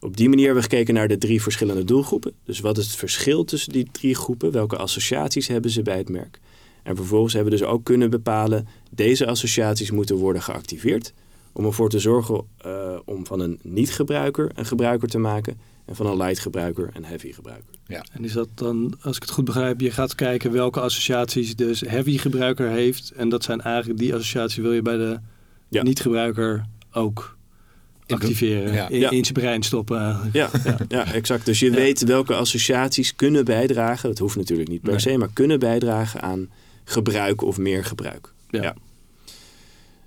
Op 0.00 0.16
die 0.16 0.28
manier 0.28 0.44
hebben 0.44 0.62
we 0.62 0.70
gekeken 0.70 0.94
naar 0.94 1.08
de 1.08 1.18
drie 1.18 1.42
verschillende 1.42 1.84
doelgroepen. 1.84 2.32
Dus 2.44 2.60
wat 2.60 2.78
is 2.78 2.86
het 2.86 2.96
verschil 2.96 3.44
tussen 3.44 3.72
die 3.72 3.88
drie 3.92 4.14
groepen? 4.14 4.52
Welke 4.52 4.76
associaties 4.76 5.46
hebben 5.46 5.70
ze 5.70 5.82
bij 5.82 5.96
het 5.96 6.08
merk? 6.08 6.40
En 6.82 6.96
vervolgens 6.96 7.32
hebben 7.32 7.52
we 7.52 7.58
dus 7.58 7.68
ook 7.68 7.84
kunnen 7.84 8.10
bepalen, 8.10 8.68
deze 8.90 9.26
associaties 9.26 9.90
moeten 9.90 10.16
worden 10.16 10.42
geactiveerd 10.42 11.12
om 11.56 11.64
ervoor 11.64 11.90
te 11.90 11.98
zorgen 11.98 12.44
uh, 12.66 12.98
om 13.04 13.26
van 13.26 13.40
een 13.40 13.58
niet-gebruiker 13.62 14.50
een 14.54 14.66
gebruiker 14.66 15.08
te 15.08 15.18
maken 15.18 15.58
en 15.84 15.96
van 15.96 16.06
een 16.06 16.16
light 16.16 16.38
gebruiker 16.38 16.90
een 16.92 17.04
heavy 17.04 17.32
gebruiker. 17.32 17.74
Ja. 17.86 18.04
En 18.12 18.24
is 18.24 18.32
dat 18.32 18.48
dan, 18.54 18.94
als 19.00 19.16
ik 19.16 19.22
het 19.22 19.30
goed 19.30 19.44
begrijp, 19.44 19.80
je 19.80 19.90
gaat 19.90 20.14
kijken 20.14 20.52
welke 20.52 20.80
associaties 20.80 21.56
dus 21.56 21.80
heavy 21.80 22.18
gebruiker 22.18 22.68
heeft 22.68 23.10
en 23.10 23.28
dat 23.28 23.44
zijn 23.44 23.60
eigenlijk 23.60 23.98
die 23.98 24.14
associaties 24.14 24.56
wil 24.56 24.72
je 24.72 24.82
bij 24.82 24.96
de 24.96 25.18
ja. 25.68 25.82
niet-gebruiker 25.82 26.66
ook 26.92 27.36
activeren, 28.06 28.72
ja. 28.72 28.88
in, 28.88 29.10
in, 29.10 29.24
zijn 29.24 29.32
brein 29.32 29.62
stoppen 29.62 30.00
eigenlijk. 30.00 30.34
Ja, 30.34 30.50
ja. 30.64 30.76
ja 30.88 31.12
exact. 31.12 31.46
Dus 31.46 31.58
je 31.58 31.70
weet 31.70 32.04
welke 32.04 32.34
associaties 32.34 33.14
kunnen 33.14 33.44
bijdragen, 33.44 34.08
dat 34.08 34.18
hoeft 34.18 34.36
natuurlijk 34.36 34.68
niet 34.68 34.82
per 34.82 35.00
se, 35.00 35.16
maar 35.16 35.30
kunnen 35.32 35.58
bijdragen 35.58 36.22
aan 36.22 36.50
gebruik 36.84 37.42
of 37.42 37.58
meer 37.58 37.84
gebruik. 37.84 38.32
Ja. 38.50 38.74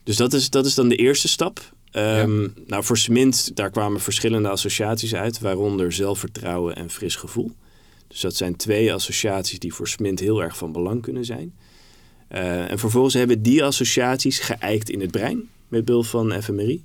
Dus 0.09 0.17
dat 0.17 0.33
is, 0.33 0.49
dat 0.49 0.65
is 0.65 0.75
dan 0.75 0.89
de 0.89 0.95
eerste 0.95 1.27
stap. 1.27 1.73
Ehm, 1.91 2.47
nou, 2.65 2.83
voor 2.83 2.97
Smint, 2.97 3.55
daar 3.55 3.69
kwamen 3.69 4.01
verschillende 4.01 4.49
associaties 4.49 5.15
uit, 5.15 5.39
waaronder 5.39 5.91
zelfvertrouwen 5.91 6.75
en 6.75 6.89
fris 6.89 7.15
gevoel. 7.15 7.51
Dus 8.07 8.19
dat 8.19 8.35
zijn 8.35 8.55
twee 8.55 8.93
associaties 8.93 9.59
die 9.59 9.73
voor 9.73 9.87
Smint 9.87 10.19
heel 10.19 10.43
erg 10.43 10.57
van 10.57 10.71
belang 10.71 11.01
kunnen 11.01 11.25
zijn. 11.25 11.53
Uh, 12.31 12.71
en 12.71 12.79
vervolgens 12.79 13.13
hebben 13.13 13.41
die 13.41 13.63
associaties 13.63 14.39
geëikt 14.39 14.89
in 14.89 15.01
het 15.01 15.11
brein 15.11 15.49
met 15.67 15.85
behulp 15.85 16.05
van 16.05 16.41
fMRI. 16.41 16.83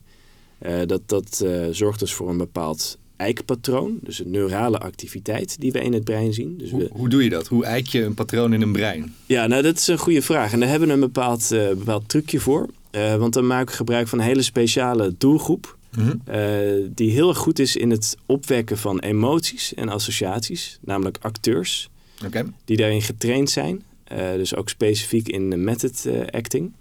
Uh, 0.63 0.79
dat 0.87 1.03
dat 1.07 1.41
uh, 1.45 1.67
zorgt 1.71 1.99
dus 1.99 2.13
voor 2.13 2.29
een 2.29 2.37
bepaald 2.37 2.99
eikpatroon, 3.17 3.99
dus 4.03 4.19
een 4.19 4.31
neurale 4.31 4.79
activiteit 4.79 5.61
die 5.61 5.73
we 5.73 5.81
in 5.81 5.93
het 5.93 6.05
brein 6.05 6.33
zien. 6.33 6.59
Dus 6.59 6.71
hoe, 6.71 6.81
we... 6.81 6.89
hoe, 6.93 7.09
doe 7.09 7.25
je 7.25 7.31
dat? 7.31 7.47
Hoe 7.47 7.65
eik 7.65 7.87
je 7.87 8.03
een 8.03 8.15
patroon 8.15 8.53
in 8.53 8.63
een 8.63 8.73
brein? 8.73 9.15
Ja, 9.27 9.47
nou 9.47 9.63
dat 9.63 9.77
is 9.77 9.87
een 9.87 9.99
goede 9.99 10.23
vraag. 10.23 10.53
En 10.53 10.61
daar 10.61 10.69
hebben 10.69 10.89
we 10.89 10.95
een 10.95 11.01
bepaald, 11.01 11.49
bepaald 11.49 12.09
trucje 12.09 12.41
voor. 12.41 12.69
Uh, 12.95 13.17
want 13.17 13.33
dan 13.33 13.47
maken 13.47 13.71
we 13.71 13.77
gebruik 13.77 14.09
van 14.09 14.19
een 14.19 14.25
hele 14.25 14.43
speciale 14.43 15.15
doelgroep. 15.19 15.77
Mm 15.97 16.05
-hmm. 16.05 16.35
uh, 16.35 16.89
die 16.95 17.11
heel 17.11 17.29
erg 17.29 17.39
goed 17.39 17.59
is 17.59 17.77
in 17.77 17.91
het 17.91 18.17
opwekken 18.27 18.79
van 18.79 18.99
emoties 18.99 19.75
en 19.75 19.89
associaties. 19.89 20.79
Namelijk 20.81 21.19
acteurs. 21.21 21.91
Okay. 22.27 22.45
Die 22.65 22.77
daarin 22.77 23.03
getraind 23.03 23.51
zijn. 23.51 23.83
Uh, 24.13 24.33
dus 24.33 24.55
ook 24.55 24.69
specifiek 24.69 25.29
in 25.29 25.65
method 25.65 26.07
acting. 26.31 26.73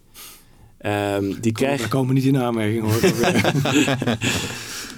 Um, 0.85 1.39
die 1.41 1.51
krijgen... 1.51 1.79
Daar 1.79 1.87
komen 1.87 2.13
niet 2.13 2.23
in 2.23 2.37
aanmerking 2.37 2.83
hoor. 2.83 2.99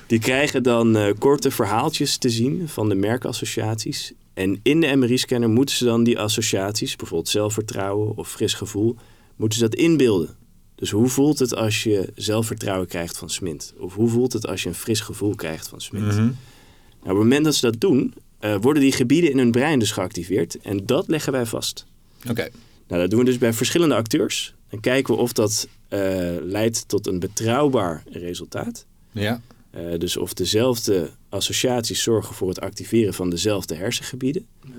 die 0.07 0.19
krijgen 0.19 0.63
dan 0.63 1.15
korte 1.19 1.51
verhaaltjes 1.51 2.17
te 2.17 2.29
zien 2.29 2.67
van 2.67 2.89
de 2.89 2.95
merkassociaties. 2.95 4.13
En 4.33 4.59
in 4.63 4.81
de 4.81 4.95
MRI-scanner 4.95 5.49
moeten 5.49 5.75
ze 5.75 5.85
dan 5.85 6.03
die 6.03 6.19
associaties, 6.19 6.95
bijvoorbeeld 6.95 7.29
zelfvertrouwen 7.29 8.17
of 8.17 8.29
fris 8.29 8.53
gevoel, 8.53 8.95
moeten 9.35 9.59
ze 9.59 9.63
dat 9.69 9.75
inbeelden. 9.75 10.35
Dus 10.75 10.91
hoe 10.91 11.07
voelt 11.07 11.39
het 11.39 11.55
als 11.55 11.83
je 11.83 12.09
zelfvertrouwen 12.15 12.87
krijgt 12.87 13.17
van 13.17 13.29
Smint? 13.29 13.73
Of 13.77 13.93
hoe 13.93 14.09
voelt 14.09 14.33
het 14.33 14.47
als 14.47 14.63
je 14.63 14.69
een 14.69 14.75
fris 14.75 14.99
gevoel 14.99 15.35
krijgt 15.35 15.67
van 15.67 15.81
Smint? 15.81 16.05
Mhm. 16.05 16.15
nou, 16.15 16.31
op 17.01 17.07
het 17.07 17.17
moment 17.17 17.45
dat 17.45 17.55
ze 17.55 17.71
dat 17.71 17.81
doen, 17.81 18.13
uh, 18.41 18.55
worden 18.61 18.83
die 18.83 18.91
gebieden 18.91 19.31
in 19.31 19.37
hun 19.37 19.51
brein 19.51 19.79
dus 19.79 19.91
geactiveerd. 19.91 20.59
En 20.61 20.85
dat 20.85 21.07
leggen 21.07 21.31
wij 21.31 21.45
vast. 21.45 21.85
Oké. 22.29 22.49
Nou, 22.87 23.01
dat 23.01 23.09
doen 23.09 23.19
we 23.19 23.25
dus 23.25 23.37
bij 23.37 23.53
verschillende 23.53 23.95
acteurs. 23.95 24.53
Dan 24.69 24.79
kijken 24.79 25.13
we 25.13 25.19
of 25.19 25.33
dat 25.33 25.67
uh, 25.89 25.99
leidt 26.41 26.87
tot 26.87 27.07
een 27.07 27.19
betrouwbaar 27.19 28.03
resultaat. 28.09 28.85
Ja. 29.11 29.41
Uh, 29.77 29.99
dus 29.99 30.17
of 30.17 30.33
dezelfde 30.33 31.09
associaties 31.29 32.03
zorgen 32.03 32.35
voor 32.35 32.49
het 32.49 32.59
activeren 32.59 33.13
van 33.13 33.29
dezelfde 33.29 33.75
hersengebieden. 33.75 34.45
Ja. 34.61 34.71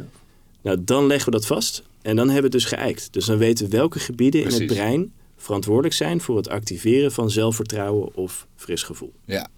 Nou, 0.62 0.84
dan 0.84 1.06
leggen 1.06 1.32
we 1.32 1.38
dat 1.38 1.46
vast. 1.46 1.82
En 2.02 2.16
dan 2.16 2.30
hebben 2.30 2.50
we 2.50 2.56
het 2.56 2.68
dus 2.68 2.78
geëikt. 2.78 3.12
Dus 3.12 3.24
dan 3.24 3.38
weten 3.38 3.64
we 3.64 3.76
welke 3.76 3.98
gebieden 3.98 4.40
Precies. 4.40 4.60
in 4.60 4.66
het 4.66 4.76
brein 4.76 5.12
verantwoordelijk 5.36 5.94
zijn 5.94 6.20
voor 6.20 6.36
het 6.36 6.48
activeren 6.48 7.12
van 7.12 7.30
zelfvertrouwen 7.30 8.14
of 8.14 8.46
fris 8.56 8.82
gevoel. 8.82 9.12
Ja. 9.24 9.48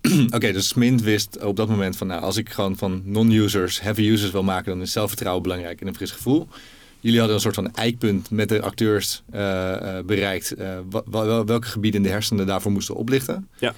Oké, 0.26 0.34
okay, 0.34 0.52
dus 0.52 0.68
Smint 0.68 1.02
wist 1.02 1.44
op 1.44 1.56
dat 1.56 1.68
moment 1.68 1.96
van, 1.96 2.06
nou, 2.06 2.22
als 2.22 2.36
ik 2.36 2.48
gewoon 2.48 2.76
van 2.76 3.02
non-users 3.04 3.80
heavy 3.80 4.02
users 4.02 4.30
wil 4.30 4.42
maken, 4.42 4.72
dan 4.72 4.82
is 4.82 4.92
zelfvertrouwen 4.92 5.42
belangrijk 5.42 5.80
en 5.80 5.86
een 5.86 5.94
fris 5.94 6.10
gevoel. 6.10 6.48
Jullie 7.00 7.18
hadden 7.18 7.36
een 7.36 7.42
soort 7.42 7.54
van 7.54 7.74
eikpunt 7.74 8.30
met 8.30 8.48
de 8.48 8.62
acteurs 8.62 9.22
uh, 9.34 9.40
uh, 9.40 9.98
bereikt, 10.06 10.54
uh, 10.58 10.78
welke 11.44 11.66
gebieden 11.66 12.00
in 12.00 12.06
de 12.06 12.12
hersenen 12.12 12.46
daarvoor 12.46 12.72
moesten 12.72 12.94
oplichten. 12.94 13.48
Ja. 13.58 13.74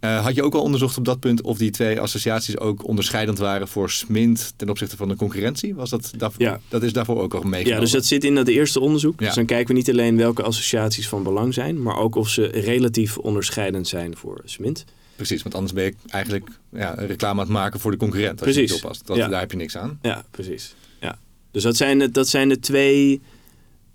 Uh, 0.00 0.24
had 0.24 0.34
je 0.34 0.42
ook 0.42 0.54
al 0.54 0.62
onderzocht 0.62 0.98
op 0.98 1.04
dat 1.04 1.20
punt 1.20 1.42
of 1.42 1.58
die 1.58 1.70
twee 1.70 2.00
associaties 2.00 2.58
ook 2.58 2.86
onderscheidend 2.86 3.38
waren 3.38 3.68
voor 3.68 3.90
Smint 3.90 4.52
ten 4.56 4.68
opzichte 4.68 4.96
van 4.96 5.08
de 5.08 5.16
concurrentie? 5.16 5.74
Was 5.74 5.90
dat, 5.90 6.12
daarvoor, 6.16 6.42
ja. 6.42 6.60
dat 6.68 6.82
is 6.82 6.92
daarvoor 6.92 7.20
ook 7.20 7.34
al 7.34 7.42
meegenomen? 7.42 7.74
Ja, 7.74 7.80
dus 7.80 7.90
dat 7.90 8.04
zit 8.04 8.24
in 8.24 8.34
dat 8.34 8.48
eerste 8.48 8.80
onderzoek. 8.80 9.20
Ja. 9.20 9.26
Dus 9.26 9.34
dan 9.34 9.46
kijken 9.46 9.66
we 9.66 9.72
niet 9.74 9.90
alleen 9.90 10.16
welke 10.16 10.42
associaties 10.42 11.08
van 11.08 11.22
belang 11.22 11.54
zijn, 11.54 11.82
maar 11.82 11.96
ook 11.96 12.14
of 12.14 12.28
ze 12.28 12.46
relatief 12.46 13.18
onderscheidend 13.18 13.88
zijn 13.88 14.16
voor 14.16 14.40
Smint. 14.44 14.84
Precies, 15.16 15.42
want 15.42 15.54
anders 15.54 15.72
ben 15.72 15.84
je 15.84 15.94
eigenlijk 16.10 16.50
ja, 16.72 16.94
reclame 16.96 17.40
aan 17.40 17.46
het 17.46 17.54
maken 17.54 17.80
voor 17.80 17.90
de 17.90 17.96
concurrent 17.96 18.40
als 18.40 18.50
precies. 18.50 18.68
je 18.68 18.74
het 18.74 18.84
oppast. 18.84 19.06
Dat, 19.06 19.16
ja. 19.16 19.28
Daar 19.28 19.40
heb 19.40 19.50
je 19.50 19.56
niks 19.56 19.76
aan. 19.76 19.98
Ja, 20.02 20.24
precies. 20.30 20.74
Ja. 21.00 21.18
Dus 21.50 21.62
dat 21.62 21.76
zijn, 21.76 21.98
de, 21.98 22.10
dat 22.10 22.28
zijn 22.28 22.48
de 22.48 22.58
twee, 22.58 23.20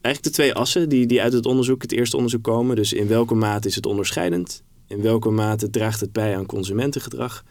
eigenlijk 0.01 0.23
de 0.23 0.29
twee 0.41 0.53
assen 0.53 0.89
die, 0.89 1.05
die 1.05 1.21
uit 1.21 1.33
het 1.33 1.45
onderzoek, 1.45 1.81
het 1.81 1.91
eerste 1.91 2.15
onderzoek 2.15 2.43
komen. 2.43 2.75
Dus 2.75 2.93
in 2.93 3.07
welke 3.07 3.33
mate 3.33 3.67
is 3.67 3.75
het 3.75 3.85
onderscheidend? 3.85 4.63
In 4.87 5.01
welke 5.01 5.29
mate 5.29 5.69
draagt 5.69 5.99
het 5.99 6.11
bij 6.11 6.37
aan 6.37 6.45
consumentengedrag? 6.45 7.43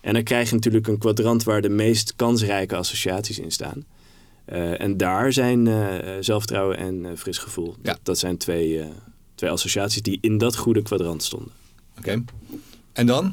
En 0.00 0.14
dan 0.14 0.22
krijg 0.22 0.48
je 0.48 0.54
natuurlijk 0.54 0.86
een 0.86 0.98
kwadrant 0.98 1.44
waar 1.44 1.62
de 1.62 1.68
meest 1.68 2.16
kansrijke 2.16 2.76
associaties 2.76 3.38
in 3.38 3.50
staan. 3.50 3.84
Uh, 4.52 4.80
en 4.80 4.96
daar 4.96 5.32
zijn 5.32 5.66
uh, 5.66 5.86
zelfvertrouwen 6.20 6.76
en 6.76 7.04
uh, 7.04 7.10
fris 7.16 7.38
gevoel. 7.38 7.74
Ja. 7.82 7.92
Dat, 7.92 7.98
dat, 8.02 8.18
zijn 8.18 8.36
twee, 8.36 8.84
twee 9.34 9.50
associaties 9.50 10.02
die 10.02 10.18
in 10.20 10.38
dat 10.38 10.56
goede 10.56 10.82
kwadrant 10.82 11.22
stonden. 11.22 11.52
Oké. 11.98 12.08
Okay. 12.08 12.24
En 12.92 13.06
dan? 13.06 13.32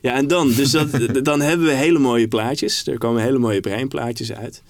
Ja, 0.00 0.14
en 0.14 0.26
dan? 0.26 0.52
Dus 0.52 0.70
dat, 0.70 0.88
dan 1.24 1.40
hebben 1.40 1.66
we 1.66 1.72
hele 1.72 1.98
mooie 1.98 2.28
plaatjes. 2.28 2.86
Er 2.86 2.98
komen 2.98 3.22
hele 3.22 3.38
mooie 3.38 3.60
breinplaatjes 3.60 4.32
uit. 4.32 4.62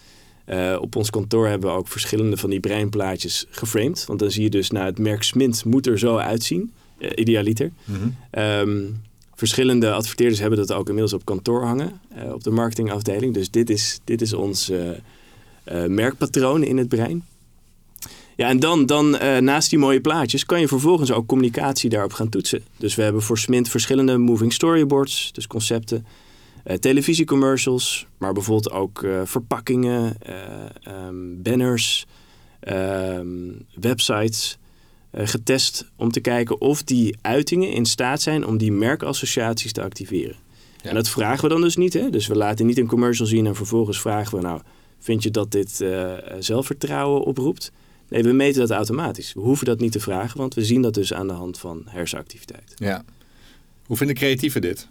op 0.81 0.96
ons 0.96 1.11
kantoor 1.11 1.48
hebben 1.48 1.70
we 1.70 1.77
ook 1.77 1.88
verschillende 1.88 2.37
van 2.37 2.51
die 2.51 2.61
breinplaatjes 2.61 3.46
geframed. 3.51 4.05
Want 4.05 4.18
dan 4.18 4.31
zie 4.31 4.42
je 4.42 4.51
dus, 4.51 4.70
nou, 4.70 4.87
het 4.87 4.98
merk 4.98 5.22
Smint 5.22 5.64
moet 5.64 5.87
er 5.87 5.98
zo 5.98 6.16
uitzien. 6.16 6.72
Uh, 7.02 7.10
idealiter. 7.14 7.70
Mm 7.84 7.94
-hmm. 7.94 8.42
um, 8.42 9.00
verschillende 9.34 9.92
adverteerders 9.92 10.40
hebben 10.40 10.58
dat 10.58 10.72
ook 10.72 10.86
inmiddels 10.86 11.12
op 11.12 11.24
kantoor 11.24 11.64
hangen, 11.64 12.00
uh, 12.16 12.32
op 12.32 12.42
de 12.42 12.50
marketingafdeling. 12.50 13.34
Dus 13.34 13.50
dit 13.50 13.70
is, 13.70 14.00
dit 14.04 14.20
is 14.20 14.32
ons 14.32 14.70
uh, 14.70 14.90
merkpatroon 15.86 16.62
in 16.62 16.76
het 16.76 16.88
brein. 16.88 17.24
Ja, 18.36 18.48
en 18.48 18.60
dan, 18.60 18.86
dan 18.86 19.10
naast 19.44 19.70
die 19.70 19.78
mooie 19.78 20.00
plaatjes 20.00 20.46
kan 20.46 20.60
je 20.60 20.68
vervolgens 20.68 21.12
ook 21.12 21.26
communicatie 21.26 21.90
daarop 21.90 22.12
gaan 22.12 22.28
toetsen. 22.28 22.62
Dus 22.76 22.94
we 22.94 23.02
hebben 23.02 23.22
voor 23.22 23.38
Smint 23.38 23.68
verschillende 23.68 24.18
moving 24.18 24.52
storyboards, 24.52 25.32
dus 25.32 25.46
concepten, 25.46 26.06
televisiecommercials, 26.80 28.06
maar 28.18 28.32
bijvoorbeeld 28.32 28.74
ook 28.74 29.06
verpakkingen, 29.24 30.16
um, 31.08 31.42
banners, 31.42 32.06
um, 32.68 33.66
websites 33.74 34.58
getest 35.12 35.90
om 35.96 36.11
te 36.11 36.20
kijken 36.20 36.61
of 36.61 36.83
die 36.83 37.16
uitingen 37.20 37.72
in 37.72 37.87
staat 37.87 38.22
zijn 38.22 38.46
om 38.46 38.59
die 38.59 38.72
merkassociaties 38.72 39.72
te 39.72 39.83
activeren. 39.83 40.37
Ja. 40.83 40.88
En 40.88 40.94
dat 40.94 41.09
vragen 41.09 41.42
we 41.42 41.48
dan 41.48 41.61
dus 41.61 41.77
niet. 41.77 41.92
Hè? 41.92 42.11
Dus 42.11 42.27
we 42.27 42.37
laten 42.37 42.66
niet 42.66 42.79
een 42.79 42.87
commercial 42.87 43.27
zien 43.27 43.46
en 43.46 43.55
vervolgens 43.55 44.01
vragen 44.01 44.37
we 44.37 44.44
nou, 44.44 44.61
vind 44.98 45.22
je 45.22 45.31
dat 45.31 45.51
dit 45.51 45.81
uh, 45.81 46.12
zelfvertrouwen 46.38 47.22
oproept? 47.22 47.72
Nee, 48.09 48.22
we 48.22 48.32
meten 48.32 48.61
dat 48.61 48.70
automatisch. 48.70 49.32
We 49.32 49.41
hoeven 49.41 49.66
dat 49.66 49.80
niet 49.80 49.93
te 49.93 50.01
vragen, 50.01 50.39
want 50.39 50.55
we 50.55 50.64
zien 50.64 50.82
dat 50.82 50.95
dus 50.95 51.12
aan 51.12 51.26
de 51.26 51.32
hand 51.32 51.59
van 51.59 51.82
hersenactiviteit. 51.86 52.74
Ja. 52.76 53.05
Hoe 53.86 53.97
vinden 53.97 54.16
creatieven 54.16 54.61
dit? 54.61 54.89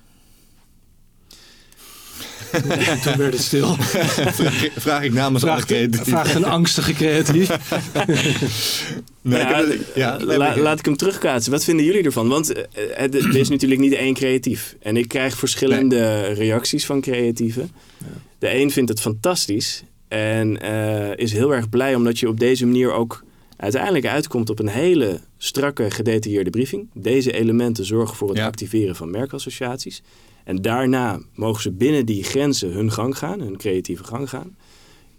Toen 3.03 3.17
werd 3.17 3.33
het 3.33 3.41
stil. 3.41 3.75
vraag, 3.75 4.67
vraag 4.75 5.03
ik 5.03 5.13
namens 5.13 5.43
vraag, 5.43 5.65
vraag 5.91 6.35
een 6.35 6.45
angstige 6.45 6.93
creatief. 6.93 7.49
nee, 9.21 9.39
ja, 9.39 9.55
het, 9.55 9.77
ja, 9.95 10.19
la, 10.19 10.57
laat 10.57 10.79
ik 10.79 10.85
hem 10.85 10.97
terugkaatsen. 10.97 11.51
Wat 11.51 11.63
vinden 11.63 11.85
jullie 11.85 12.03
ervan? 12.03 12.27
Want 12.27 12.57
uh, 12.57 12.63
het, 12.93 13.15
er 13.15 13.37
is 13.37 13.49
natuurlijk 13.49 13.81
niet 13.81 13.93
één 13.93 14.13
creatief. 14.13 14.75
En 14.81 14.97
ik 14.97 15.07
krijg 15.07 15.37
verschillende 15.37 15.95
nee. 15.95 16.33
reacties 16.33 16.85
van 16.85 17.01
creatieven. 17.01 17.71
Ja. 17.97 18.05
De 18.39 18.55
een 18.55 18.71
vindt 18.71 18.89
het 18.89 19.01
fantastisch. 19.01 19.83
En 20.07 20.65
uh, 20.65 21.15
is 21.15 21.31
heel 21.31 21.53
erg 21.53 21.69
blij 21.69 21.95
omdat 21.95 22.19
je 22.19 22.27
op 22.27 22.39
deze 22.39 22.65
manier 22.65 22.91
ook 22.91 23.23
uiteindelijk 23.57 24.05
uitkomt 24.05 24.49
op 24.49 24.59
een 24.59 24.67
hele 24.67 25.19
strakke 25.37 25.91
gedetailleerde 25.91 26.49
briefing. 26.49 26.89
Deze 26.93 27.31
elementen 27.31 27.85
zorgen 27.85 28.15
voor 28.15 28.29
het 28.29 28.37
Ja. 28.37 28.45
activeren 28.45 28.95
van 28.95 29.11
merkassociaties. 29.11 30.01
En 30.43 30.61
daarna 30.61 31.19
mogen 31.35 31.61
ze 31.61 31.71
binnen 31.71 32.05
die 32.05 32.23
grenzen 32.23 32.71
hun 32.71 32.91
gang 32.91 33.17
gaan, 33.17 33.39
hun 33.39 33.57
creatieve 33.57 34.03
gang 34.03 34.29
gaan. 34.29 34.55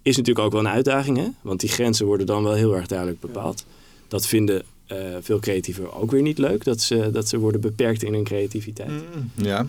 Is 0.02 0.16
natuurlijk 0.16 0.46
ook 0.46 0.52
wel 0.52 0.60
een 0.60 0.68
uitdaging, 0.68 1.16
hè? 1.16 1.28
want 1.42 1.60
die 1.60 1.68
grenzen 1.68 2.06
worden 2.06 2.26
dan 2.26 2.42
wel 2.42 2.54
heel 2.54 2.76
erg 2.76 2.86
duidelijk 2.86 3.20
bepaald. 3.20 3.66
Dat 4.08 4.26
vinden 4.26 4.62
eh, 4.86 4.96
veel 5.20 5.38
creatieven 5.38 5.92
ook 5.92 6.10
weer 6.10 6.22
niet 6.22 6.38
leuk, 6.38 6.64
dat 6.64 6.80
ze, 6.80 7.10
dat 7.12 7.28
ze 7.28 7.38
worden 7.38 7.60
beperkt 7.60 8.02
in 8.02 8.12
hun 8.14 8.24
creativiteit. 8.24 8.90
Ja. 9.34 9.66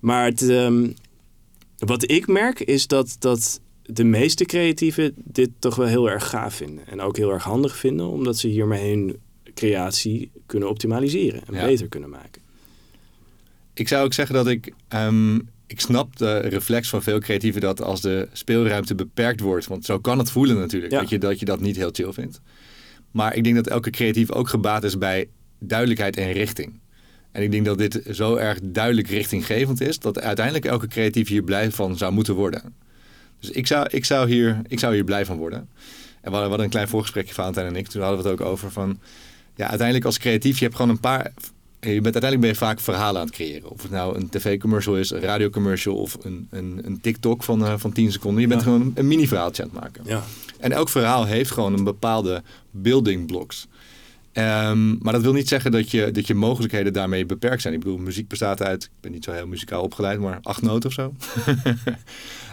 Maar 0.00 0.24
het, 0.24 0.48
ehm, 0.48 0.88
wat 1.78 2.10
ik 2.10 2.26
merk 2.26 2.60
is 2.60 2.86
dat, 2.86 3.16
dat 3.18 3.60
de 3.82 4.04
meeste 4.04 4.44
creatieven 4.44 5.12
dit 5.16 5.50
toch 5.58 5.74
wel 5.76 5.86
heel 5.86 6.10
erg 6.10 6.28
gaaf 6.28 6.54
vinden. 6.54 6.86
En 6.86 7.00
ook 7.00 7.16
heel 7.16 7.32
erg 7.32 7.44
handig 7.44 7.76
vinden, 7.76 8.06
omdat 8.06 8.36
ze 8.38 8.48
hiermee 8.48 8.90
hun 8.90 9.16
creatie 9.54 10.30
kunnen 10.46 10.68
optimaliseren 10.68 11.42
en 11.46 11.54
Ja. 11.54 11.64
beter 11.64 11.88
kunnen 11.88 12.10
maken. 12.10 12.42
Ik 13.78 13.88
zou 13.88 14.04
ook 14.04 14.12
zeggen 14.12 14.34
dat 14.34 14.46
ik... 14.46 14.72
ehm, 14.88 15.38
ik 15.66 15.80
snap 15.80 16.16
de 16.16 16.38
reflex 16.38 16.88
van 16.88 17.02
veel 17.02 17.18
creatieven 17.18 17.60
dat 17.60 17.82
als 17.82 18.00
de 18.00 18.28
speelruimte 18.32 18.94
beperkt 18.94 19.40
wordt... 19.40 19.66
want 19.66 19.84
zo 19.84 19.98
kan 19.98 20.18
het 20.18 20.30
voelen 20.30 20.56
natuurlijk, 20.56 20.92
Ja. 20.92 21.00
dat, 21.00 21.08
je, 21.08 21.18
dat 21.18 21.38
je 21.38 21.44
dat 21.44 21.60
niet 21.60 21.76
heel 21.76 21.90
chill 21.92 22.12
vindt. 22.12 22.40
Maar 23.10 23.34
ik 23.36 23.44
denk 23.44 23.56
dat 23.56 23.66
elke 23.66 23.90
creatief 23.90 24.30
ook 24.32 24.48
gebaat 24.48 24.84
is 24.84 24.98
bij 24.98 25.28
duidelijkheid 25.58 26.16
en 26.16 26.32
richting. 26.32 26.80
En 27.32 27.42
ik 27.42 27.50
denk 27.50 27.64
dat 27.64 27.78
dit 27.78 28.02
zo 28.10 28.34
erg 28.34 28.58
duidelijk 28.62 29.08
richtinggevend 29.08 29.80
is... 29.80 29.98
dat 29.98 30.20
uiteindelijk 30.20 30.64
elke 30.64 30.86
creatief 30.86 31.28
hier 31.28 31.42
blij 31.42 31.70
van 31.70 31.96
zou 31.96 32.12
moeten 32.12 32.34
worden. 32.34 32.74
Dus 33.40 33.50
ik 33.50 33.66
zou, 33.66 33.86
ik 33.90 34.04
zou, 34.04 34.30
hier, 34.30 34.60
ik 34.68 34.78
zou 34.78 34.94
hier 34.94 35.04
blij 35.04 35.24
van 35.24 35.36
worden. 35.36 35.58
En 35.58 35.68
we 36.22 36.30
hadden, 36.30 36.42
we 36.42 36.48
hadden 36.48 36.64
een 36.64 36.70
klein 36.70 36.88
voorgesprekje, 36.88 37.34
Valentijn 37.34 37.66
en 37.66 37.76
ik. 37.76 37.88
Toen 37.88 38.02
hadden 38.02 38.22
we 38.22 38.28
het 38.28 38.40
ook 38.40 38.46
over 38.46 38.70
van... 38.70 39.00
Ja, 39.54 39.66
uiteindelijk 39.68 40.06
als 40.06 40.18
creatief, 40.18 40.58
je 40.58 40.64
hebt 40.64 40.76
gewoon 40.76 40.90
een 40.90 41.00
paar... 41.00 41.32
Je 41.94 42.00
bent, 42.00 42.14
uiteindelijk 42.14 42.40
ben 42.40 42.50
je 42.50 42.56
vaak 42.56 42.80
verhalen 42.80 43.20
aan 43.20 43.26
het 43.26 43.34
creëren. 43.34 43.70
Of 43.70 43.82
het 43.82 43.90
nou 43.90 44.16
een 44.16 44.28
tv-commercial 44.28 44.96
is, 44.96 45.10
een 45.10 45.20
radiocommercial 45.20 45.96
of 45.96 46.16
een, 46.22 46.46
een, 46.50 46.80
een 46.84 47.00
TikTok 47.00 47.42
van, 47.42 47.64
eh, 47.64 47.74
van 47.76 47.92
10 47.92 48.12
seconden. 48.12 48.40
Je 48.42 48.48
bent 48.48 48.60
Ja. 48.60 48.66
gewoon 48.66 48.92
een, 48.94 49.06
mini-verhaaltje 49.06 49.62
aan 49.62 49.68
het 49.72 49.80
maken. 49.80 50.02
Ja, 50.06 50.22
En 50.58 50.72
elk 50.72 50.88
verhaal 50.88 51.24
heeft 51.26 51.50
gewoon 51.50 51.72
een 51.72 51.84
bepaalde 51.84 52.42
building 52.70 53.26
blocks. 53.26 53.66
Ehm, 54.32 54.98
maar 54.98 55.12
dat 55.12 55.22
wil 55.22 55.32
niet 55.32 55.48
zeggen 55.48 55.70
dat 55.70 55.90
je, 55.90 56.10
dat 56.10 56.26
je 56.26 56.34
mogelijkheden 56.34 56.92
daarmee 56.92 57.26
beperkt 57.26 57.62
zijn. 57.62 57.74
Ik 57.74 57.80
bedoel, 57.80 57.98
muziek 57.98 58.28
bestaat 58.28 58.62
uit, 58.62 58.84
ik 58.84 58.90
ben 59.00 59.12
niet 59.12 59.24
zo 59.24 59.32
heel 59.32 59.46
muzikaal 59.46 59.82
opgeleid, 59.82 60.20
maar 60.20 60.38
acht 60.42 60.62
noten 60.62 60.88
of 60.88 60.94
zo. 60.94 61.12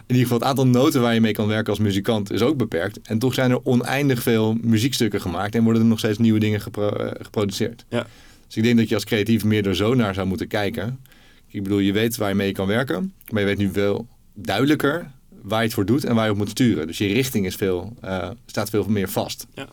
In 0.07 0.15
ieder 0.15 0.23
geval 0.23 0.37
het 0.37 0.47
aantal 0.47 0.67
noten 0.67 1.01
waar 1.01 1.13
je 1.13 1.21
mee 1.21 1.31
kan 1.33 1.47
werken 1.47 1.69
als 1.69 1.79
muzikant 1.79 2.31
is 2.31 2.41
ook 2.41 2.57
beperkt. 2.57 2.99
En 3.01 3.19
toch 3.19 3.33
zijn 3.33 3.51
er 3.51 3.65
oneindig 3.65 4.21
veel 4.21 4.57
muziekstukken 4.61 5.21
gemaakt 5.21 5.55
en 5.55 5.63
worden 5.63 5.81
er 5.81 5.87
nog 5.87 5.99
steeds 5.99 6.17
nieuwe 6.17 6.39
dingen 6.39 6.61
gepro- 6.61 6.89
eh, 6.89 7.11
geproduceerd. 7.21 7.85
Ja. 7.89 8.05
Dus 8.53 8.61
ik 8.61 8.67
denk 8.67 8.79
dat 8.79 8.89
je 8.89 8.95
als 8.95 9.05
creatief 9.05 9.43
meer 9.43 9.67
er 9.67 9.75
zo 9.75 9.93
naar 9.93 10.13
zou 10.13 10.27
moeten 10.27 10.47
kijken. 10.47 10.99
Ik 11.47 11.63
bedoel, 11.63 11.79
je 11.79 11.93
weet 11.93 12.15
waar 12.15 12.29
je 12.29 12.35
mee 12.35 12.51
kan 12.51 12.67
werken, 12.67 13.13
maar 13.29 13.41
je 13.41 13.47
weet 13.47 13.57
nu 13.57 13.71
wel 13.71 14.07
duidelijker 14.33 15.11
waar 15.41 15.59
je 15.59 15.65
het 15.65 15.73
voor 15.73 15.85
doet 15.85 16.05
en 16.05 16.15
waar 16.15 16.25
je 16.25 16.31
op 16.31 16.37
moet 16.37 16.49
sturen. 16.49 16.87
Dus 16.87 16.97
je 16.97 17.07
richting 17.07 17.45
is 17.45 17.55
veel, 17.55 17.93
eh, 18.01 18.29
staat 18.45 18.69
veel 18.69 18.85
meer 18.87 19.09
vast. 19.09 19.47
Ja. 19.53 19.67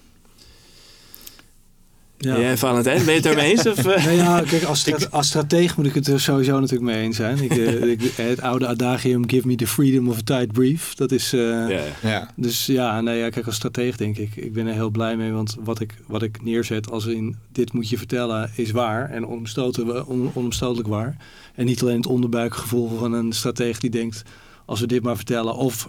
Jij, 2.23 2.57
Valentijn, 2.57 2.97
ben 2.97 3.07
je 3.07 3.12
het 3.12 3.23
daarmee 3.23 3.51
eens? 3.51 3.66
Of, 3.66 3.79
eh? 3.87 4.05
Nou 4.05 4.16
ja, 4.16 4.43
kijk, 4.47 4.62
als, 4.62 4.81
stra- 4.81 5.07
als 5.11 5.27
stratege 5.27 5.75
moet 5.77 5.87
ik 5.87 5.95
het 5.95 6.07
er 6.07 6.21
sowieso 6.21 6.61
natuurlijk 6.61 6.93
mee 6.93 7.03
eens 7.03 7.16
zijn. 7.16 7.43
Ik, 7.43 7.51
eh, 7.57 7.83
ik, 7.83 8.01
het 8.14 8.41
oude 8.41 8.66
adagium, 8.66 9.29
give 9.31 9.47
me 9.47 9.55
the 9.55 9.66
freedom 9.66 10.09
of 10.09 10.18
a 10.18 10.21
tight 10.25 10.53
brief. 10.53 10.95
Dat 10.95 11.12
is... 11.12 11.33
eh, 11.33 11.41
Ja, 11.41 11.68
ja. 11.68 11.83
Ja, 12.03 12.31
Dus 12.37 12.66
ja, 12.66 13.01
nee, 13.01 13.18
ja, 13.18 13.29
kijk, 13.29 13.47
als 13.47 13.55
stratege 13.55 13.97
denk 13.97 14.16
ik, 14.16 14.37
ik 14.37 14.53
ben 14.53 14.66
er 14.66 14.73
heel 14.75 14.91
blij 14.91 15.16
mee. 15.16 15.33
Want 15.33 15.57
wat 15.64 15.81
ik, 15.81 15.95
wat 16.07 16.23
ik 16.23 16.43
neerzet 16.43 16.91
als 16.91 17.07
in 17.07 17.37
dit 17.53 17.73
moet 17.73 17.89
je 17.89 17.99
vertellen 17.99 18.51
is 18.55 18.71
waar. 18.71 19.11
En 19.11 19.25
on- 19.27 20.31
onomstotelijk 20.35 20.89
waar. 20.89 21.16
En 21.55 21.64
niet 21.66 21.83
alleen 21.83 21.97
het 21.97 22.07
onderbuikgevoel 22.07 22.99
van 22.99 23.12
een 23.12 23.33
stratege 23.33 23.81
die 23.81 23.91
denkt, 23.91 24.23
als 24.71 24.81
we 24.81 24.87
dit 24.87 25.03
maar 25.03 25.16
vertellen. 25.16 25.55
Of 25.55 25.89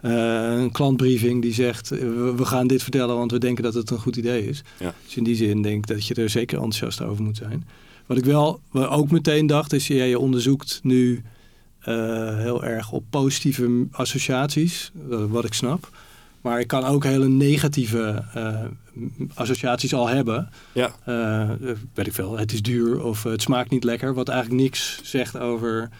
eh, 0.00 0.12
een 0.56 0.72
klantbriefing 0.72 1.42
die 1.42 1.52
zegt, 1.52 1.90
eh, 1.90 1.98
we, 1.98 2.34
we 2.36 2.44
gaan 2.44 2.66
dit 2.66 2.82
vertellen 2.82 3.16
want 3.16 3.30
we 3.30 3.38
denken 3.38 3.64
dat 3.64 3.74
het 3.74 3.90
een 3.90 3.98
goed 3.98 4.16
idee 4.16 4.48
is. 4.48 4.62
Ja. 4.78 4.94
Dus 5.04 5.16
in 5.16 5.24
die 5.24 5.36
zin 5.36 5.62
denk 5.62 5.76
ik 5.76 5.86
dat 5.86 6.06
je 6.06 6.14
er 6.14 6.30
zeker 6.30 6.56
enthousiast 6.56 7.02
over 7.02 7.22
moet 7.22 7.36
zijn. 7.36 7.66
Wat 8.06 8.16
ik 8.16 8.24
wel 8.24 8.60
wat 8.70 8.88
ook 8.88 9.10
meteen 9.10 9.46
dacht 9.46 9.72
is, 9.72 9.86
ja, 9.86 10.04
je 10.04 10.18
onderzoekt 10.18 10.80
nu 10.82 11.22
eh, 11.78 12.38
heel 12.38 12.64
erg 12.64 12.92
op 12.92 13.04
positieve 13.10 13.86
associaties, 13.90 14.90
wat 15.08 15.44
ik 15.44 15.52
snap. 15.52 15.90
Maar 16.40 16.60
ik 16.60 16.66
kan 16.66 16.84
ook 16.84 17.04
hele 17.04 17.28
negatieve 17.28 18.24
associaties 19.34 19.94
al 19.94 20.08
hebben. 20.08 20.50
Ja. 20.72 20.94
Weet 21.94 22.06
ik 22.06 22.12
veel, 22.12 22.38
het 22.38 22.52
is 22.52 22.62
duur 22.62 23.02
of 23.02 23.22
het 23.22 23.42
smaakt 23.42 23.70
niet 23.70 23.84
lekker, 23.84 24.14
wat 24.14 24.28
eigenlijk 24.28 24.60
niks 24.62 25.00
zegt 25.02 25.38
over. 25.38 25.90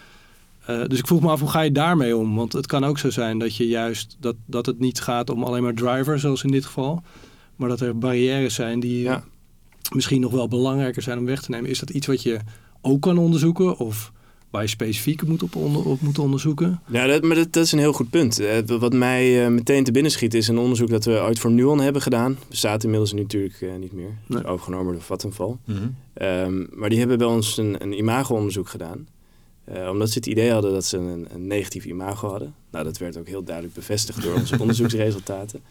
Eh, 0.69 0.85
dus 0.87 0.99
ik 0.99 1.07
vroeg 1.07 1.21
me 1.21 1.29
af, 1.29 1.39
hoe 1.39 1.49
ga 1.49 1.61
je 1.61 1.71
daarmee 1.71 2.17
om? 2.17 2.35
Want 2.35 2.53
het 2.53 2.65
kan 2.65 2.83
ook 2.83 2.97
zo 2.97 3.09
zijn 3.09 3.37
dat 3.39 3.55
je 3.55 3.67
juist 3.67 4.17
dat, 4.19 4.35
dat 4.45 4.65
het 4.65 4.79
niet 4.79 5.01
gaat 5.01 5.29
om 5.29 5.43
alleen 5.43 5.63
maar 5.63 5.73
driver, 5.73 6.19
zoals 6.19 6.43
in 6.43 6.51
dit 6.51 6.65
geval. 6.65 7.03
Maar 7.55 7.69
dat 7.69 7.79
er 7.81 7.97
barrières 7.97 8.53
zijn 8.55 8.79
die 8.79 9.01
Ja. 9.01 9.23
misschien 9.93 10.21
nog 10.21 10.31
wel 10.31 10.47
belangrijker 10.47 11.01
zijn 11.01 11.17
om 11.17 11.25
weg 11.25 11.41
te 11.41 11.49
nemen. 11.51 11.69
Is 11.69 11.79
dat 11.79 11.89
iets 11.89 12.07
wat 12.07 12.21
je 12.23 12.39
ook 12.81 13.01
kan 13.01 13.17
onderzoeken? 13.17 13.77
Of 13.77 14.11
waar 14.49 14.61
je 14.61 14.67
specifiek 14.67 15.27
moet 15.27 15.43
op, 15.43 15.55
onder, 15.55 15.85
op 15.85 16.01
moet 16.01 16.19
onderzoeken? 16.19 16.79
Ja, 16.91 17.05
dat, 17.07 17.23
maar 17.23 17.35
dat, 17.35 17.53
dat 17.53 17.65
is 17.65 17.71
een 17.71 17.79
heel 17.79 17.93
goed 17.93 18.09
punt. 18.09 18.39
Eh, 18.39 18.57
wat 18.65 18.93
mij 18.93 19.45
eh, 19.45 19.51
meteen 19.51 19.83
te 19.83 19.91
binnen 19.91 20.11
schiet 20.11 20.33
is 20.33 20.47
een 20.47 20.57
onderzoek 20.57 20.89
dat 20.89 21.05
we 21.05 21.11
ooit 21.21 21.39
voor 21.39 21.51
Nuon 21.51 21.79
hebben 21.79 22.01
gedaan. 22.01 22.37
Bestaat 22.49 22.83
inmiddels 22.83 23.13
natuurlijk 23.13 23.61
eh, 23.61 23.75
niet 23.79 23.93
meer. 23.93 24.17
Nee. 24.27 24.39
Is 24.39 24.45
overgenomen 24.47 24.93
door 24.93 25.01
Vattenfall. 25.01 25.55
Ehm, 26.13 26.65
maar 26.73 26.89
die 26.89 26.99
hebben 26.99 27.17
bij 27.17 27.27
ons 27.27 27.57
een, 27.57 27.81
een 27.83 27.97
imago-onderzoek 27.97 28.69
gedaan. 28.69 29.07
Eh, 29.73 29.89
omdat 29.89 30.09
ze 30.09 30.17
het 30.17 30.27
idee 30.27 30.51
hadden 30.51 30.73
dat 30.73 30.85
ze 30.85 30.97
een, 30.97 31.27
een 31.33 31.47
negatief 31.47 31.85
imago 31.85 32.29
hadden. 32.29 32.55
Nou, 32.71 32.83
dat 32.83 32.97
werd 32.97 33.17
ook 33.17 33.27
heel 33.27 33.43
duidelijk 33.43 33.75
bevestigd 33.75 34.21
door 34.23 34.33
onze 34.33 34.59
onderzoeksresultaten. 34.61 35.61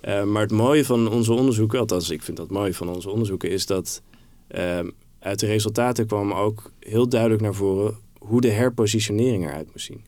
Eh, 0.00 0.24
maar 0.24 0.42
het 0.42 0.50
mooie 0.50 0.84
van 0.84 1.08
onze 1.08 1.32
onderzoeken, 1.32 1.78
althans 1.78 2.10
ik 2.10 2.22
vind 2.22 2.36
dat 2.36 2.50
mooi 2.50 2.74
van 2.74 2.88
onze 2.88 3.10
onderzoeken, 3.10 3.50
is 3.50 3.66
dat 3.66 4.02
ehm, 4.48 4.90
uit 5.18 5.38
de 5.38 5.46
resultaten 5.46 6.06
kwam 6.06 6.32
ook 6.32 6.70
heel 6.78 7.08
duidelijk 7.08 7.42
naar 7.42 7.54
voren 7.54 7.96
hoe 8.18 8.40
de 8.40 8.50
herpositionering 8.50 9.44
eruit 9.44 9.68
moest 9.72 9.86
zien. 9.86 10.04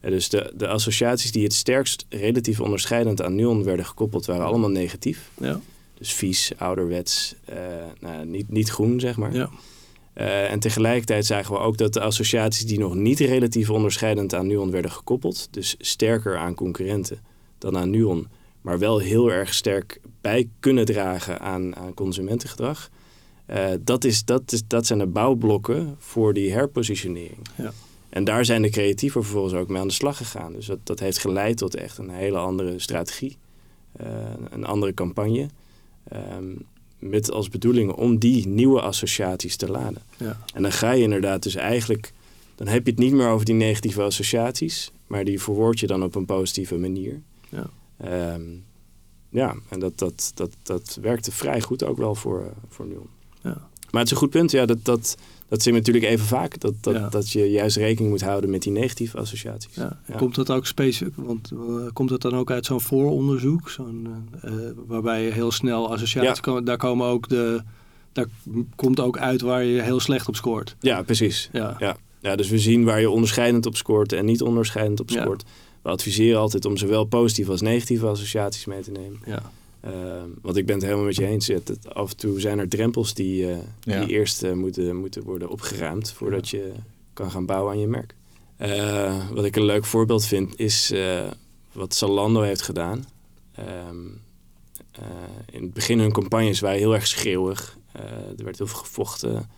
Eh, 0.00 0.10
dus 0.10 0.28
de, 0.28 0.52
de 0.56 0.68
associaties 0.68 1.32
die 1.32 1.44
het 1.44 1.54
sterkst 1.54 2.06
relatief 2.08 2.60
onderscheidend 2.60 3.22
aan 3.22 3.34
Nuon 3.34 3.64
werden 3.64 3.86
gekoppeld, 3.86 4.26
waren 4.26 4.46
allemaal 4.46 4.70
negatief. 4.70 5.30
Ja. 5.40 5.60
Dus 5.98 6.12
vies, 6.12 6.52
ouderwets, 6.56 7.34
nou, 8.00 8.26
niet, 8.26 8.50
niet 8.50 8.68
groen, 8.68 9.00
zeg 9.00 9.16
maar. 9.16 9.34
Ja. 9.34 9.50
Eh, 10.16 10.50
en 10.50 10.58
tegelijkertijd 10.58 11.26
zagen 11.26 11.54
we 11.54 11.60
ook 11.60 11.76
dat 11.76 11.92
de 11.92 12.00
associaties 12.00 12.66
die 12.66 12.78
nog 12.78 12.94
niet 12.94 13.20
relatief 13.20 13.70
onderscheidend 13.70 14.34
aan 14.34 14.46
Nuon 14.46 14.70
werden 14.70 14.90
gekoppeld, 14.90 15.48
dus 15.50 15.74
sterker 15.78 16.36
aan 16.36 16.54
concurrenten 16.54 17.18
dan 17.58 17.76
aan 17.76 17.90
Nuon, 17.90 18.28
maar 18.60 18.78
wel 18.78 18.98
heel 18.98 19.32
erg 19.32 19.54
sterk 19.54 20.00
bij 20.20 20.48
kunnen 20.60 20.84
dragen 20.84 21.40
aan, 21.40 21.76
aan 21.76 21.94
consumentengedrag. 21.94 22.90
eh, 23.46 23.70
dat, 23.80 24.04
is, 24.04 24.24
dat, 24.24 24.52
is, 24.52 24.62
dat 24.66 24.86
zijn 24.86 24.98
de 24.98 25.06
bouwblokken 25.06 25.96
voor 25.98 26.32
die 26.32 26.52
herpositionering. 26.52 27.48
Ja. 27.56 27.72
En 28.08 28.24
daar 28.24 28.44
zijn 28.44 28.62
de 28.62 28.70
creatieven 28.70 29.22
vervolgens 29.22 29.54
ook 29.54 29.68
mee 29.68 29.80
aan 29.80 29.88
de 29.88 29.92
slag 29.94 30.16
gegaan. 30.16 30.52
Dus 30.52 30.66
dat, 30.66 30.78
dat 30.82 31.00
heeft 31.00 31.18
geleid 31.18 31.56
tot 31.56 31.74
echt 31.74 31.98
een 31.98 32.10
hele 32.10 32.38
andere 32.38 32.78
strategie, 32.78 33.36
eh, 33.92 34.06
een 34.50 34.64
andere 34.64 34.94
campagne. 34.94 35.48
Ehm, 36.08 36.54
met 37.08 37.30
als 37.30 37.48
bedoeling 37.48 37.92
om 37.92 38.18
die 38.18 38.46
nieuwe 38.48 38.80
associaties 38.80 39.56
te 39.56 39.70
laden. 39.70 40.02
Ja. 40.16 40.38
En 40.54 40.62
dan 40.62 40.72
ga 40.72 40.90
je 40.90 41.02
inderdaad 41.02 41.42
dus 41.42 41.54
eigenlijk... 41.54 42.12
Dan 42.54 42.66
heb 42.66 42.84
je 42.84 42.90
het 42.90 43.00
niet 43.00 43.12
meer 43.12 43.28
over 43.28 43.46
die 43.46 43.54
negatieve 43.54 44.02
associaties... 44.02 44.92
maar 45.06 45.24
die 45.24 45.40
verwoord 45.40 45.80
je 45.80 45.86
dan 45.86 46.02
op 46.02 46.14
een 46.14 46.24
positieve 46.24 46.76
manier. 46.76 47.22
Ja. 47.48 47.70
Ehm, 47.96 48.42
ja, 49.28 49.54
en 49.68 49.80
dat, 49.80 49.98
dat, 49.98 50.32
dat, 50.34 50.50
dat 50.62 50.98
werkte 51.00 51.32
vrij 51.32 51.60
goed 51.60 51.84
ook 51.84 51.96
wel 51.96 52.14
voor, 52.14 52.40
eh, 52.40 52.50
voor 52.68 52.86
Nuon. 52.86 53.08
Ja. 53.42 53.68
Maar 53.90 54.00
het 54.00 54.04
is 54.04 54.10
een 54.10 54.16
goed 54.16 54.30
punt. 54.30 54.50
Ja, 54.50 54.66
dat, 54.66 54.84
dat, 54.84 55.16
dat 55.48 55.62
zien 55.62 55.72
we 55.72 55.78
natuurlijk 55.78 56.06
even 56.06 56.26
vaak. 56.26 56.60
Dat, 56.60 56.74
dat, 56.80 56.94
Ja. 56.94 57.08
dat 57.08 57.30
je 57.30 57.50
juist 57.50 57.76
rekening 57.76 58.10
moet 58.10 58.22
houden 58.22 58.50
met 58.50 58.62
die 58.62 58.72
negatieve 58.72 59.18
associaties. 59.18 59.74
Ja. 59.74 60.00
Ja. 60.08 60.16
Komt 60.16 60.34
dat 60.34 60.50
ook 60.50 60.66
specifiek, 60.66 61.14
want 61.16 61.50
eh, 61.52 61.58
komt 61.92 62.08
dat 62.08 62.22
dan 62.22 62.36
ook 62.36 62.50
uit 62.50 62.66
zo'n 62.66 62.80
vooronderzoek, 62.80 63.70
zo'n, 63.70 64.08
eh, 64.40 64.52
eh, 64.52 64.70
waarbij 64.86 65.24
je 65.24 65.30
heel 65.30 65.50
snel 65.50 65.92
associaties 65.92 66.40
kan, 66.40 66.64
daar 66.64 66.76
komen 66.76 67.06
ook 67.06 67.28
de, 67.28 67.62
daar 68.12 68.26
komt 68.74 69.00
ook 69.00 69.18
uit 69.18 69.40
waar 69.40 69.64
je 69.64 69.82
heel 69.82 70.00
slecht 70.00 70.28
op 70.28 70.36
scoort. 70.36 70.76
Ja, 70.80 71.02
precies. 71.02 71.48
Ja. 71.52 71.76
Ja. 71.78 71.96
ja, 72.20 72.36
dus 72.36 72.48
we 72.48 72.58
zien 72.58 72.84
waar 72.84 73.00
je 73.00 73.10
onderscheidend 73.10 73.66
op 73.66 73.76
scoort 73.76 74.12
en 74.12 74.24
niet 74.24 74.42
onderscheidend 74.42 75.00
op 75.00 75.10
scoort. 75.10 75.44
We 75.82 75.88
adviseren 75.88 76.40
altijd 76.40 76.64
om 76.64 76.76
zowel 76.76 77.04
positieve 77.04 77.50
als 77.50 77.60
negatieve 77.60 78.06
associaties 78.06 78.64
mee 78.64 78.80
te 78.80 78.90
nemen. 78.90 79.18
Ja. 79.26 79.42
Ehm, 79.86 80.28
want 80.42 80.56
ik 80.56 80.66
ben 80.66 80.74
het 80.74 80.84
helemaal 80.84 81.04
met 81.04 81.16
je 81.16 81.26
eens. 81.26 81.46
Het, 81.46 81.94
af 81.94 82.10
en 82.10 82.16
toe 82.16 82.40
zijn 82.40 82.58
er 82.58 82.68
drempels 82.68 83.14
die, 83.14 83.50
eh, 83.50 83.58
Ja. 83.80 84.04
die 84.04 84.08
eerst 84.14 84.42
eh, 84.42 84.52
moeten, 84.52 84.96
moeten 84.96 85.22
worden 85.22 85.48
opgeruimd 85.48 86.12
voordat 86.12 86.48
je 86.48 86.72
kan 87.12 87.30
gaan 87.30 87.46
bouwen 87.46 87.72
aan 87.72 87.80
je 87.80 87.86
merk. 87.86 88.14
Eh, 88.56 89.30
wat 89.30 89.44
ik 89.44 89.56
een 89.56 89.64
leuk 89.64 89.84
voorbeeld 89.84 90.24
vind 90.24 90.58
is 90.58 90.92
wat 91.72 91.94
Zalando 91.94 92.40
heeft 92.40 92.62
gedaan. 92.62 93.04
Ehm, 93.54 93.96
eh, 94.92 95.04
in 95.50 95.62
het 95.62 95.72
begin 95.72 95.98
hun 95.98 96.12
campagnes 96.12 96.60
waren 96.60 96.78
heel 96.78 96.94
erg 96.94 97.06
schreeuwig. 97.06 97.78
er 98.36 98.44
werd 98.44 98.58
heel 98.58 98.66
veel 98.66 98.78
gevochten 98.78 99.50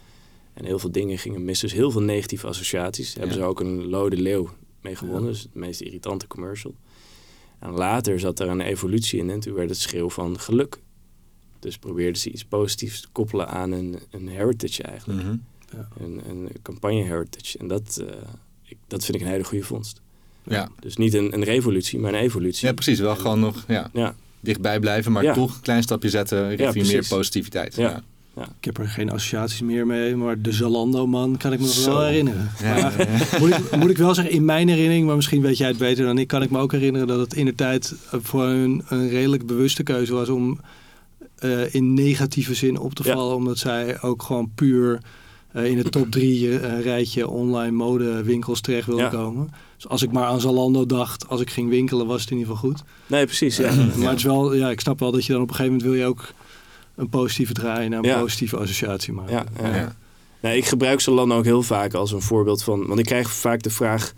en 0.54 0.64
heel 0.64 0.78
veel 0.78 0.90
dingen 0.92 1.18
gingen 1.18 1.44
mis. 1.44 1.60
Dus 1.60 1.72
heel 1.72 1.90
veel 1.90 2.00
negatieve 2.02 2.46
associaties. 2.46 3.14
Hebben 3.14 3.34
ze 3.34 3.42
ook 3.42 3.60
een 3.60 3.88
Lode 3.88 4.16
Leeuw 4.16 4.48
mee 4.80 4.96
gewonnen. 4.96 5.30
Dus 5.30 5.42
het 5.42 5.54
meest 5.54 5.80
irritante 5.80 6.26
commercial. 6.26 6.74
En 7.58 7.70
later 7.70 8.20
zat 8.20 8.40
er 8.40 8.48
een 8.48 8.60
evolutie 8.60 9.18
in 9.18 9.30
en 9.30 9.40
toen 9.40 9.54
werd 9.54 9.68
het 9.68 9.78
schreeuw 9.78 10.10
van 10.10 10.40
geluk. 10.40 10.78
Dus 11.58 11.78
probeerden 11.78 12.20
ze 12.20 12.30
iets 12.30 12.44
positiefs 12.44 13.00
te 13.00 13.08
koppelen 13.12 13.48
aan 13.48 13.72
een, 13.72 13.98
een 14.10 14.28
heritage 14.28 14.82
eigenlijk. 14.82 15.22
Mhm. 15.22 15.36
Ja. 15.72 15.88
Een, 16.00 16.20
een 16.28 16.48
campagne 16.62 17.02
heritage. 17.02 17.58
En 17.58 17.68
dat, 17.68 18.04
eh, 18.08 18.14
ik, 18.62 18.76
dat 18.86 19.04
vind 19.04 19.16
ik 19.16 19.22
een 19.22 19.30
hele 19.32 19.44
goede 19.44 19.64
vondst. 19.64 20.00
Ja. 20.42 20.68
Dus 20.80 20.96
niet 20.96 21.14
een, 21.14 21.32
een 21.34 21.44
revolutie, 21.44 21.98
maar 21.98 22.12
een 22.14 22.20
evolutie. 22.20 22.66
ja, 22.66 22.72
precies. 22.74 22.98
Wel 22.98 23.16
gewoon 23.16 23.40
nog 23.40 23.64
ja, 23.68 23.90
Ja, 23.92 24.14
dichtbij 24.40 24.80
blijven, 24.80 25.12
maar 25.12 25.22
Ja. 25.22 25.32
toch 25.34 25.54
een 25.54 25.60
klein 25.60 25.82
stapje 25.82 26.08
zetten 26.08 26.56
richting 26.56 26.86
meer 26.86 27.06
positiviteit. 27.08 27.74
Ja. 27.76 28.02
Ik 28.58 28.64
heb 28.64 28.78
er 28.78 28.88
geen 28.88 29.10
associaties 29.10 29.60
meer 29.60 29.86
mee, 29.86 30.16
maar 30.16 30.42
de 30.42 30.52
Zalando-man 30.52 31.36
kan 31.36 31.52
ik 31.52 31.58
me 31.58 31.64
nog 31.64 31.74
Zo. 31.74 31.90
wel 31.90 32.04
herinneren. 32.04 32.50
Ja, 32.62 32.76
ja, 32.76 32.92
ja. 32.98 33.38
moet, 33.38 33.48
ik, 33.50 33.76
moet 33.76 33.90
ik 33.90 33.96
wel 33.98 34.14
zeggen, 34.14 34.34
in 34.34 34.44
mijn 34.44 34.68
herinnering, 34.68 35.06
maar 35.06 35.16
misschien 35.16 35.40
weet 35.42 35.56
jij 35.58 35.68
het 35.68 35.78
beter 35.78 36.04
dan 36.04 36.18
ik, 36.18 36.26
kan 36.28 36.42
ik 36.42 36.50
me 36.50 36.58
ook 36.58 36.72
herinneren 36.72 37.06
dat 37.08 37.18
het 37.20 37.34
in 37.34 37.44
de 37.44 37.54
tijd 37.54 37.94
voor 38.10 38.44
een, 38.44 38.82
een 38.88 39.08
redelijk 39.08 39.46
bewuste 39.46 39.82
keuze 39.82 40.12
was 40.14 40.28
om 40.28 40.60
eh, 41.38 41.74
in 41.74 41.94
negatieve 41.94 42.54
zin 42.54 42.78
op 42.78 42.94
te 42.94 43.02
Ja. 43.06 43.12
vallen. 43.12 43.36
Omdat 43.36 43.58
zij 43.58 44.02
ook 44.02 44.22
gewoon 44.22 44.50
puur 44.54 44.98
eh, 45.52 45.64
in 45.64 45.78
het 45.78 45.92
top 45.92 46.10
drie 46.10 46.58
eh, 46.58 46.80
rijtje 46.82 47.28
online 47.28 47.70
modewinkels 47.72 48.60
terecht 48.60 48.86
wilden 48.86 49.04
Ja. 49.04 49.10
komen. 49.10 49.50
Dus 49.76 49.88
als 49.88 50.02
ik 50.02 50.12
maar 50.12 50.24
aan 50.24 50.40
Zalando 50.40 50.86
dacht, 50.86 51.28
als 51.28 51.40
ik 51.40 51.50
ging 51.50 51.70
winkelen, 51.70 52.06
was 52.06 52.20
het 52.20 52.30
in 52.30 52.36
ieder 52.38 52.52
geval 52.54 52.70
goed. 52.70 52.82
nee, 53.06 53.24
precies. 53.24 53.56
Ja. 53.56 53.74
Maar 53.96 54.08
het 54.08 54.18
is 54.18 54.24
wel, 54.24 54.54
ja, 54.54 54.70
ik 54.70 54.80
snap 54.80 54.98
wel 55.00 55.10
dat 55.12 55.24
je 55.26 55.32
dan 55.32 55.42
op 55.42 55.48
een 55.48 55.54
gegeven 55.54 55.76
moment 55.76 55.90
wil 55.92 56.00
je 56.00 56.06
ook 56.08 56.32
een 56.98 57.08
positieve 57.08 57.52
draai 57.52 57.88
naar 57.88 57.98
een 57.98 58.04
Ja. 58.04 58.20
positieve 58.20 58.56
associatie 58.56 59.12
maken. 59.12 59.32
Ja, 59.32 59.44
ja. 59.62 59.76
Ja. 59.76 59.96
Nee, 60.40 60.56
ik 60.56 60.64
gebruik 60.64 61.00
Zalando 61.00 61.36
ook 61.36 61.44
heel 61.44 61.62
vaak 61.62 61.94
als 61.94 62.12
een 62.12 62.22
voorbeeld 62.22 62.62
van... 62.62 62.86
Want 62.86 62.98
ik 62.98 63.04
krijg 63.04 63.30
vaak 63.30 63.62
de 63.62 63.70
vraag... 63.70 64.12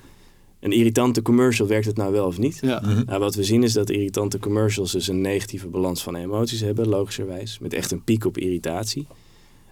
Een 0.60 0.72
irritante 0.72 1.22
commercial, 1.22 1.68
werkt 1.68 1.86
het 1.86 1.96
nou 1.96 2.12
wel 2.12 2.26
of 2.26 2.38
niet? 2.38 2.58
Ja. 2.60 2.80
Mhm. 2.84 3.02
Nou, 3.06 3.20
wat 3.20 3.34
we 3.34 3.44
zien 3.44 3.62
is 3.62 3.72
dat 3.72 3.90
irritante 3.90 4.38
commercials 4.38 4.92
dus 4.92 5.08
een 5.08 5.20
negatieve 5.20 5.68
balans 5.68 6.02
van 6.02 6.14
emoties 6.16 6.60
hebben, 6.60 6.88
logischerwijs. 6.88 7.58
Met 7.58 7.72
echt 7.72 7.90
een 7.90 8.04
piek 8.04 8.24
op 8.24 8.38
irritatie. 8.38 9.06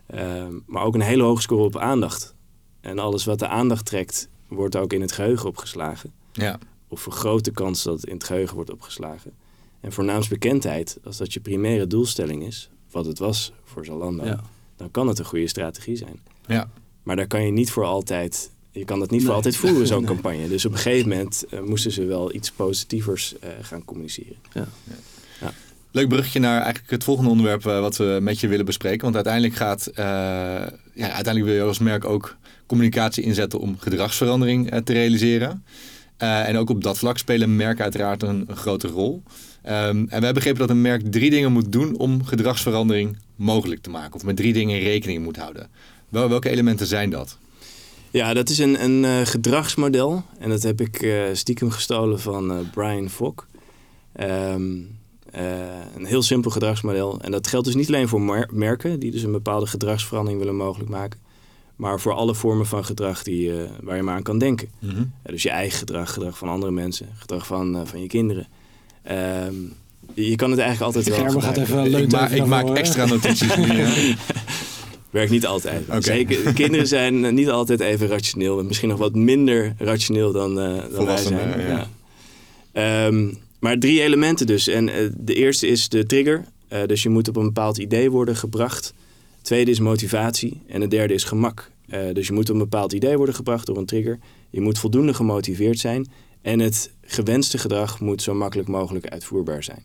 Ehm, 0.07 0.53
maar 0.67 0.83
ook 0.83 0.95
een 0.95 1.01
hele 1.01 1.23
hoge 1.23 1.43
score 1.43 1.63
op 1.63 1.77
aandacht. 1.77 2.35
En 2.81 2.99
alles 2.99 3.25
wat 3.25 3.39
de 3.39 3.49
aandacht 3.49 3.85
trekt, 3.87 4.29
wordt 4.49 4.77
ook 4.77 4.93
in 4.93 5.01
het 5.01 5.13
geheugen 5.13 5.49
opgeslagen. 5.49 6.13
Ja. 6.33 6.59
Of 6.89 7.01
vergroot 7.01 7.45
de 7.45 7.51
kans 7.51 7.83
dat 7.83 7.95
het 7.95 8.07
in 8.07 8.15
het 8.15 8.25
geheugen 8.25 8.55
wordt 8.55 8.73
opgeslagen. 8.73 9.33
En 9.81 9.93
voor 9.93 10.05
naamsbekendheid, 10.05 10.99
als 11.05 11.17
dat 11.17 11.33
je 11.33 11.41
primaire 11.41 11.87
doelstelling 11.87 12.47
is, 12.47 12.71
wat 12.91 13.07
het 13.07 13.19
was 13.19 13.53
voor 13.65 13.85
Zalando, 13.85 14.25
Ja. 14.25 14.41
dan 14.77 14.91
kan 14.91 15.09
het 15.09 15.19
een 15.19 15.25
goede 15.25 15.49
strategie 15.49 15.97
zijn. 15.97 16.21
Ja. 16.47 16.71
Maar 17.03 17.17
daar 17.17 17.27
kan 17.27 17.45
je 17.45 17.53
niet 17.53 17.71
voor 17.71 17.85
altijd, 17.85 18.51
je 18.71 18.85
kan 18.85 18.99
dat 18.99 19.11
niet 19.11 19.25
voor 19.25 19.35
altijd 19.35 19.57
voeren, 19.57 19.87
zo'n 19.87 19.99
Nee. 20.05 20.07
campagne. 20.15 20.49
Dus 20.49 20.65
op 20.65 20.73
een 20.73 20.79
gegeven 20.79 21.09
moment 21.09 21.45
eh, 21.51 21.61
moesten 21.61 21.93
ze 21.93 22.05
wel 22.05 22.35
iets 22.35 22.51
positievers 22.51 23.39
eh, 23.39 23.49
gaan 23.63 23.85
communiceren. 23.85 24.37
Leuk 25.91 26.09
bruggetje 26.09 26.41
naar 26.41 26.61
eigenlijk 26.63 26.91
het 26.91 27.05
volgende 27.05 27.31
onderwerp 27.31 27.67
eh, 27.67 27.81
wat 27.81 27.97
we 27.97 28.19
met 28.23 28.41
je 28.41 28.49
willen 28.49 28.65
bespreken. 28.65 29.01
Want 29.03 29.15
uiteindelijk 29.15 29.55
gaat, 29.55 29.87
eh, 29.87 30.05
ja, 30.05 30.69
uiteindelijk 30.95 31.45
wil 31.45 31.55
je 31.55 31.63
als 31.63 31.79
merk 31.79 32.05
ook 32.05 32.37
communicatie 32.67 33.23
inzetten 33.25 33.59
om 33.61 33.79
gedragsverandering 33.79 34.81
te 34.85 34.93
realiseren. 34.93 35.65
Eh, 36.19 36.49
en 36.49 36.57
ook 36.57 36.71
op 36.71 36.83
dat 36.83 36.99
vlak 36.99 37.19
spelen 37.19 37.57
merken 37.57 37.83
uiteraard 37.83 38.23
een, 38.23 38.49
grote 38.55 38.89
rol. 38.89 39.23
Ehm, 39.63 39.97
en 39.97 40.09
hebben 40.11 40.35
begrepen 40.35 40.59
dat 40.61 40.71
een 40.71 40.81
merk 40.81 41.13
drie 41.13 41.31
dingen 41.31 41.53
moet 41.53 41.73
doen 41.73 41.99
om 41.99 42.25
gedragsverandering 42.25 43.17
mogelijk 43.37 43.81
te 43.81 43.91
maken. 43.91 44.15
Of 44.15 44.25
met 44.25 44.37
drie 44.37 44.53
dingen 44.53 44.79
rekening 44.79 45.25
moet 45.25 45.37
houden. 45.37 45.69
Wel, 46.09 46.29
welke 46.29 46.49
elementen 46.51 46.87
zijn 46.87 47.11
dat? 47.11 47.39
Ja, 48.11 48.35
dat 48.35 48.49
is 48.49 48.59
een, 48.59 48.83
een 48.85 49.05
eh, 49.05 49.27
gedragsmodel. 49.27 50.23
En 50.39 50.49
dat 50.49 50.63
heb 50.63 50.81
ik 50.81 51.03
eh, 51.03 51.23
stiekem 51.33 51.71
gestolen 51.71 52.21
van 52.21 52.69
Brian 52.73 53.11
Fogg. 53.11 53.47
Ehm, 54.13 54.77
eh, 55.31 55.45
een 55.97 56.05
heel 56.05 56.23
simpel 56.23 56.51
gedragsmodel. 56.51 57.21
En 57.21 57.31
dat 57.31 57.47
geldt 57.47 57.67
dus 57.67 57.75
niet 57.75 57.89
alleen 57.89 58.09
voor 58.09 58.21
mer- 58.21 58.49
merken, 58.53 59.01
die 59.01 59.11
dus 59.11 59.23
een 59.23 59.33
bepaalde 59.33 59.67
gedragsverandering 59.67 60.41
willen 60.41 60.57
mogelijk 60.57 60.91
maken. 60.91 61.21
Maar 61.79 62.01
voor 62.01 62.13
alle 62.13 62.35
vormen 62.35 62.67
van 62.67 62.85
gedrag 62.85 63.23
die, 63.23 63.51
eh, 63.53 63.71
waar 63.83 63.97
je 63.97 64.03
maar 64.03 64.15
aan 64.15 64.23
kan 64.23 64.39
denken. 64.39 64.69
Mhm. 64.79 64.99
Ja, 64.99 65.31
dus 65.31 65.43
je 65.43 65.51
eigen 65.51 65.79
gedrag, 65.79 66.13
gedrag 66.13 66.39
van 66.39 66.49
andere 66.49 66.73
mensen, 66.73 67.07
gedrag 67.19 67.47
van, 67.47 67.77
eh, 67.77 67.83
van 67.85 68.01
je 68.01 68.07
kinderen. 68.07 68.47
Ehm, 69.03 69.55
je 70.15 70.37
kan 70.37 70.51
het 70.51 70.59
eigenlijk 70.61 70.95
altijd 70.95 71.09
wel 71.17 71.25
Gerben 71.25 71.43
gaat 71.43 71.57
even 71.57 71.89
leuk 71.89 72.03
Ik, 72.05 72.11
ma- 72.13 72.29
ik 72.29 72.45
maak 72.47 72.69
extra 72.77 73.05
notities 73.07 73.57
nu. 73.57 73.65
hè. 73.65 74.15
Werkt 75.11 75.31
niet 75.31 75.47
altijd. 75.47 75.85
Zeker, 75.99 76.53
kinderen 76.53 76.87
zijn 76.87 77.35
niet 77.35 77.51
altijd 77.51 77.81
even 77.81 78.07
rationeel. 78.09 78.65
Misschien 78.65 78.89
nog 78.89 78.99
wat 78.99 79.15
minder 79.15 79.75
rationeel 79.79 80.33
dan, 80.33 80.51
eh 80.61 80.65
dan 80.67 80.77
wij 80.79 80.89
Volwassenen, 80.93 81.41
zijn. 81.53 81.69
ja. 81.69 81.89
Ehm, 82.73 83.27
maar 83.61 83.79
drie 83.79 84.03
elementen 84.03 84.47
dus. 84.47 84.67
En 84.69 84.87
de 85.17 85.35
eerste 85.35 85.67
is 85.67 85.89
de 85.89 86.07
trigger. 86.07 86.45
Eh, 86.69 86.81
dus 86.87 87.03
je 87.03 87.09
moet 87.09 87.29
op 87.29 87.37
een 87.37 87.45
bepaald 87.45 87.79
idee 87.79 88.11
worden 88.11 88.37
gebracht. 88.37 88.95
Tweede 89.49 89.71
is 89.71 89.81
motivatie. 89.81 90.61
En 90.67 90.81
het 90.81 90.91
derde 90.91 91.15
is 91.15 91.25
gemak. 91.25 91.71
Eh, 91.87 92.01
dus 92.13 92.27
je 92.27 92.33
moet 92.33 92.49
op 92.49 92.55
een 92.55 92.61
bepaald 92.61 92.93
idee 92.93 93.17
worden 93.17 93.35
gebracht 93.35 93.67
door 93.67 93.77
een 93.77 93.87
trigger. 93.87 94.19
Je 94.51 94.61
moet 94.61 94.79
voldoende 94.79 95.15
gemotiveerd 95.15 95.79
zijn. 95.79 96.07
En 96.43 96.59
het 96.59 96.93
gewenste 97.03 97.59
gedrag 97.59 98.01
moet 98.01 98.23
zo 98.23 98.35
makkelijk 98.35 98.69
mogelijk 98.69 99.07
uitvoerbaar 99.07 99.63
zijn. 99.63 99.85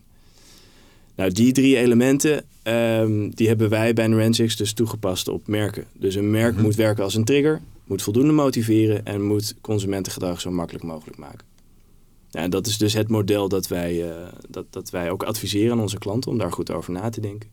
Nou, 1.14 1.30
die 1.30 1.52
drie 1.52 1.76
elementen, 1.76 2.44
ehm, 2.62 3.30
die 3.30 3.48
hebben 3.48 3.68
wij 3.68 3.92
bij 3.92 4.06
Neurensix 4.06 4.56
dus 4.56 4.72
toegepast 4.72 5.28
op 5.28 5.46
merken. 5.46 5.84
Dus 5.92 6.14
een 6.14 6.30
merk 6.30 6.54
Mhm. 6.54 6.62
moet 6.62 6.74
werken 6.74 7.04
als 7.04 7.14
een 7.14 7.24
trigger, 7.24 7.60
moet 7.84 8.02
voldoende 8.02 8.32
motiveren 8.32 9.06
en 9.06 9.22
moet 9.22 9.54
consumentengedrag 9.60 10.40
zo 10.40 10.50
makkelijk 10.50 10.84
mogelijk 10.84 11.18
maken. 11.18 11.46
En 12.30 12.50
dat 12.50 12.66
is 12.66 12.78
dus 12.78 12.92
het 12.92 13.08
model 13.08 13.48
dat 13.48 13.68
wij, 13.68 14.10
eh, 14.10 14.16
dat, 14.48 14.66
dat 14.70 14.90
wij 14.90 15.10
ook 15.10 15.22
adviseren 15.22 15.72
aan 15.72 15.80
onze 15.80 15.98
klanten 15.98 16.30
om 16.30 16.38
daar 16.38 16.52
goed 16.52 16.70
over 16.70 16.92
na 16.92 17.08
te 17.08 17.20
denken. 17.20 17.50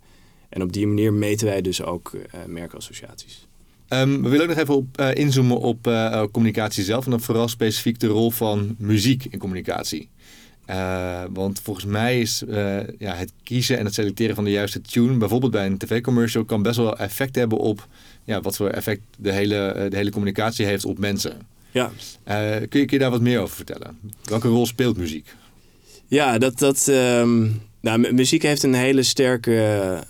En 0.51 0.61
op 0.61 0.73
die 0.73 0.87
manier 0.87 1.13
meten 1.13 1.47
wij 1.47 1.61
dus 1.61 1.83
ook 1.83 2.11
eh, 2.13 2.39
merkassociaties. 2.47 3.47
Ehm, 3.87 4.21
we 4.21 4.29
willen 4.29 4.41
ook 4.41 4.49
nog 4.49 4.57
even 4.57 4.75
op, 4.75 4.97
eh, 4.97 5.15
inzoomen 5.15 5.57
op 5.59 5.87
eh, 5.87 6.23
communicatie 6.31 6.83
zelf. 6.83 7.05
En 7.05 7.11
dan 7.11 7.21
vooral 7.21 7.47
specifiek 7.47 7.99
de 7.99 8.07
rol 8.07 8.31
van 8.31 8.75
muziek 8.77 9.25
in 9.29 9.39
communicatie. 9.39 10.09
Want 11.31 11.59
volgens 11.63 11.85
mij 11.85 12.19
is 12.19 12.43
ja, 12.97 13.13
het 13.15 13.31
kiezen 13.43 13.77
en 13.77 13.85
het 13.85 13.93
selecteren 13.93 14.35
van 14.35 14.43
de 14.43 14.51
juiste 14.51 14.81
tune, 14.81 15.17
bijvoorbeeld 15.17 15.51
bij 15.51 15.65
een 15.65 15.77
tv-commercial, 15.77 16.43
kan 16.45 16.61
best 16.61 16.77
wel 16.77 16.97
effect 16.97 17.35
hebben 17.35 17.57
op 17.57 17.87
ja, 18.23 18.41
wat 18.41 18.55
voor 18.55 18.69
effect 18.69 19.01
de 19.17 19.31
hele, 19.31 19.87
de 19.89 19.95
hele 19.95 20.11
communicatie 20.11 20.65
heeft 20.65 20.85
op 20.85 20.97
mensen. 20.97 21.37
Ja, 21.71 21.91
kun, 22.23 22.79
je, 22.79 22.85
kun 22.85 22.85
je 22.89 22.99
daar 22.99 23.09
wat 23.11 23.21
meer 23.21 23.39
over 23.39 23.55
vertellen? 23.55 23.97
Welke 24.23 24.47
rol 24.47 24.65
speelt 24.65 24.97
muziek? 24.97 25.33
Ja, 26.07 26.37
dat, 26.37 26.59
dat, 26.59 26.87
ehm, 26.87 27.47
nou, 27.81 27.99
mu- 27.99 28.11
muziek 28.11 28.41
heeft 28.41 28.63
een 28.63 28.73
hele 28.73 29.03
sterke, 29.03 30.03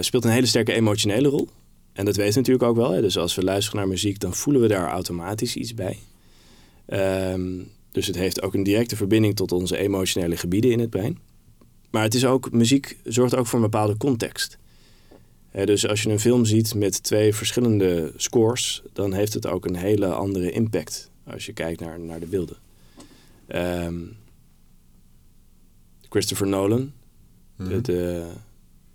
speelt 0.00 0.24
een 0.24 0.30
hele 0.30 0.46
sterke 0.46 0.72
emotionele 0.72 1.28
rol. 1.28 1.48
En 1.92 2.04
dat 2.04 2.16
weten 2.16 2.32
we 2.32 2.38
natuurlijk 2.38 2.68
ook 2.68 2.76
wel. 2.76 2.90
Hè. 2.90 3.00
Dus 3.00 3.18
als 3.18 3.34
we 3.34 3.42
luisteren 3.42 3.80
naar 3.80 3.88
muziek, 3.88 4.20
dan 4.20 4.34
voelen 4.34 4.62
we 4.62 4.68
daar 4.68 4.88
automatisch 4.88 5.56
iets 5.56 5.74
bij. 5.74 5.98
Ehm, 6.86 7.50
dus 7.92 8.06
het 8.06 8.16
heeft 8.16 8.42
ook 8.42 8.54
een 8.54 8.62
directe 8.62 8.96
verbinding 8.96 9.36
tot 9.36 9.52
onze 9.52 9.76
emotionele 9.76 10.36
gebieden 10.36 10.70
in 10.70 10.78
het 10.78 10.90
brein. 10.90 11.18
Maar 11.90 12.02
het 12.02 12.14
is 12.14 12.24
ook, 12.24 12.52
muziek 12.52 12.96
zorgt 13.04 13.34
ook 13.36 13.46
voor 13.46 13.58
een 13.58 13.70
bepaalde 13.70 13.96
context. 13.96 14.58
Hè, 15.50 15.66
dus 15.66 15.86
als 15.88 16.02
je 16.02 16.10
een 16.10 16.20
film 16.20 16.44
ziet 16.44 16.74
met 16.74 17.02
twee 17.02 17.34
verschillende 17.34 18.12
scores, 18.16 18.82
dan 18.92 19.12
heeft 19.12 19.34
het 19.34 19.46
ook 19.46 19.64
een 19.66 19.76
hele 19.76 20.06
andere 20.06 20.50
impact 20.50 21.10
als 21.24 21.46
je 21.46 21.52
kijkt 21.52 21.80
naar, 21.80 22.00
naar 22.00 22.20
de 22.20 22.26
beelden. 22.26 22.56
Ehm, 23.46 23.94
Christopher 26.08 26.46
Nolan, 26.46 26.92
Mhm. 27.56 27.68
de, 27.68 27.80
de, 27.80 28.26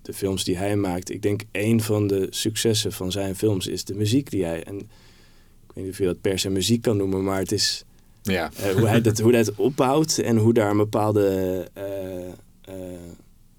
de 0.02 0.12
films 0.12 0.44
die 0.44 0.56
hij 0.56 0.76
maakt. 0.76 1.10
Ik 1.10 1.22
denk 1.22 1.42
een 1.52 1.82
van 1.82 2.06
de 2.06 2.26
successen 2.30 2.92
van 2.92 3.12
zijn 3.12 3.36
films 3.36 3.66
is 3.66 3.84
de 3.84 3.94
muziek 3.94 4.30
die 4.30 4.44
hij... 4.44 4.62
En 4.64 4.76
ik 4.78 5.74
weet 5.74 5.84
niet 5.84 5.92
of 5.92 5.98
je 5.98 6.04
dat 6.04 6.20
per 6.20 6.38
se 6.38 6.50
muziek 6.50 6.82
kan 6.82 6.96
noemen, 6.96 7.24
maar 7.24 7.38
het 7.38 7.52
is 7.52 7.84
Ja. 8.22 8.50
eh, 8.56 8.74
hoe, 8.74 8.86
hij 8.86 9.00
dat, 9.00 9.18
hoe 9.18 9.30
hij 9.30 9.40
het 9.40 9.54
opbouwt 9.54 10.18
en 10.18 10.36
hoe 10.36 10.52
daar 10.52 10.70
een 10.70 10.76
bepaalde, 10.76 11.26
eh, 11.72 12.26
eh, 12.28 12.98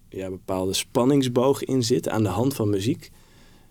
ja, 0.09 0.29
bepaalde 0.29 0.73
spanningsboog 0.73 1.63
in 1.63 1.83
zit 1.83 2.09
aan 2.09 2.23
de 2.23 2.29
hand 2.29 2.53
van 2.55 2.69
muziek. 2.69 3.11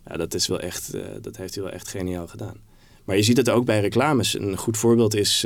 Ja, 0.06 0.16
dat, 0.16 0.34
is 0.34 0.46
wel 0.46 0.60
echt, 0.60 0.92
dat 1.20 1.36
heeft 1.36 1.54
hij 1.54 1.64
wel 1.64 1.72
echt 1.72 1.88
geniaal 1.88 2.26
gedaan. 2.26 2.56
Maar 3.04 3.16
je 3.16 3.22
ziet 3.22 3.36
het 3.36 3.50
ook 3.50 3.64
bij 3.64 3.80
reclames. 3.80 4.38
Een 4.38 4.56
goed 4.56 4.76
voorbeeld 4.76 5.14
is 5.14 5.40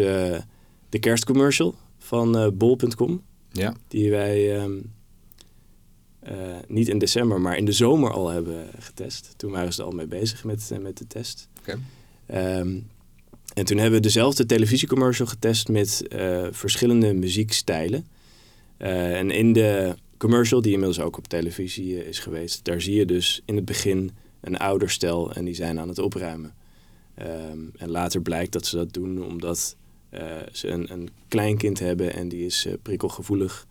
de 0.88 0.98
kerstcommercial 1.00 1.74
van 1.98 2.54
bol.com. 2.56 3.22
ja. 3.52 3.74
Die 3.88 4.10
wij 4.10 4.56
ehm, 4.58 4.72
eh, 6.26 6.34
niet 6.68 6.88
in 6.88 6.98
december, 6.98 7.40
maar 7.40 7.56
in 7.56 7.64
de 7.64 7.72
zomer 7.72 8.12
al 8.12 8.28
hebben 8.28 8.68
getest. 8.78 9.34
Toen 9.36 9.50
waren 9.50 9.72
ze 9.72 9.80
er 9.80 9.86
al 9.86 9.92
mee 9.92 10.06
bezig 10.06 10.44
met, 10.44 10.70
eh, 10.72 10.78
met 10.78 10.98
de 10.98 11.06
test. 11.06 11.48
Oké. 11.58 11.78
Ehm, 12.26 12.78
en 13.54 13.64
toen 13.64 13.76
hebben 13.76 13.98
we 13.98 14.00
dezelfde 14.00 14.46
televisiecommercial 14.46 15.26
getest 15.26 15.68
met 15.68 16.08
eh, 16.08 16.46
verschillende 16.50 17.14
muziekstijlen. 17.14 18.06
En 18.76 19.30
in 19.30 19.52
de 19.52 19.94
commercial, 20.16 20.62
die 20.62 20.72
inmiddels 20.72 21.00
ook 21.00 21.18
op 21.18 21.26
televisie 21.26 22.06
is 22.06 22.18
geweest, 22.18 22.64
daar 22.64 22.80
zie 22.80 22.94
je 22.94 23.06
dus 23.06 23.42
in 23.44 23.56
het 23.56 23.64
begin 23.64 24.10
een 24.40 24.56
ouder 24.56 24.90
stel 24.90 25.32
en 25.32 25.44
die 25.44 25.54
zijn 25.54 25.80
aan 25.80 25.88
het 25.88 25.98
opruimen. 25.98 26.54
Ehm, 27.14 27.58
en 27.76 27.90
later 27.90 28.20
blijkt 28.20 28.52
dat 28.52 28.66
ze 28.66 28.76
dat 28.76 28.92
doen 28.92 29.24
omdat 29.24 29.76
ze 30.52 30.68
een, 30.68 30.92
een 30.92 31.08
kleinkind 31.28 31.78
hebben 31.78 32.12
en 32.14 32.28
die 32.28 32.46
is 32.46 32.66
prikkelgevoelig, 32.82 33.66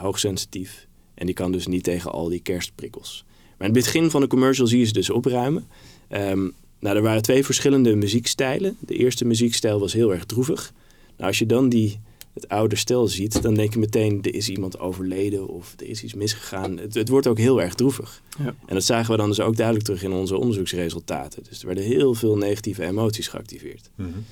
hoogsensitief. 0.00 0.86
En 1.14 1.26
die 1.26 1.34
kan 1.34 1.52
dus 1.52 1.66
niet 1.66 1.84
tegen 1.84 2.12
al 2.12 2.28
die 2.28 2.40
kerstprikkels. 2.40 3.24
Maar 3.58 3.68
in 3.68 3.74
het 3.74 3.84
begin 3.84 4.10
van 4.10 4.20
de 4.20 4.26
commercial 4.26 4.66
zie 4.66 4.78
je 4.78 4.84
ze 4.84 4.92
dus 4.92 5.10
opruimen. 5.10 5.66
Um, 6.10 6.54
nou, 6.84 6.96
er 6.96 7.02
waren 7.02 7.22
twee 7.22 7.44
verschillende 7.44 7.96
muziekstijlen. 7.96 8.76
De 8.80 8.94
eerste 8.94 9.24
muziekstijl 9.24 9.80
was 9.80 9.92
heel 9.92 10.12
erg 10.12 10.24
droevig. 10.24 10.72
Nou, 11.16 11.28
als 11.28 11.38
je 11.38 11.46
dan 11.46 11.68
die, 11.68 12.00
het 12.32 12.48
oude 12.48 12.76
stel 12.76 13.08
ziet, 13.08 13.42
dan 13.42 13.54
denk 13.54 13.72
je 13.72 13.78
meteen, 13.78 14.18
er 14.22 14.34
is 14.34 14.48
iemand 14.48 14.78
overleden 14.78 15.48
of 15.48 15.74
er 15.76 15.86
is 15.86 16.02
iets 16.02 16.14
misgegaan. 16.14 16.78
Het, 16.78 16.94
het 16.94 17.08
wordt 17.08 17.26
ook 17.26 17.38
heel 17.38 17.62
erg 17.62 17.74
droevig. 17.74 18.22
Ja. 18.38 18.54
En 18.66 18.74
dat 18.74 18.84
zagen 18.84 19.10
we 19.10 19.16
dan 19.16 19.28
dus 19.28 19.40
ook 19.40 19.56
duidelijk 19.56 19.86
terug 19.86 20.02
in 20.02 20.12
onze 20.12 20.36
onderzoeksresultaten. 20.36 21.42
Dus 21.48 21.60
er 21.60 21.66
werden 21.66 21.84
heel 21.84 22.14
veel 22.14 22.36
negatieve 22.36 22.84
emoties 22.84 23.28
geactiveerd. 23.28 23.90
Mm 23.94 24.12
-hmm. 24.12 24.24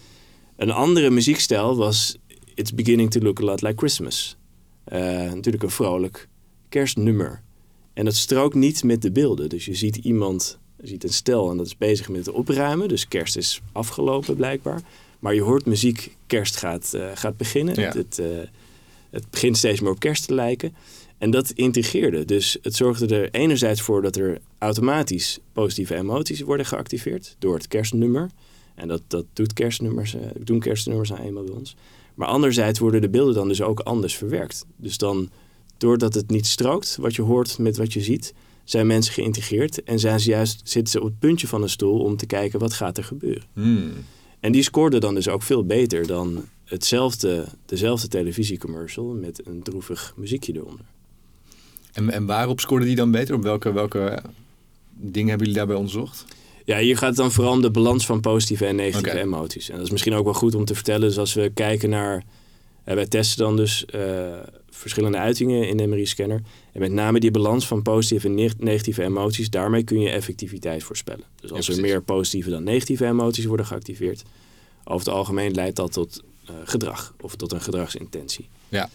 Een 0.57 0.71
andere 0.71 1.11
muziekstijl 1.11 1.77
was 1.77 2.17
It's 2.55 2.75
Beginning 2.75 3.11
to 3.11 3.21
Look 3.21 3.41
a 3.41 3.45
Lot 3.45 3.63
Like 3.63 3.77
Christmas. 3.77 4.37
Uh, 4.93 4.99
natuurlijk 5.33 5.63
een 5.63 5.71
vrolijk 5.71 6.29
kerstnummer. 6.73 7.43
En 7.93 8.05
dat 8.05 8.15
strookt 8.15 8.55
niet 8.55 8.85
met 8.85 9.03
de 9.03 9.11
beelden. 9.11 9.49
Dus 9.49 9.65
je 9.65 9.75
ziet 9.75 9.97
iemand, 9.97 10.59
je 10.81 10.87
ziet 10.87 11.05
een 11.05 11.13
stel 11.13 11.51
en 11.51 11.57
dat 11.57 11.67
is 11.67 11.77
bezig 11.77 12.09
met 12.09 12.27
het 12.27 12.35
opruimen. 12.35 12.89
Dus 12.89 13.09
kerst 13.09 13.37
is 13.37 13.61
afgelopen 13.73 14.37
blijkbaar. 14.37 14.81
Maar 15.19 15.35
je 15.35 15.43
hoort 15.43 15.67
muziek, 15.67 16.17
kerst 16.27 16.57
gaat, 16.57 16.93
uh, 16.95 17.11
gaat 17.15 17.37
beginnen. 17.37 17.81
Ja. 17.81 17.87
Het, 17.87 17.95
het, 17.95 18.19
uh, 18.19 18.27
het 19.11 19.31
begint 19.31 19.57
steeds 19.57 19.81
meer 19.81 19.91
op 19.91 19.99
kerst 19.99 20.27
te 20.27 20.35
lijken. 20.35 20.75
En 21.19 21.31
dat 21.31 21.51
integreerde. 21.51 22.25
Dus 22.25 22.59
het 22.63 22.75
zorgde 22.75 23.07
er 23.07 23.31
enerzijds 23.31 23.81
voor 23.81 24.03
dat 24.03 24.17
er 24.17 24.41
automatisch 24.59 25.39
positieve 25.53 25.97
emoties 25.97 26.41
worden 26.41 26.67
geactiveerd 26.67 27.37
door 27.39 27.55
het 27.55 27.69
kerstnummer. 27.69 28.31
En 28.75 28.89
dat, 28.89 29.03
dat 29.07 29.25
doet 29.33 29.53
kerstnummers, 29.53 30.15
uh, 30.15 30.21
doen 30.41 30.59
kerstnummers 30.59 31.11
nou 31.11 31.23
eenmaal 31.23 31.45
bij 31.45 31.55
ons. 31.55 31.77
Maar 32.15 32.29
anderzijds 32.29 32.79
worden 32.79 33.01
de 33.01 33.09
beelden 33.09 33.35
dan 33.35 33.49
dus 33.49 33.63
ook 33.63 33.81
anders 33.81 34.17
verwerkt. 34.17 34.67
Dus 34.77 34.99
dan, 34.99 35.31
doordat 35.83 36.15
het 36.15 36.31
niet 36.31 36.47
strookt, 36.47 36.97
wat 37.01 37.15
je 37.15 37.23
hoort 37.23 37.59
met 37.59 37.77
wat 37.77 37.93
je 37.93 38.01
ziet, 38.01 38.35
zijn 38.65 38.87
mensen 38.87 39.13
geïntegreerd. 39.13 39.83
En 39.83 39.99
zijn 39.99 40.21
ze 40.21 40.31
juist, 40.31 40.61
zitten 40.65 40.93
ze 40.93 41.01
op 41.01 41.05
het 41.05 41.19
puntje 41.19 41.47
van 41.47 41.63
een 41.63 41.69
stoel 41.69 42.01
om 42.01 42.17
te 42.17 42.27
kijken 42.27 42.59
wat 42.59 42.73
gaat 42.73 42.99
er 42.99 43.05
gebeuren. 43.05 43.43
Hmm. 43.53 43.93
En 44.41 44.53
die 44.53 44.63
scoorde 44.63 44.99
dan 45.01 45.15
dus 45.15 45.29
ook 45.29 45.43
veel 45.43 45.65
beter 45.65 46.07
dan 46.07 46.45
hetzelfde, 46.65 47.47
dezelfde 47.67 48.09
televisiecommercial 48.09 49.05
met 49.05 49.47
een 49.47 49.63
droevig 49.63 50.13
muziekje 50.17 50.53
eronder. 50.57 50.85
En, 51.93 52.11
en 52.11 52.27
waarop 52.27 52.61
scoorde 52.61 52.85
die 52.85 52.97
dan 52.97 53.11
beter? 53.11 53.35
Op 53.35 53.43
welke, 53.43 53.73
welke 53.73 54.23
dingen 54.91 55.29
hebben 55.29 55.47
jullie 55.47 55.61
daarbij 55.61 55.77
onderzocht? 55.77 56.25
Ja, 56.65 56.79
hier 56.79 56.97
gaat 56.97 57.09
het 57.09 57.17
dan 57.17 57.33
vooral 57.33 57.53
om 57.53 57.63
de 57.63 57.71
balans 57.71 58.07
van 58.07 58.21
positieve 58.21 58.67
en 58.67 58.77
negatieve 58.77 59.21
emoties. 59.21 59.69
En 59.69 59.77
dat 59.77 59.85
is 59.85 59.91
misschien 59.91 60.15
ook 60.15 60.25
wel 60.25 60.35
goed 60.35 60.55
om 60.55 60.65
te 60.65 60.75
vertellen. 60.75 61.09
Dus 61.09 61.19
als 61.19 61.35
we 61.35 61.51
kijken 61.55 61.91
naar... 61.91 62.25
eh, 62.85 62.95
wij 62.95 63.07
testen 63.07 63.45
dan 63.45 63.57
dus 63.57 63.85
eh, 63.85 64.39
verschillende 64.83 65.19
uitingen 65.19 65.69
in 65.69 65.77
de 65.77 65.87
MRI-scanner. 65.87 66.41
En 66.73 66.81
met 66.81 66.93
name 66.93 67.21
die 67.21 67.31
balans 67.31 67.67
van 67.67 67.83
positieve 67.83 68.27
en 68.27 68.35
neg- 68.35 68.59
negatieve 68.59 69.03
emoties... 69.03 69.51
daarmee 69.51 69.83
kun 69.83 70.01
je 70.01 70.11
effectiviteit 70.11 70.83
voorspellen. 70.83 71.25
Dus 71.41 71.53
als 71.53 71.67
Ja, 71.67 71.75
er 71.75 71.81
meer 71.81 72.03
positieve 72.03 72.51
dan 72.51 72.63
negatieve 72.65 73.07
emoties 73.07 73.45
worden 73.45 73.67
geactiveerd... 73.67 74.23
over 74.85 75.07
het 75.07 75.15
algemeen 75.17 75.53
leidt 75.55 75.77
dat 75.77 75.93
tot 75.93 76.23
eh, 76.47 76.55
gedrag 76.65 77.15
of 77.21 77.37
tot 77.37 77.53
een 77.53 77.61
gedragsintentie. 77.61 78.49
Ja. 78.69 78.89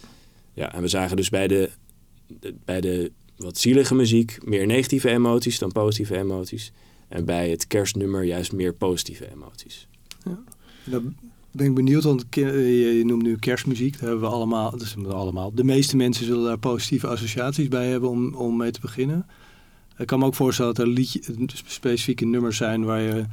Ja, 0.54 0.72
en 0.74 0.82
we 0.82 0.88
zagen 0.88 1.16
dus 1.16 1.28
bij 1.28 1.48
de, 1.48 1.70
de- 2.40 2.54
bij 2.64 2.80
de 2.80 3.12
wat 3.36 3.58
zielige 3.58 3.94
muziek 3.94 4.38
meer 4.44 4.66
negatieve 4.66 5.08
emoties 5.10 5.58
dan 5.58 5.72
positieve 5.72 6.16
emoties. 6.18 6.72
En 7.08 7.24
bij 7.24 7.50
het 7.50 7.66
kerstnummer 7.66 8.22
juist 8.24 8.52
meer 8.52 8.72
positieve 8.74 9.30
emoties. 9.32 9.86
Dan 10.84 11.14
ben 11.58 11.66
ik 11.66 11.74
benieuwd, 11.74 12.02
want 12.02 12.28
ke- 12.28 12.40
je 12.96 13.04
noemt 13.04 13.22
nu 13.22 13.36
kerstmuziek. 13.36 13.92
Daar 13.98 14.08
hebben 14.08 14.28
we 14.28 14.34
allemaal, 14.34 14.76
dus 14.78 14.96
allemaal. 15.08 15.54
De 15.54 15.64
meeste 15.64 15.96
mensen 15.96 16.24
zullen 16.24 16.44
daar 16.44 16.58
positieve 16.58 17.06
associaties 17.06 17.68
bij 17.68 17.88
hebben 17.88 18.10
om, 18.10 18.34
om 18.34 18.56
mee 18.56 18.70
te 18.70 18.80
beginnen. 18.80 19.26
Ik 19.98 20.06
kan 20.06 20.18
me 20.18 20.24
ook 20.24 20.34
voorstellen 20.34 20.74
dat 20.74 20.86
er 20.86 20.92
liedje, 20.92 21.20
specifieke 21.64 22.24
nummers 22.24 22.56
zijn 22.56 22.84
waar 22.84 23.00
je, 23.00 23.24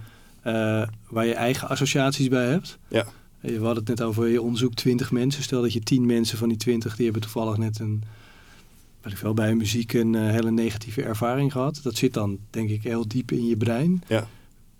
eh, 0.41 0.87
waar 1.09 1.25
je 1.25 1.33
eigen 1.33 1.67
associaties 1.69 2.27
bij 2.27 2.47
hebt. 2.49 2.77
Ja. 2.87 3.05
We 3.39 3.53
hadden 3.53 3.75
het 3.75 3.87
net 3.87 4.01
over, 4.01 4.27
je 4.27 4.41
onderzoekt 4.41 4.75
20 4.75 5.11
mensen. 5.11 5.43
Stel 5.43 5.61
dat 5.61 5.73
je 5.73 5.79
10 5.79 6.05
mensen 6.05 6.37
van 6.37 6.47
die 6.49 6.57
20, 6.57 6.95
die 6.95 7.03
hebben 7.05 7.21
toevallig 7.23 7.57
net 7.57 7.79
een, 7.79 8.03
weet 9.01 9.13
ik 9.13 9.19
veel, 9.19 9.33
bij 9.33 9.55
muziek 9.55 9.93
een 9.93 10.15
eh, 10.15 10.21
hele 10.29 10.51
negatieve 10.51 11.01
ervaring 11.03 11.51
gehad. 11.51 11.79
Dat 11.83 11.95
zit 11.95 12.13
dan, 12.13 12.37
denk 12.49 12.69
ik, 12.69 12.83
heel 12.83 13.07
diep 13.07 13.31
in 13.31 13.45
je 13.47 13.57
brein. 13.57 14.03
Ja. 14.07 14.27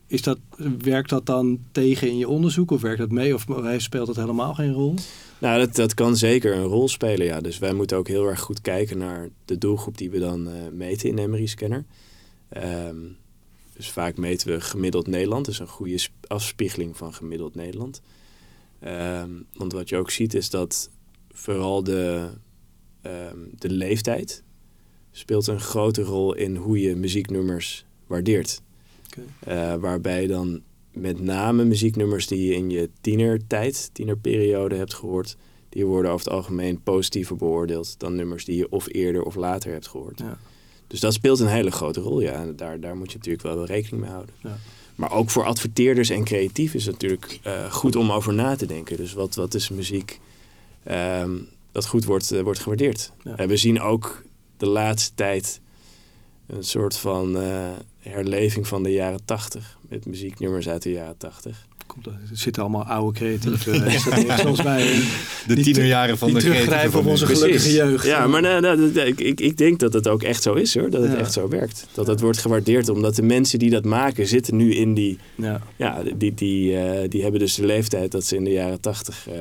Is 0.08 0.22
dat, 0.22 0.40
werkt 0.78 1.10
dat 1.10 1.26
dan 1.26 1.60
tegen 1.72 2.08
in 2.08 2.18
je 2.18 2.28
onderzoek 2.28 2.72
of 2.72 2.82
werkt 2.82 3.00
dat 3.00 3.12
mee 3.12 3.34
of 3.34 3.46
speelt 3.78 4.08
dat 4.08 4.16
helemaal 4.16 4.54
geen 4.54 4.74
rol? 4.74 4.94
Nou, 5.40 5.60
dat, 5.60 5.76
dat 5.76 5.94
kan 5.94 6.18
zeker 6.18 6.56
een 6.56 6.64
rol 6.64 6.88
spelen, 6.88 7.26
ja. 7.26 7.42
Dus 7.42 7.58
wij 7.58 7.74
moeten 7.74 7.98
ook 7.98 8.08
heel 8.08 8.28
erg 8.28 8.40
goed 8.40 8.62
kijken 8.62 8.98
naar 8.98 9.30
de 9.46 9.58
doelgroep 9.58 9.98
die 9.98 10.10
we 10.10 10.20
dan 10.20 10.50
eh, 10.50 10.54
meten 10.72 11.10
in 11.10 11.16
de 11.16 11.28
MRI-scanner. 11.28 11.86
Ehm, 12.50 12.98
dus 13.74 13.90
vaak 13.90 14.18
meten 14.18 14.48
we 14.48 14.62
gemiddeld 14.62 15.08
Nederland. 15.08 15.46
Dus 15.46 15.60
een 15.60 15.68
goede 15.68 15.98
sp- 15.98 16.26
afspiegeling 16.28 16.98
van 16.98 17.14
gemiddeld 17.14 17.56
Nederland. 17.56 18.02
Ehm, 18.80 19.30
want 19.54 19.74
wat 19.74 19.90
je 19.90 19.98
ook 19.98 20.12
ziet 20.12 20.34
is 20.34 20.50
dat 20.50 20.90
vooral 21.32 21.84
de, 21.84 22.30
ehm, 23.02 23.38
de 23.58 23.70
leeftijd 23.70 24.44
speelt 25.12 25.48
een 25.48 25.60
grote 25.60 26.02
rol 26.02 26.36
in 26.36 26.56
hoe 26.56 26.80
je 26.82 26.96
muzieknummers 26.96 27.86
waardeert. 28.08 28.62
Eh, 29.40 29.76
waarbij 29.76 30.28
dan 30.28 30.62
met 30.92 31.22
name 31.22 31.64
muzieknummers 31.64 32.28
die 32.28 32.46
je 32.48 32.54
in 32.54 32.70
je 32.70 32.90
tienertijd, 33.02 33.90
tienerperiode 33.94 34.76
hebt 34.76 34.94
gehoord, 34.94 35.38
die 35.70 35.86
worden 35.86 36.12
over 36.12 36.26
het 36.26 36.36
algemeen 36.36 36.82
positiever 36.82 37.36
beoordeeld 37.36 38.00
dan 38.00 38.16
nummers 38.16 38.46
die 38.46 38.58
je 38.58 38.72
of 38.72 38.88
eerder 38.92 39.24
of 39.24 39.36
later 39.36 39.72
hebt 39.72 39.88
gehoord. 39.88 40.20
Ja. 40.20 40.38
Dus 40.88 41.00
dat 41.00 41.14
speelt 41.14 41.40
een 41.40 41.48
hele 41.48 41.72
grote 41.72 42.00
rol, 42.00 42.20
ja. 42.20 42.32
En 42.32 42.56
daar, 42.56 42.80
daar 42.80 42.98
moet 42.98 43.12
je 43.12 43.18
natuurlijk 43.18 43.44
wel 43.44 43.56
wel 43.56 43.66
rekening 43.66 44.02
mee 44.02 44.12
houden. 44.12 44.36
Ja. 44.44 44.58
Maar 44.96 45.12
ook 45.12 45.30
voor 45.30 45.46
adverteerders 45.46 46.10
en 46.10 46.24
creatief 46.24 46.74
is 46.74 46.86
het 46.86 46.94
natuurlijk 46.94 47.40
eh, 47.44 47.72
goed 47.72 47.96
om 47.96 48.12
over 48.12 48.34
na 48.34 48.56
te 48.56 48.66
denken. 48.66 48.98
Dus 48.98 49.14
wat, 49.14 49.36
wat 49.36 49.54
is 49.54 49.70
muziek 49.70 50.20
ehm, 50.84 51.32
dat 51.72 51.88
goed 51.88 52.06
wordt, 52.06 52.32
eh, 52.32 52.42
wordt 52.42 52.60
gewaardeerd? 52.60 53.12
Ja. 53.24 53.36
En 53.36 53.48
we 53.48 53.58
zien 53.58 53.82
ook 53.82 54.24
de 54.58 54.66
laatste 54.66 55.16
tijd 55.16 55.62
een 56.48 56.64
soort 56.64 56.98
van 56.98 57.38
eh, 57.40 57.70
herleving 58.00 58.68
van 58.68 58.84
de 58.84 58.92
jaren 58.92 59.26
tachtig. 59.26 59.78
Met 59.90 60.06
muzieknummers 60.06 60.70
uit 60.70 60.82
de 60.84 60.92
jaren 60.92 61.18
tachtig. 61.18 61.66
Komt, 61.88 62.06
er 62.06 62.20
zitten 62.34 62.62
allemaal 62.62 62.84
oude 62.86 63.18
creatieve 63.20 63.72
uh, 63.72 64.38
zoals 64.38 64.62
wij. 64.62 64.92
eh, 64.92 65.00
De 65.48 65.56
tienerjaren 65.56 66.18
van 66.18 66.28
die 66.28 66.38
de 66.38 66.42
creatieve 66.44 66.66
teruggrijpen 66.70 67.00
op 67.00 67.06
onze 67.06 67.26
gelukkige 67.26 67.72
jeugd. 67.74 68.06
Ja, 68.06 68.28
maar 68.28 68.42
nou, 68.42 68.62
nou, 68.62 68.84
ik, 69.00 69.20
ik, 69.20 69.40
ik 69.40 69.58
denk 69.58 69.80
dat 69.80 69.94
het 69.94 70.08
ook 70.08 70.24
echt 70.24 70.44
zo 70.44 70.54
is 70.54 70.78
hoor. 70.78 70.90
Dat 70.90 71.02
het 71.02 71.12
Ja. 71.12 71.18
echt 71.18 71.34
zo 71.34 71.48
werkt. 71.48 71.88
Dat 71.94 72.08
het 72.08 72.20
wordt 72.20 72.38
gewaardeerd 72.38 72.90
omdat 72.90 73.16
de 73.16 73.22
mensen 73.24 73.60
die 73.60 73.70
dat 73.70 73.86
maken 73.86 74.28
zitten 74.28 74.56
nu 74.56 74.74
in 74.76 74.94
die... 74.94 75.18
Ja. 75.36 75.62
Ja, 75.76 76.02
die, 76.16 76.34
die, 76.34 76.78
eh, 76.78 77.10
die 77.10 77.22
hebben 77.22 77.40
dus 77.40 77.56
de 77.56 77.66
leeftijd 77.66 78.12
dat 78.12 78.24
ze 78.26 78.36
in 78.36 78.44
de 78.44 78.52
jaren 78.52 78.80
tachtig 78.82 79.28
eh, 79.28 79.34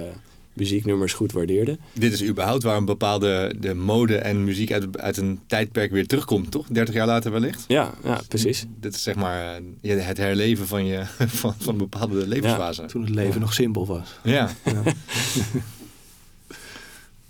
muzieknummers 0.55 1.13
goed 1.13 1.33
waardeerden. 1.33 1.79
Dit 1.93 2.13
is 2.13 2.25
überhaupt 2.25 2.63
waar 2.63 2.77
een 2.77 2.85
bepaalde 2.85 3.55
de 3.59 3.75
mode 3.75 4.17
en 4.17 4.45
muziek 4.45 4.73
uit, 4.73 4.99
uit 4.99 5.17
een 5.17 5.41
tijdperk 5.47 5.91
weer 5.91 6.07
terugkomt, 6.07 6.51
toch? 6.51 6.67
30 6.67 6.95
jaar 6.95 7.07
later 7.07 7.33
wellicht? 7.33 7.65
Ja, 7.69 7.93
ja 8.05 8.21
precies. 8.29 8.65
Dit 8.81 8.95
is 8.95 9.03
zeg 9.03 9.15
maar 9.15 9.57
eh, 9.83 10.05
het 10.07 10.17
herleven 10.17 10.67
van, 10.67 10.85
je, 10.87 11.03
van, 11.41 11.55
van 11.59 11.73
een 11.73 11.79
bepaalde 11.79 12.27
levensfase. 12.29 12.85
Toen 12.85 13.01
het 13.03 13.11
leven 13.15 13.33
Ja. 13.35 13.39
nog 13.39 13.55
simpel 13.55 13.87
was. 13.87 14.09
Ja, 14.23 14.51
Ja. 14.65 14.83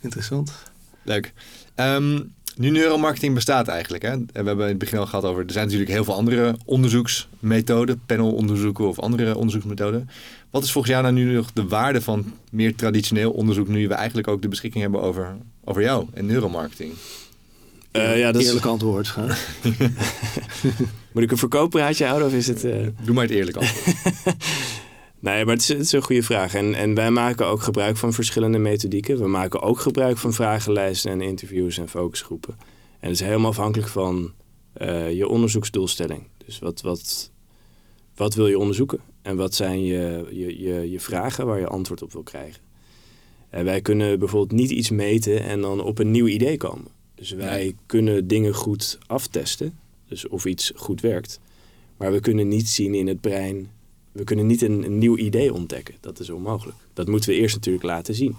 Interessant. 0.00 0.52
leuk. 1.02 1.32
Ehm, 1.74 2.20
nu 2.56 2.70
neuromarketing 2.70 3.34
bestaat 3.34 3.68
eigenlijk. 3.68 4.02
Hè? 4.02 4.10
En 4.10 4.26
We 4.32 4.42
hebben 4.42 4.60
in 4.64 4.68
het 4.70 4.78
begin 4.78 4.98
al 4.98 5.06
gehad 5.06 5.24
over... 5.24 5.44
Er 5.44 5.52
zijn 5.52 5.64
natuurlijk 5.64 5.90
heel 5.90 6.04
veel 6.04 6.14
andere 6.14 6.56
onderzoeksmethoden. 6.64 8.00
Panelonderzoeken 8.06 8.88
of 8.88 8.98
andere 8.98 9.36
onderzoeksmethoden. 9.36 10.08
Wat 10.54 10.64
is 10.64 10.72
volgens 10.72 10.92
jou 10.92 11.04
nou 11.04 11.14
nu 11.14 11.34
nog 11.34 11.52
de 11.52 11.66
waarde 11.68 12.00
van 12.00 12.32
meer 12.50 12.74
traditioneel 12.74 13.30
onderzoek... 13.32 13.68
nu 13.68 13.88
we 13.88 13.94
eigenlijk 13.94 14.28
ook 14.28 14.42
de 14.42 14.48
beschikking 14.48 14.82
hebben 14.82 15.00
over, 15.02 15.36
over 15.64 15.82
jou 15.82 16.06
en 16.12 16.26
neuromarketing? 16.26 16.92
Eh, 17.90 18.18
ja, 18.18 18.32
dat 18.32 18.40
is- 18.42 18.46
Eerlijk 18.48 18.66
antwoord. 18.66 19.14
hè? 19.14 19.26
moet 21.12 21.22
ik 21.22 21.30
een 21.30 21.36
verkooppraatje 21.38 22.04
houden 22.06 22.28
of 22.28 22.34
is 22.34 22.46
het... 22.46 22.64
eh, 22.64 22.86
Doe 23.02 23.14
maar 23.14 23.24
het 23.24 23.32
eerlijk 23.32 23.56
antwoord. 23.56 23.96
Nee, 25.20 25.44
maar 25.44 25.54
het 25.54 25.62
is, 25.62 25.68
het 25.68 25.80
is 25.80 25.92
een 25.92 26.02
goede 26.02 26.22
vraag. 26.22 26.54
En, 26.54 26.74
en 26.74 26.94
wij 26.94 27.10
maken 27.10 27.46
ook 27.46 27.62
gebruik 27.62 27.96
van 27.96 28.12
verschillende 28.12 28.58
methodieken. 28.58 29.18
We 29.18 29.26
maken 29.28 29.62
ook 29.62 29.80
gebruik 29.80 30.18
van 30.18 30.32
vragenlijsten 30.32 31.10
en 31.10 31.20
interviews 31.20 31.78
en 31.78 31.88
focusgroepen. 31.88 32.54
En 33.00 33.08
het 33.10 33.20
is 33.20 33.26
helemaal 33.26 33.50
afhankelijk 33.50 33.88
van 33.90 34.32
eh, 34.72 35.12
je 35.16 35.28
onderzoeksdoelstelling. 35.28 36.22
Dus 36.46 36.58
wat, 36.58 36.80
wat, 36.80 37.30
wat 38.14 38.34
wil 38.34 38.46
je 38.46 38.58
onderzoeken? 38.58 39.00
En 39.22 39.36
wat 39.36 39.54
zijn 39.54 39.84
je, 39.84 40.26
je, 40.30 40.60
je, 40.60 40.90
je 40.90 41.00
vragen 41.00 41.46
waar 41.46 41.58
je 41.58 41.66
antwoord 41.66 42.02
op 42.02 42.12
wil 42.12 42.22
krijgen? 42.22 42.62
En 43.50 43.64
wij 43.64 43.80
kunnen 43.80 44.18
bijvoorbeeld 44.18 44.60
niet 44.60 44.70
iets 44.70 44.90
meten 44.90 45.42
en 45.42 45.60
dan 45.60 45.80
op 45.80 45.98
een 45.98 46.10
nieuw 46.10 46.26
idee 46.26 46.56
komen. 46.56 46.86
Dus 47.14 47.30
wij 47.30 47.74
kunnen 47.86 48.26
dingen 48.26 48.54
goed 48.54 48.98
aftesten. 49.06 49.78
Dus 50.08 50.28
of 50.28 50.44
iets 50.44 50.72
goed 50.74 51.00
werkt. 51.00 51.40
Maar 51.96 52.12
we 52.12 52.20
kunnen 52.20 52.48
niet 52.48 52.68
zien 52.68 52.94
in 52.94 53.06
het 53.06 53.20
brein. 53.20 53.70
We 54.12 54.24
kunnen 54.24 54.46
niet 54.46 54.62
een, 54.62 54.84
een 54.84 54.98
nieuw 54.98 55.16
idee 55.16 55.52
ontdekken. 55.52 55.94
Dat 56.00 56.20
is 56.20 56.30
onmogelijk. 56.30 56.78
Dat 56.92 57.08
moeten 57.08 57.30
we 57.30 57.36
eerst 57.36 57.54
natuurlijk 57.54 57.84
laten 57.84 58.14
zien. 58.14 58.36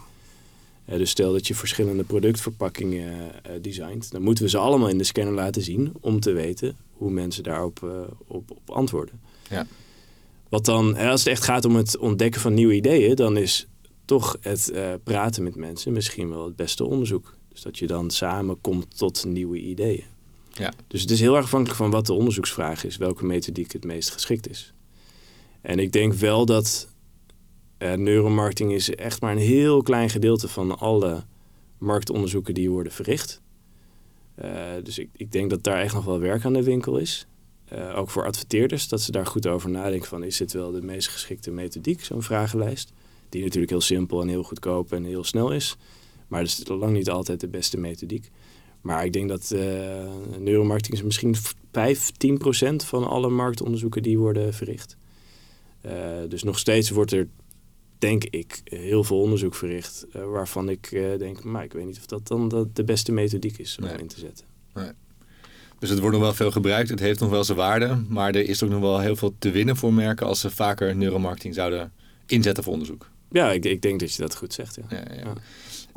Eh, 0.85 0.97
dus 0.97 1.09
stel 1.09 1.31
dat 1.31 1.47
je 1.47 1.55
verschillende 1.55 2.03
productverpakkingen 2.03 3.13
uh, 3.13 3.51
designt, 3.61 4.11
dan 4.11 4.21
moeten 4.21 4.43
we 4.43 4.49
ze 4.49 4.57
allemaal 4.57 4.89
in 4.89 4.97
de 4.97 5.03
scanner 5.03 5.33
laten 5.33 5.61
zien 5.61 5.93
om 5.99 6.19
te 6.19 6.31
weten 6.31 6.75
hoe 6.93 7.11
mensen 7.11 7.43
daarop 7.43 7.81
uh, 7.83 7.91
op, 8.27 8.51
op, 8.51 8.69
antwoorden. 8.69 9.19
Ja. 9.49 9.67
Wat 10.49 10.65
dan, 10.65 10.95
als 10.95 11.23
het 11.23 11.29
echt 11.29 11.43
gaat 11.43 11.65
om 11.65 11.75
het 11.75 11.97
ontdekken 11.97 12.41
van 12.41 12.53
nieuwe 12.53 12.75
ideeën, 12.75 13.15
dan 13.15 13.37
is 13.37 13.67
toch 14.05 14.37
het 14.41 14.73
praten 15.03 15.43
met 15.43 15.55
mensen 15.55 15.93
misschien 15.93 16.29
wel 16.29 16.45
het 16.45 16.55
beste 16.55 16.85
onderzoek. 16.85 17.35
Dus 17.51 17.61
dat 17.61 17.77
je 17.77 17.87
dan 17.87 18.11
samen 18.11 18.61
komt 18.61 18.97
tot 18.97 19.25
nieuwe 19.25 19.59
ideeën. 19.59 20.03
Ja. 20.57 20.73
Dus 20.87 21.01
het 21.01 21.11
is 21.11 21.19
heel 21.19 21.35
erg 21.35 21.43
afhankelijk 21.43 21.77
van 21.77 21.91
wat 21.91 22.05
de 22.05 22.13
onderzoeksvraag 22.13 22.83
is, 22.83 22.97
welke 22.97 23.25
methodiek 23.25 23.71
het 23.71 23.83
meest 23.83 24.09
geschikt 24.09 24.49
is. 24.49 24.73
En 25.61 25.79
ik 25.79 25.91
denk 25.91 26.13
wel 26.13 26.45
dat 26.45 26.87
uh, 27.79 27.93
neuromarketing 27.93 28.73
is 28.73 28.95
echt 28.95 29.21
maar 29.21 29.31
een 29.31 29.37
heel 29.37 29.81
klein 29.81 30.09
gedeelte 30.09 30.47
van 30.47 30.79
alle 30.79 31.23
marktonderzoeken 31.77 32.53
die 32.53 32.69
worden 32.69 32.91
verricht. 32.91 33.41
Uh, 34.43 34.51
dus 34.83 34.99
ik, 34.99 35.09
ik, 35.13 35.31
denk 35.31 35.49
dat 35.49 35.63
daar 35.63 35.81
echt 35.81 35.93
nog 35.93 36.05
wel 36.05 36.19
werk 36.19 36.45
aan 36.45 36.53
de 36.53 36.63
winkel 36.63 36.97
is. 36.97 37.27
Uh, 37.73 37.97
ook 37.97 38.09
voor 38.09 38.25
adverteerders, 38.25 38.87
dat 38.87 39.01
ze 39.01 39.11
daar 39.11 39.25
goed 39.25 39.47
over 39.47 39.69
nadenken 39.69 40.07
van 40.07 40.23
is 40.23 40.37
dit 40.37 40.53
wel 40.53 40.71
de 40.71 40.81
meest 40.81 41.07
geschikte 41.07 41.51
methodiek, 41.51 42.03
zo'n 42.03 42.21
vragenlijst. 42.23 42.91
Die 43.29 43.43
natuurlijk 43.43 43.71
heel 43.71 43.81
simpel 43.81 44.21
en 44.21 44.27
heel 44.27 44.43
goedkoop 44.43 44.91
en 44.93 45.03
heel 45.03 45.23
snel 45.23 45.51
is. 45.51 45.75
Maar 46.27 46.41
dat 46.41 46.49
is 46.49 46.67
lang 46.67 46.93
niet 46.93 47.09
altijd 47.09 47.39
de 47.39 47.47
beste 47.47 47.77
methodiek. 47.77 48.31
Maar 48.81 49.05
ik 49.05 49.13
denk 49.13 49.29
dat 49.29 49.55
neuromarketing 50.39 50.97
is 50.97 51.03
misschien 51.03 51.35
5, 51.71 52.11
10 52.11 52.37
procent 52.37 52.83
van 52.83 53.07
alle 53.07 53.29
marktonderzoeken 53.29 54.03
die 54.03 54.17
worden 54.17 54.53
verricht. 54.53 54.97
dus 56.29 56.43
nog 56.43 56.59
steeds 56.59 56.89
wordt 56.89 57.11
er 57.11 57.27
denk 57.97 58.23
ik, 58.23 58.61
heel 58.63 59.03
veel 59.03 59.21
onderzoek 59.21 59.55
verricht. 59.55 60.05
Uh, 60.15 60.25
waarvan 60.25 60.69
ik 60.69 60.89
denk, 61.17 61.43
maar 61.43 61.63
ik 61.63 61.73
weet 61.73 61.85
niet 61.85 61.97
of 61.97 62.05
dat 62.05 62.27
dan 62.27 62.49
de, 62.49 62.67
de 62.73 62.83
beste 62.83 63.11
methodiek 63.11 63.57
is 63.57 63.77
om 63.77 63.83
Nee. 63.83 63.97
in 63.97 64.07
te 64.07 64.19
zetten. 64.19 64.45
Nee. 64.73 64.91
Dus 65.79 65.89
het 65.89 65.99
wordt 65.99 66.15
nog 66.15 66.25
wel 66.25 66.33
veel 66.33 66.51
gebruikt. 66.51 66.89
Het 66.89 66.99
heeft 66.99 67.19
nog 67.19 67.29
wel 67.29 67.43
zijn 67.43 67.57
waarde. 67.57 67.97
Maar 68.07 68.35
er 68.35 68.49
is 68.49 68.63
ook 68.63 68.69
nog 68.69 68.79
wel 68.79 68.99
heel 68.99 69.15
veel 69.15 69.35
te 69.39 69.51
winnen 69.51 69.75
voor 69.75 69.93
merken 69.93 70.27
als 70.27 70.39
ze 70.39 70.49
vaker 70.49 70.95
neuromarketing 70.95 71.53
zouden 71.53 71.91
inzetten 72.25 72.63
voor 72.63 72.73
onderzoek. 72.73 73.09
Ja, 73.31 73.51
ik, 73.51 73.65
ik 73.65 73.81
denk 73.81 73.99
dat 73.99 74.13
je 74.13 74.21
dat 74.21 74.35
goed 74.35 74.53
zegt. 74.53 74.77
Ja. 74.89 74.97
Ja, 74.97 75.15
ja. 75.15 75.33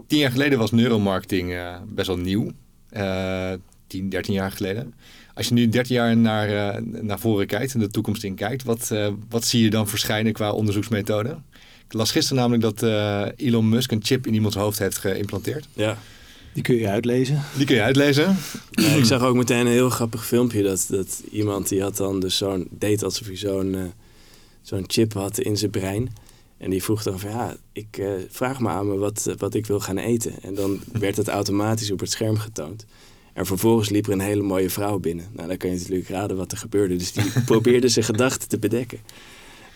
Tien 0.07 0.19
jaar 0.19 0.31
geleden 0.31 0.59
was 0.59 0.71
neuromarketing 0.71 1.53
eh, 1.53 1.77
best 1.89 2.07
wel 2.07 2.19
nieuw. 2.19 2.51
Eh 2.89 3.53
10, 3.87 4.09
13 4.09 4.35
jaar 4.35 4.53
geleden. 4.53 4.95
Als 5.35 5.49
je 5.49 5.55
nu 5.55 5.69
13 5.69 5.95
jaar 5.95 6.17
naar, 6.17 6.49
eh, 6.49 6.83
naar 6.83 7.19
voren 7.19 7.47
kijkt 7.47 7.75
en 7.75 7.81
de 7.81 7.89
toekomst 7.89 8.25
in 8.25 8.35
kijkt, 8.35 8.63
wat, 8.63 8.91
eh, 8.91 9.09
wat 9.29 9.45
zie 9.45 9.63
je 9.63 9.71
dan 9.71 9.89
verschijnen 9.89 10.33
qua 10.33 10.53
onderzoeksmethode? 10.53 11.39
Ik 11.87 11.93
las 11.93 12.11
gisteren 12.11 12.43
namelijk 12.43 12.79
dat 12.79 12.83
Elon 13.37 13.69
Musk 13.69 13.91
een 13.91 14.05
chip 14.05 14.27
in 14.27 14.35
iemands 14.35 14.57
hoofd 14.57 14.79
heeft 14.79 14.99
geïmplanteerd. 14.99 15.69
Ja. 15.73 15.99
Die 16.59 16.67
kun 16.67 16.77
je 16.77 16.89
uitlezen. 16.89 17.43
Die 17.57 17.67
kun 17.67 17.75
je 17.75 17.83
uitlezen. 17.83 18.37
Ja, 18.71 18.89
ik 18.89 19.05
zag 19.05 19.23
ook 19.23 19.37
meteen 19.37 19.67
een 19.67 19.73
heel 19.73 19.91
grappig 19.91 20.27
filmpje 20.27 20.63
dat, 20.63 20.87
dat 20.89 21.23
iemand 21.31 21.69
die 21.69 21.83
had 21.83 21.97
dan 21.97 22.21
dus 22.21 22.37
zo'n 22.37 22.69
deed 22.71 23.03
alsof 23.03 23.27
hij 23.27 23.37
zo'n 23.37 23.75
eh, 23.75 23.83
zo'n 24.63 24.85
chip 24.87 25.13
had 25.13 25.39
in 25.39 25.57
zijn 25.57 25.71
brein. 25.71 26.13
En 26.57 26.71
die 26.71 26.83
vroeg 26.83 27.03
dan 27.03 27.21
van 27.21 27.31
ja, 27.31 27.57
ik 27.73 27.99
eh, 27.99 28.09
vraag 28.29 28.61
me 28.61 28.69
aan 28.69 28.89
me 28.89 28.97
wat, 28.97 29.35
wat 29.37 29.55
ik 29.55 29.67
wil 29.67 29.81
gaan 29.81 29.99
eten. 29.99 30.33
En 30.43 30.55
dan 30.55 30.81
werd 30.93 31.17
het 31.17 31.29
automatisch 31.29 31.91
op 31.91 32.01
het 32.01 32.11
scherm 32.11 32.39
getoond. 32.39 32.85
En 33.33 33.47
vervolgens 33.47 33.89
liep 33.89 34.07
er 34.07 34.13
een 34.13 34.21
hele 34.21 34.43
mooie 34.43 34.71
vrouw 34.71 34.99
binnen. 34.99 35.27
Nou, 35.33 35.49
dan 35.49 35.57
kan 35.57 35.71
je 35.71 35.77
natuurlijk 35.77 36.09
raden 36.09 36.37
wat 36.37 36.53
er 36.53 36.59
gebeurde. 36.59 36.97
Dus 36.97 37.13
die 37.13 37.43
probeerde 37.45 37.89
zijn 37.89 38.05
gedachten 38.05 38.49
te 38.49 38.59
bedekken. 38.59 38.99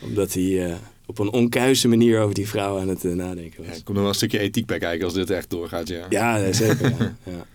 Omdat 0.01 0.33
hij 0.33 0.71
eh, 0.71 0.77
op 1.13 1.19
een 1.19 1.33
onkuise 1.33 1.89
manier 1.89 2.21
over 2.21 2.35
die 2.35 2.49
vrouw 2.49 2.79
aan 2.79 2.89
het 2.89 3.05
eh, 3.05 3.13
nadenken 3.13 3.63
Ja, 3.63 3.69
was. 3.69 3.79
ik 3.79 3.85
kom 3.85 3.95
nog 3.95 4.03
wel 4.03 4.13
een 4.13 4.19
stukje 4.19 4.39
ethiek 4.39 4.67
bij 4.67 4.79
kijken 4.79 5.05
als 5.05 5.15
dit 5.15 5.31
echt 5.31 5.51
doorgaat. 5.51 5.89
Ja. 5.89 6.07
Ja, 6.09 6.53
zeker. 6.53 6.91
ja. 6.99 7.17
Ja. 7.33 7.47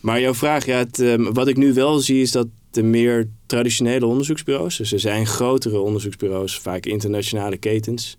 Maar 0.00 0.20
jouw 0.20 0.34
vraag, 0.34 0.66
ja, 0.66 0.76
het, 0.76 1.00
ehm, 1.00 1.32
wat 1.32 1.48
ik 1.48 1.56
nu 1.56 1.72
wel 1.72 1.98
zie 1.98 2.22
is 2.22 2.30
dat 2.32 2.46
de 2.70 2.82
meer 2.82 3.28
traditionele 3.46 4.06
onderzoeksbureaus, 4.06 4.76
dus 4.76 4.92
er 4.92 5.00
zijn 5.00 5.26
grotere 5.26 5.78
onderzoeksbureaus, 5.78 6.58
vaak 6.58 6.86
internationale 6.86 7.56
ketens, 7.56 8.16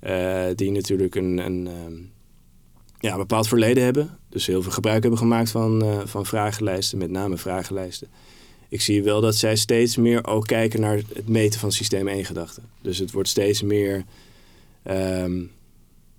eh, 0.00 0.44
die 0.54 0.70
natuurlijk 0.70 1.14
een, 1.14 1.38
een, 1.38 1.66
ehm, 1.66 1.94
ja, 3.00 3.12
een 3.12 3.18
bepaald 3.18 3.48
verleden 3.48 3.84
hebben. 3.84 4.18
Dus 4.28 4.46
heel 4.46 4.62
veel 4.62 4.72
gebruik 4.72 5.00
hebben 5.02 5.20
gemaakt 5.20 5.50
van, 5.50 5.82
eh, 5.82 5.98
van 6.04 6.26
vragenlijsten, 6.26 6.98
met 6.98 7.10
name 7.10 7.36
vragenlijsten. 7.36 8.08
Ik 8.68 8.80
zie 8.80 9.02
wel 9.02 9.20
dat 9.20 9.36
zij 9.36 9.56
steeds 9.56 9.96
meer 9.96 10.26
ook 10.26 10.46
kijken 10.46 10.80
naar 10.80 10.96
het 11.14 11.28
meten 11.28 11.60
van 11.60 11.72
systeem 11.72 12.08
1 12.08 12.24
gedachten. 12.24 12.62
Dus 12.82 12.98
het 12.98 13.12
wordt 13.12 13.28
steeds 13.28 13.62
meer 13.62 14.04
ehm, 14.82 15.42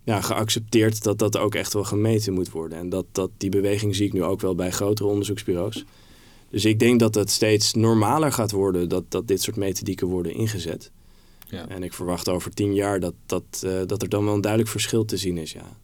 ja, 0.04 0.22
geaccepteerd 0.22 1.04
dat 1.04 1.18
dat 1.18 1.38
ook 1.38 1.56
echt 1.56 1.74
wel 1.74 1.84
gemeten 1.84 2.34
moet 2.34 2.52
worden. 2.52 2.78
En 2.78 2.90
dat, 2.90 3.06
dat, 3.12 3.30
die 3.38 3.50
beweging 3.50 3.96
zie 3.96 4.06
ik 4.06 4.14
nu 4.14 4.24
ook 4.24 4.42
wel 4.42 4.56
bij 4.56 4.72
grotere 4.72 5.10
onderzoeksbureaus. 5.10 5.86
Dus 6.50 6.66
ik 6.66 6.80
denk 6.80 7.00
dat 7.00 7.16
het 7.16 7.30
steeds 7.30 7.74
normaler 7.74 8.32
gaat 8.32 8.52
worden 8.52 8.90
dat, 8.90 9.04
dat 9.12 9.28
dit 9.28 9.42
soort 9.42 9.56
methodieken 9.56 10.08
worden 10.08 10.34
ingezet. 10.34 10.92
Ja. 11.48 11.68
En 11.68 11.84
ik 11.84 11.94
verwacht 11.94 12.30
over 12.30 12.54
tien 12.54 12.74
jaar 12.74 13.00
dat, 13.00 13.14
dat, 13.26 13.44
eh, 13.64 13.82
dat 13.86 14.02
er 14.02 14.10
dan 14.10 14.26
wel 14.26 14.34
een 14.34 14.42
duidelijk 14.42 14.72
verschil 14.72 15.06
te 15.06 15.18
zien 15.18 15.38
is. 15.38 15.52
Ja. 15.52 15.78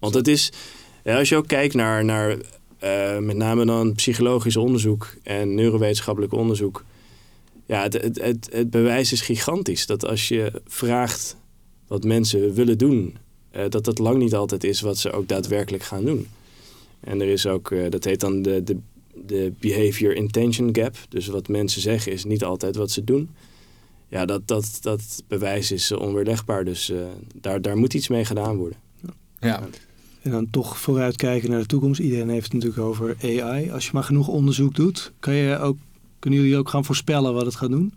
Want 0.00 0.14
het 0.14 0.28
is, 0.28 0.52
ja, 1.04 1.18
als 1.18 1.28
je 1.28 1.36
ook 1.36 1.46
kijkt 1.46 1.74
naar, 1.74 2.04
naar 2.04 2.38
eh, 2.78 3.18
met 3.18 3.36
name 3.36 3.64
dan 3.64 3.94
psychologisch 3.94 4.56
onderzoek 4.56 5.14
en 5.22 5.54
neurowetenschappelijk 5.54 6.32
onderzoek. 6.32 6.84
Ja, 7.66 7.82
het, 7.82 7.92
het, 7.92 8.20
het, 8.22 8.48
het 8.52 8.70
bewijs 8.70 9.12
is 9.12 9.20
gigantisch. 9.20 9.86
Dat 9.86 10.06
als 10.06 10.28
je 10.28 10.62
vraagt 10.66 11.36
wat 11.86 12.04
mensen 12.04 12.54
willen 12.54 12.78
doen, 12.78 13.16
eh, 13.50 13.64
dat 13.68 13.84
dat 13.84 13.98
lang 13.98 14.18
niet 14.18 14.34
altijd 14.34 14.64
is 14.64 14.80
wat 14.80 14.98
ze 14.98 15.12
ook 15.12 15.28
daadwerkelijk 15.28 15.82
gaan 15.82 16.04
doen. 16.04 16.26
En 17.00 17.20
er 17.20 17.28
is 17.28 17.46
ook, 17.46 17.70
eh, 17.70 17.90
dat 17.90 18.04
heet 18.04 18.20
dan 18.20 18.42
de, 18.42 18.62
de, 18.62 18.76
de 19.26 19.52
behavior 19.58 20.14
intention 20.14 20.74
gap. 20.74 20.96
Dus 21.08 21.26
wat 21.26 21.48
mensen 21.48 21.80
zeggen 21.80 22.12
is 22.12 22.24
niet 22.24 22.44
altijd 22.44 22.76
wat 22.76 22.90
ze 22.90 23.04
doen. 23.04 23.30
Ja, 24.08 24.24
dat, 24.24 24.48
dat, 24.48 24.78
dat 24.80 25.22
bewijs 25.26 25.72
is 25.72 25.92
onweerlegbaar. 25.92 26.64
Dus 26.64 26.90
eh, 26.90 26.98
daar, 27.34 27.62
daar 27.62 27.76
moet 27.76 27.94
iets 27.94 28.08
mee 28.08 28.24
gedaan 28.24 28.56
worden. 28.56 28.78
Ja. 29.40 29.68
En 30.22 30.30
dan 30.30 30.50
toch 30.50 30.78
vooruitkijken 30.78 31.50
naar 31.50 31.60
de 31.60 31.66
toekomst. 31.66 32.00
Iedereen 32.00 32.28
heeft 32.28 32.44
het 32.44 32.52
natuurlijk 32.52 32.82
over 32.82 33.16
AI. 33.22 33.70
Als 33.70 33.84
je 33.84 33.90
maar 33.92 34.04
genoeg 34.04 34.28
onderzoek 34.28 34.74
doet, 34.74 35.12
kan 35.20 35.34
je 35.34 35.58
ook, 35.58 35.76
kunnen 36.18 36.40
jullie 36.40 36.56
ook 36.56 36.68
gaan 36.68 36.84
voorspellen 36.84 37.34
wat 37.34 37.44
het 37.44 37.56
gaat 37.56 37.70
doen? 37.70 37.92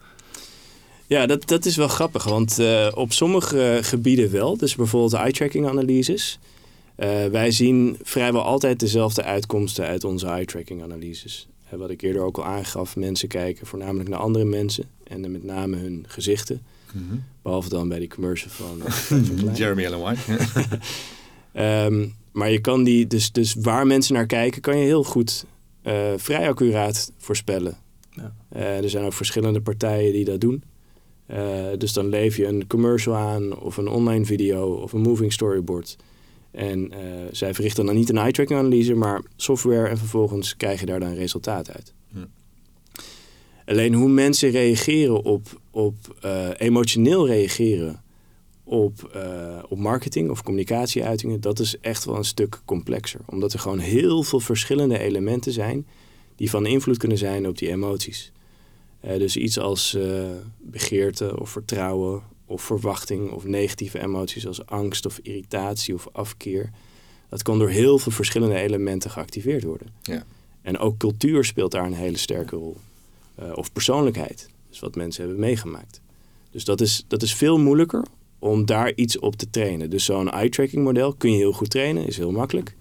Ja, 1.08 1.26
dat, 1.26 1.48
dat 1.48 1.66
is 1.66 1.76
wel 1.76 1.88
grappig, 1.88 2.24
want 2.24 2.60
eh, 2.60 2.88
op 2.94 3.14
sommige 3.14 3.80
gebieden 3.82 4.32
wel. 4.32 4.58
Dus 4.58 4.76
bijvoorbeeld 4.76 5.14
eye-tracking 5.14 5.68
analyses. 5.68 6.40
Eh, 6.96 7.26
wij 7.26 7.52
zien 7.52 7.98
vrijwel 8.04 8.44
altijd 8.44 8.80
dezelfde 8.80 9.24
uitkomsten 9.24 9.86
uit 9.86 10.04
onze 10.04 10.28
eye-tracking 10.28 10.84
analyses. 10.84 11.48
Eh, 11.70 11.80
wat 11.80 11.90
ik 11.90 12.02
eerder 12.02 12.22
ook 12.22 12.38
al 12.38 12.46
aangaf, 12.46 12.96
mensen 12.96 13.28
kijken 13.28 13.68
voornamelijk 13.68 14.10
naar 14.10 14.20
andere 14.20 14.46
mensen. 14.46 14.86
En 15.04 15.22
dan 15.22 15.32
met 15.32 15.44
name 15.44 15.78
hun 15.78 16.06
gezichten. 16.08 16.62
Mhm. 16.92 17.16
Behalve 17.42 17.70
dan 17.70 17.88
bij 17.88 18.00
die 18.00 18.10
commercial 18.10 18.52
van. 18.52 18.82
Jeremy 19.56 19.86
Allen 19.86 20.00
White. 20.00 20.22
Ehm, 21.54 22.08
maar 22.32 22.52
je 22.52 22.62
kan 22.62 22.84
die, 22.84 23.08
dus, 23.08 23.32
dus 23.32 23.56
waar 23.60 23.88
mensen 23.88 24.14
naar 24.14 24.26
kijken, 24.26 24.62
kan 24.62 24.78
je 24.78 24.86
heel 24.86 25.04
goed 25.04 25.46
eh, 25.82 26.14
vrij 26.16 26.50
accuraat 26.50 27.12
voorspellen. 27.18 27.78
Ja. 28.12 28.34
Eh, 28.50 28.84
er 28.84 28.90
zijn 28.90 29.06
ook 29.06 29.14
verschillende 29.14 29.62
partijen 29.62 30.14
die 30.14 30.26
dat 30.26 30.42
doen. 30.42 30.64
Eh, 31.26 31.66
dus 31.78 31.94
dan 31.94 32.10
leef 32.10 32.38
je 32.38 32.46
een 32.46 32.68
commercial 32.68 33.16
aan, 33.16 33.60
of 33.60 33.78
een 33.78 33.88
online 33.88 34.26
video, 34.26 34.74
of 34.74 34.94
een 34.94 35.02
moving 35.02 35.34
storyboard. 35.34 35.96
En 36.52 36.92
zij 37.32 37.54
verrichten 37.54 37.86
dan 37.86 37.96
niet 37.96 38.10
een 38.10 38.18
eye-tracking 38.18 38.60
analyse, 38.60 38.94
maar 38.94 39.22
software 39.36 39.88
en 39.88 39.98
vervolgens 39.98 40.58
krijg 40.58 40.80
je 40.80 40.86
daar 40.86 41.00
dan 41.00 41.14
resultaat 41.14 41.72
uit. 41.72 41.94
Ja. 42.08 42.28
Alleen 43.66 43.94
hoe 43.94 44.10
mensen 44.10 44.50
reageren 44.50 45.24
op, 45.24 45.62
op 45.70 45.96
emotioneel 46.58 47.28
reageren 47.28 48.02
op, 48.72 49.04
eh, 49.04 49.64
op 49.70 49.78
marketing 49.78 50.30
of 50.30 50.44
communicatieuitingen, 50.44 51.42
dat 51.42 51.60
is 51.60 51.80
echt 51.80 52.06
wel 52.06 52.16
een 52.16 52.26
stuk 52.26 52.62
complexer. 52.66 53.20
Omdat 53.26 53.54
er 53.54 53.60
gewoon 53.60 53.80
heel 53.80 54.24
veel 54.24 54.40
verschillende 54.40 55.00
elementen 55.00 55.52
zijn 55.52 55.88
die 56.36 56.50
van 56.50 56.66
invloed 56.66 56.98
kunnen 56.98 57.18
zijn 57.18 57.48
op 57.48 57.58
die 57.58 57.70
emoties. 57.70 58.32
Eh, 59.00 59.18
dus 59.18 59.38
iets 59.38 59.60
als 59.60 59.94
eh, 59.94 60.30
begeerte 60.62 61.40
of 61.40 61.50
vertrouwen 61.50 62.22
of 62.46 62.62
verwachting 62.62 63.32
of 63.32 63.44
negatieve 63.44 64.02
emoties 64.02 64.48
als 64.48 64.66
angst 64.66 65.06
of 65.06 65.20
irritatie 65.22 65.94
of 65.94 66.08
afkeer. 66.12 66.70
Dat 67.30 67.42
kan 67.42 67.60
door 67.60 67.70
heel 67.70 67.98
veel 67.98 68.12
verschillende 68.12 68.56
elementen 68.56 69.12
geactiveerd 69.12 69.64
worden. 69.64 69.88
Ja. 70.02 70.24
En 70.62 70.78
ook 70.78 70.98
cultuur 70.98 71.46
speelt 71.46 71.72
daar 71.72 71.86
een 71.86 71.94
hele 71.94 72.18
sterke 72.18 72.56
rol. 72.56 72.78
Of 73.54 73.72
persoonlijkheid, 73.72 74.50
dus 74.70 74.80
wat 74.80 74.96
mensen 74.96 75.24
hebben 75.24 75.42
meegemaakt. 75.42 76.02
Dus 76.52 76.64
dat 76.66 76.82
is, 76.82 77.04
dat 77.08 77.22
is 77.22 77.36
veel 77.36 77.58
moeilijker 77.58 78.06
om 78.42 78.66
daar 78.66 78.92
iets 78.96 79.20
op 79.20 79.36
te 79.36 79.50
trainen. 79.50 79.90
Dus 79.90 80.06
zo'n 80.06 80.32
eye-tracking 80.32 80.84
model 80.84 81.14
kun 81.14 81.32
je 81.32 81.38
heel 81.38 81.52
goed 81.52 81.70
trainen, 81.70 82.08
is 82.08 82.18
heel 82.18 82.32
makkelijk. 82.32 82.76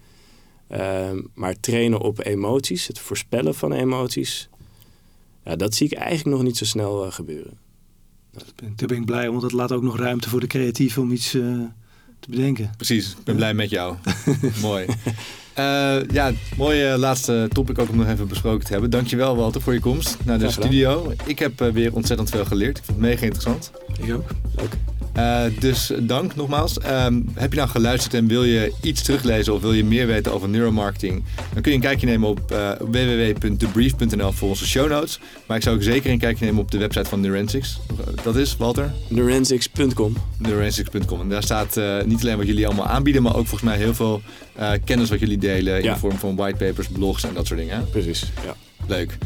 Ehm, 0.67 1.21
maar 1.33 1.59
trainen 1.59 1.99
op 1.99 2.25
emoties, 2.25 2.87
het 2.87 2.99
voorspellen 2.99 3.55
van 3.55 3.71
emoties, 3.71 4.49
Ja, 5.45 5.55
dat 5.55 5.75
zie 5.75 5.85
ik 5.85 5.93
eigenlijk 5.93 6.37
nog 6.37 6.45
niet 6.45 6.57
zo 6.57 6.65
snel 6.65 7.05
uh, 7.05 7.11
gebeuren. 7.11 7.57
Daar 8.75 8.87
ben 8.87 8.97
ik 8.97 9.05
blij 9.05 9.25
om, 9.25 9.31
want 9.31 9.41
dat 9.41 9.51
laat 9.51 9.71
ook 9.71 9.81
nog 9.81 9.97
ruimte 9.97 10.29
voor 10.29 10.39
de 10.39 10.47
creatief 10.47 10.97
om 10.97 11.11
iets 11.11 11.33
uh, 11.33 11.59
te 12.19 12.29
bedenken. 12.29 12.71
Precies, 12.77 13.11
ik 13.11 13.23
ben 13.23 13.35
blij 13.35 13.53
met 13.53 13.69
jou. 13.69 13.95
Mooi. 14.61 14.85
Uh, 14.85 16.03
ja, 16.11 16.31
mooie 16.57 16.97
laatste 16.97 17.47
topic 17.51 17.79
ook 17.79 17.89
om 17.89 17.97
nog 17.97 18.07
even 18.07 18.27
besproken 18.27 18.65
te 18.65 18.71
hebben. 18.71 18.89
Dankjewel 18.89 19.35
Walter 19.35 19.61
voor 19.61 19.73
je 19.73 19.79
komst 19.79 20.17
naar 20.25 20.39
de 20.39 20.51
studio. 20.51 21.13
Ik 21.25 21.39
heb 21.39 21.61
uh, 21.61 21.71
weer 21.71 21.93
ontzettend 21.93 22.29
veel 22.29 22.45
geleerd. 22.45 22.77
Ik 22.77 22.83
vond 22.83 22.97
het 22.97 23.07
mega 23.07 23.23
interessant. 23.23 23.71
Ik 23.99 24.13
ook. 24.13 24.29
Leuk. 24.55 24.77
Uh, 25.17 25.43
dus 25.59 25.91
dank 25.99 26.35
nogmaals. 26.35 26.77
Um, 26.85 27.29
heb 27.33 27.51
je 27.51 27.57
nou 27.57 27.69
geluisterd 27.69 28.13
en 28.13 28.27
wil 28.27 28.43
je 28.43 28.73
iets 28.81 29.01
teruglezen 29.01 29.53
of 29.53 29.61
wil 29.61 29.73
je 29.73 29.83
meer 29.83 30.07
weten 30.07 30.33
over 30.33 30.49
neuromarketing? 30.49 31.23
Dan 31.53 31.61
kun 31.61 31.71
je 31.71 31.77
een 31.77 31.83
kijkje 31.83 32.07
nemen 32.07 32.29
op 32.29 32.51
uh, 32.51 32.71
www.thebrief.nl 32.79 34.31
voor 34.31 34.49
onze 34.49 34.67
show 34.67 34.89
notes. 34.89 35.19
Maar 35.45 35.57
ik 35.57 35.63
zou 35.63 35.75
ook 35.75 35.83
zeker 35.83 36.11
een 36.11 36.19
kijkje 36.19 36.45
nemen 36.45 36.61
op 36.61 36.71
de 36.71 36.77
website 36.77 37.09
van 37.09 37.19
Neurensics. 37.19 37.79
Dat 38.23 38.35
is, 38.35 38.57
Walter? 38.57 38.93
Neurensics.com. 39.07 40.15
Neurensics.com. 40.37 41.21
En 41.21 41.29
daar 41.29 41.43
staat 41.43 41.77
uh, 41.77 42.03
niet 42.03 42.21
alleen 42.21 42.37
wat 42.37 42.47
jullie 42.47 42.65
allemaal 42.65 42.87
aanbieden, 42.87 43.21
maar 43.21 43.35
ook 43.35 43.47
volgens 43.47 43.69
mij 43.69 43.77
heel 43.77 43.93
veel 43.93 44.21
kennis 44.85 45.09
wat 45.09 45.19
jullie 45.19 45.37
delen 45.37 45.77
in 45.77 45.83
ja. 45.83 45.93
de 45.93 45.99
vorm 45.99 46.17
van 46.17 46.35
whitepapers, 46.35 46.87
blogs 46.87 47.23
en 47.23 47.33
dat 47.33 47.47
soort 47.47 47.59
dingen. 47.59 47.89
Precies, 47.89 48.31
ja. 48.45 48.70
Leuk. 48.87 49.17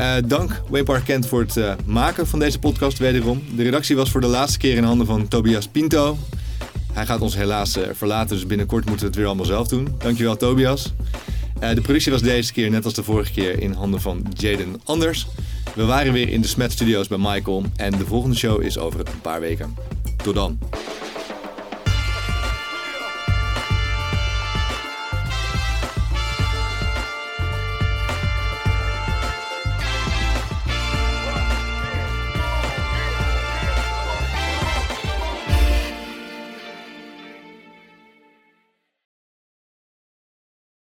Uh, 0.00 0.14
dank 0.24 0.62
Wayne 0.68 0.86
Park 0.86 1.04
Kent 1.04 1.26
voor 1.26 1.40
het 1.40 1.56
uh, 1.56 1.72
maken 1.84 2.26
van 2.26 2.38
deze 2.38 2.58
podcast 2.58 2.98
wederom. 2.98 3.42
De 3.56 3.62
redactie 3.62 3.96
was 3.96 4.10
voor 4.10 4.20
de 4.20 4.26
laatste 4.26 4.58
keer 4.58 4.76
in 4.76 4.84
handen 4.84 5.06
van 5.06 5.28
Tobias 5.28 5.68
Pinto. 5.68 6.18
Hij 6.92 7.06
gaat 7.06 7.20
ons 7.20 7.36
helaas 7.36 7.76
uh, 7.76 7.82
verlaten, 7.92 8.36
dus 8.36 8.46
binnenkort 8.46 8.84
moeten 8.84 9.00
we 9.00 9.06
het 9.06 9.16
weer 9.16 9.26
allemaal 9.26 9.46
zelf 9.46 9.68
doen. 9.68 9.88
Dankjewel 9.98 10.36
Tobias. 10.36 10.92
de 11.58 11.80
productie 11.80 12.12
was 12.12 12.22
deze 12.22 12.52
keer, 12.52 12.70
net 12.70 12.84
als 12.84 12.94
de 12.94 13.02
vorige 13.02 13.32
keer, 13.32 13.60
in 13.60 13.72
handen 13.72 14.00
van 14.00 14.26
Jaden 14.36 14.80
Anders. 14.84 15.26
We 15.74 15.84
waren 15.84 16.12
weer 16.12 16.28
in 16.28 16.40
de 16.40 16.48
Smet 16.48 16.72
Studios 16.72 17.08
bij 17.08 17.18
Michael 17.18 17.64
en 17.76 17.98
de 17.98 18.06
volgende 18.06 18.36
show 18.36 18.62
is 18.62 18.78
over 18.78 19.00
een 19.00 19.20
paar 19.22 19.40
weken. 19.40 19.76
Tot 20.16 20.34
dan. 20.34 20.58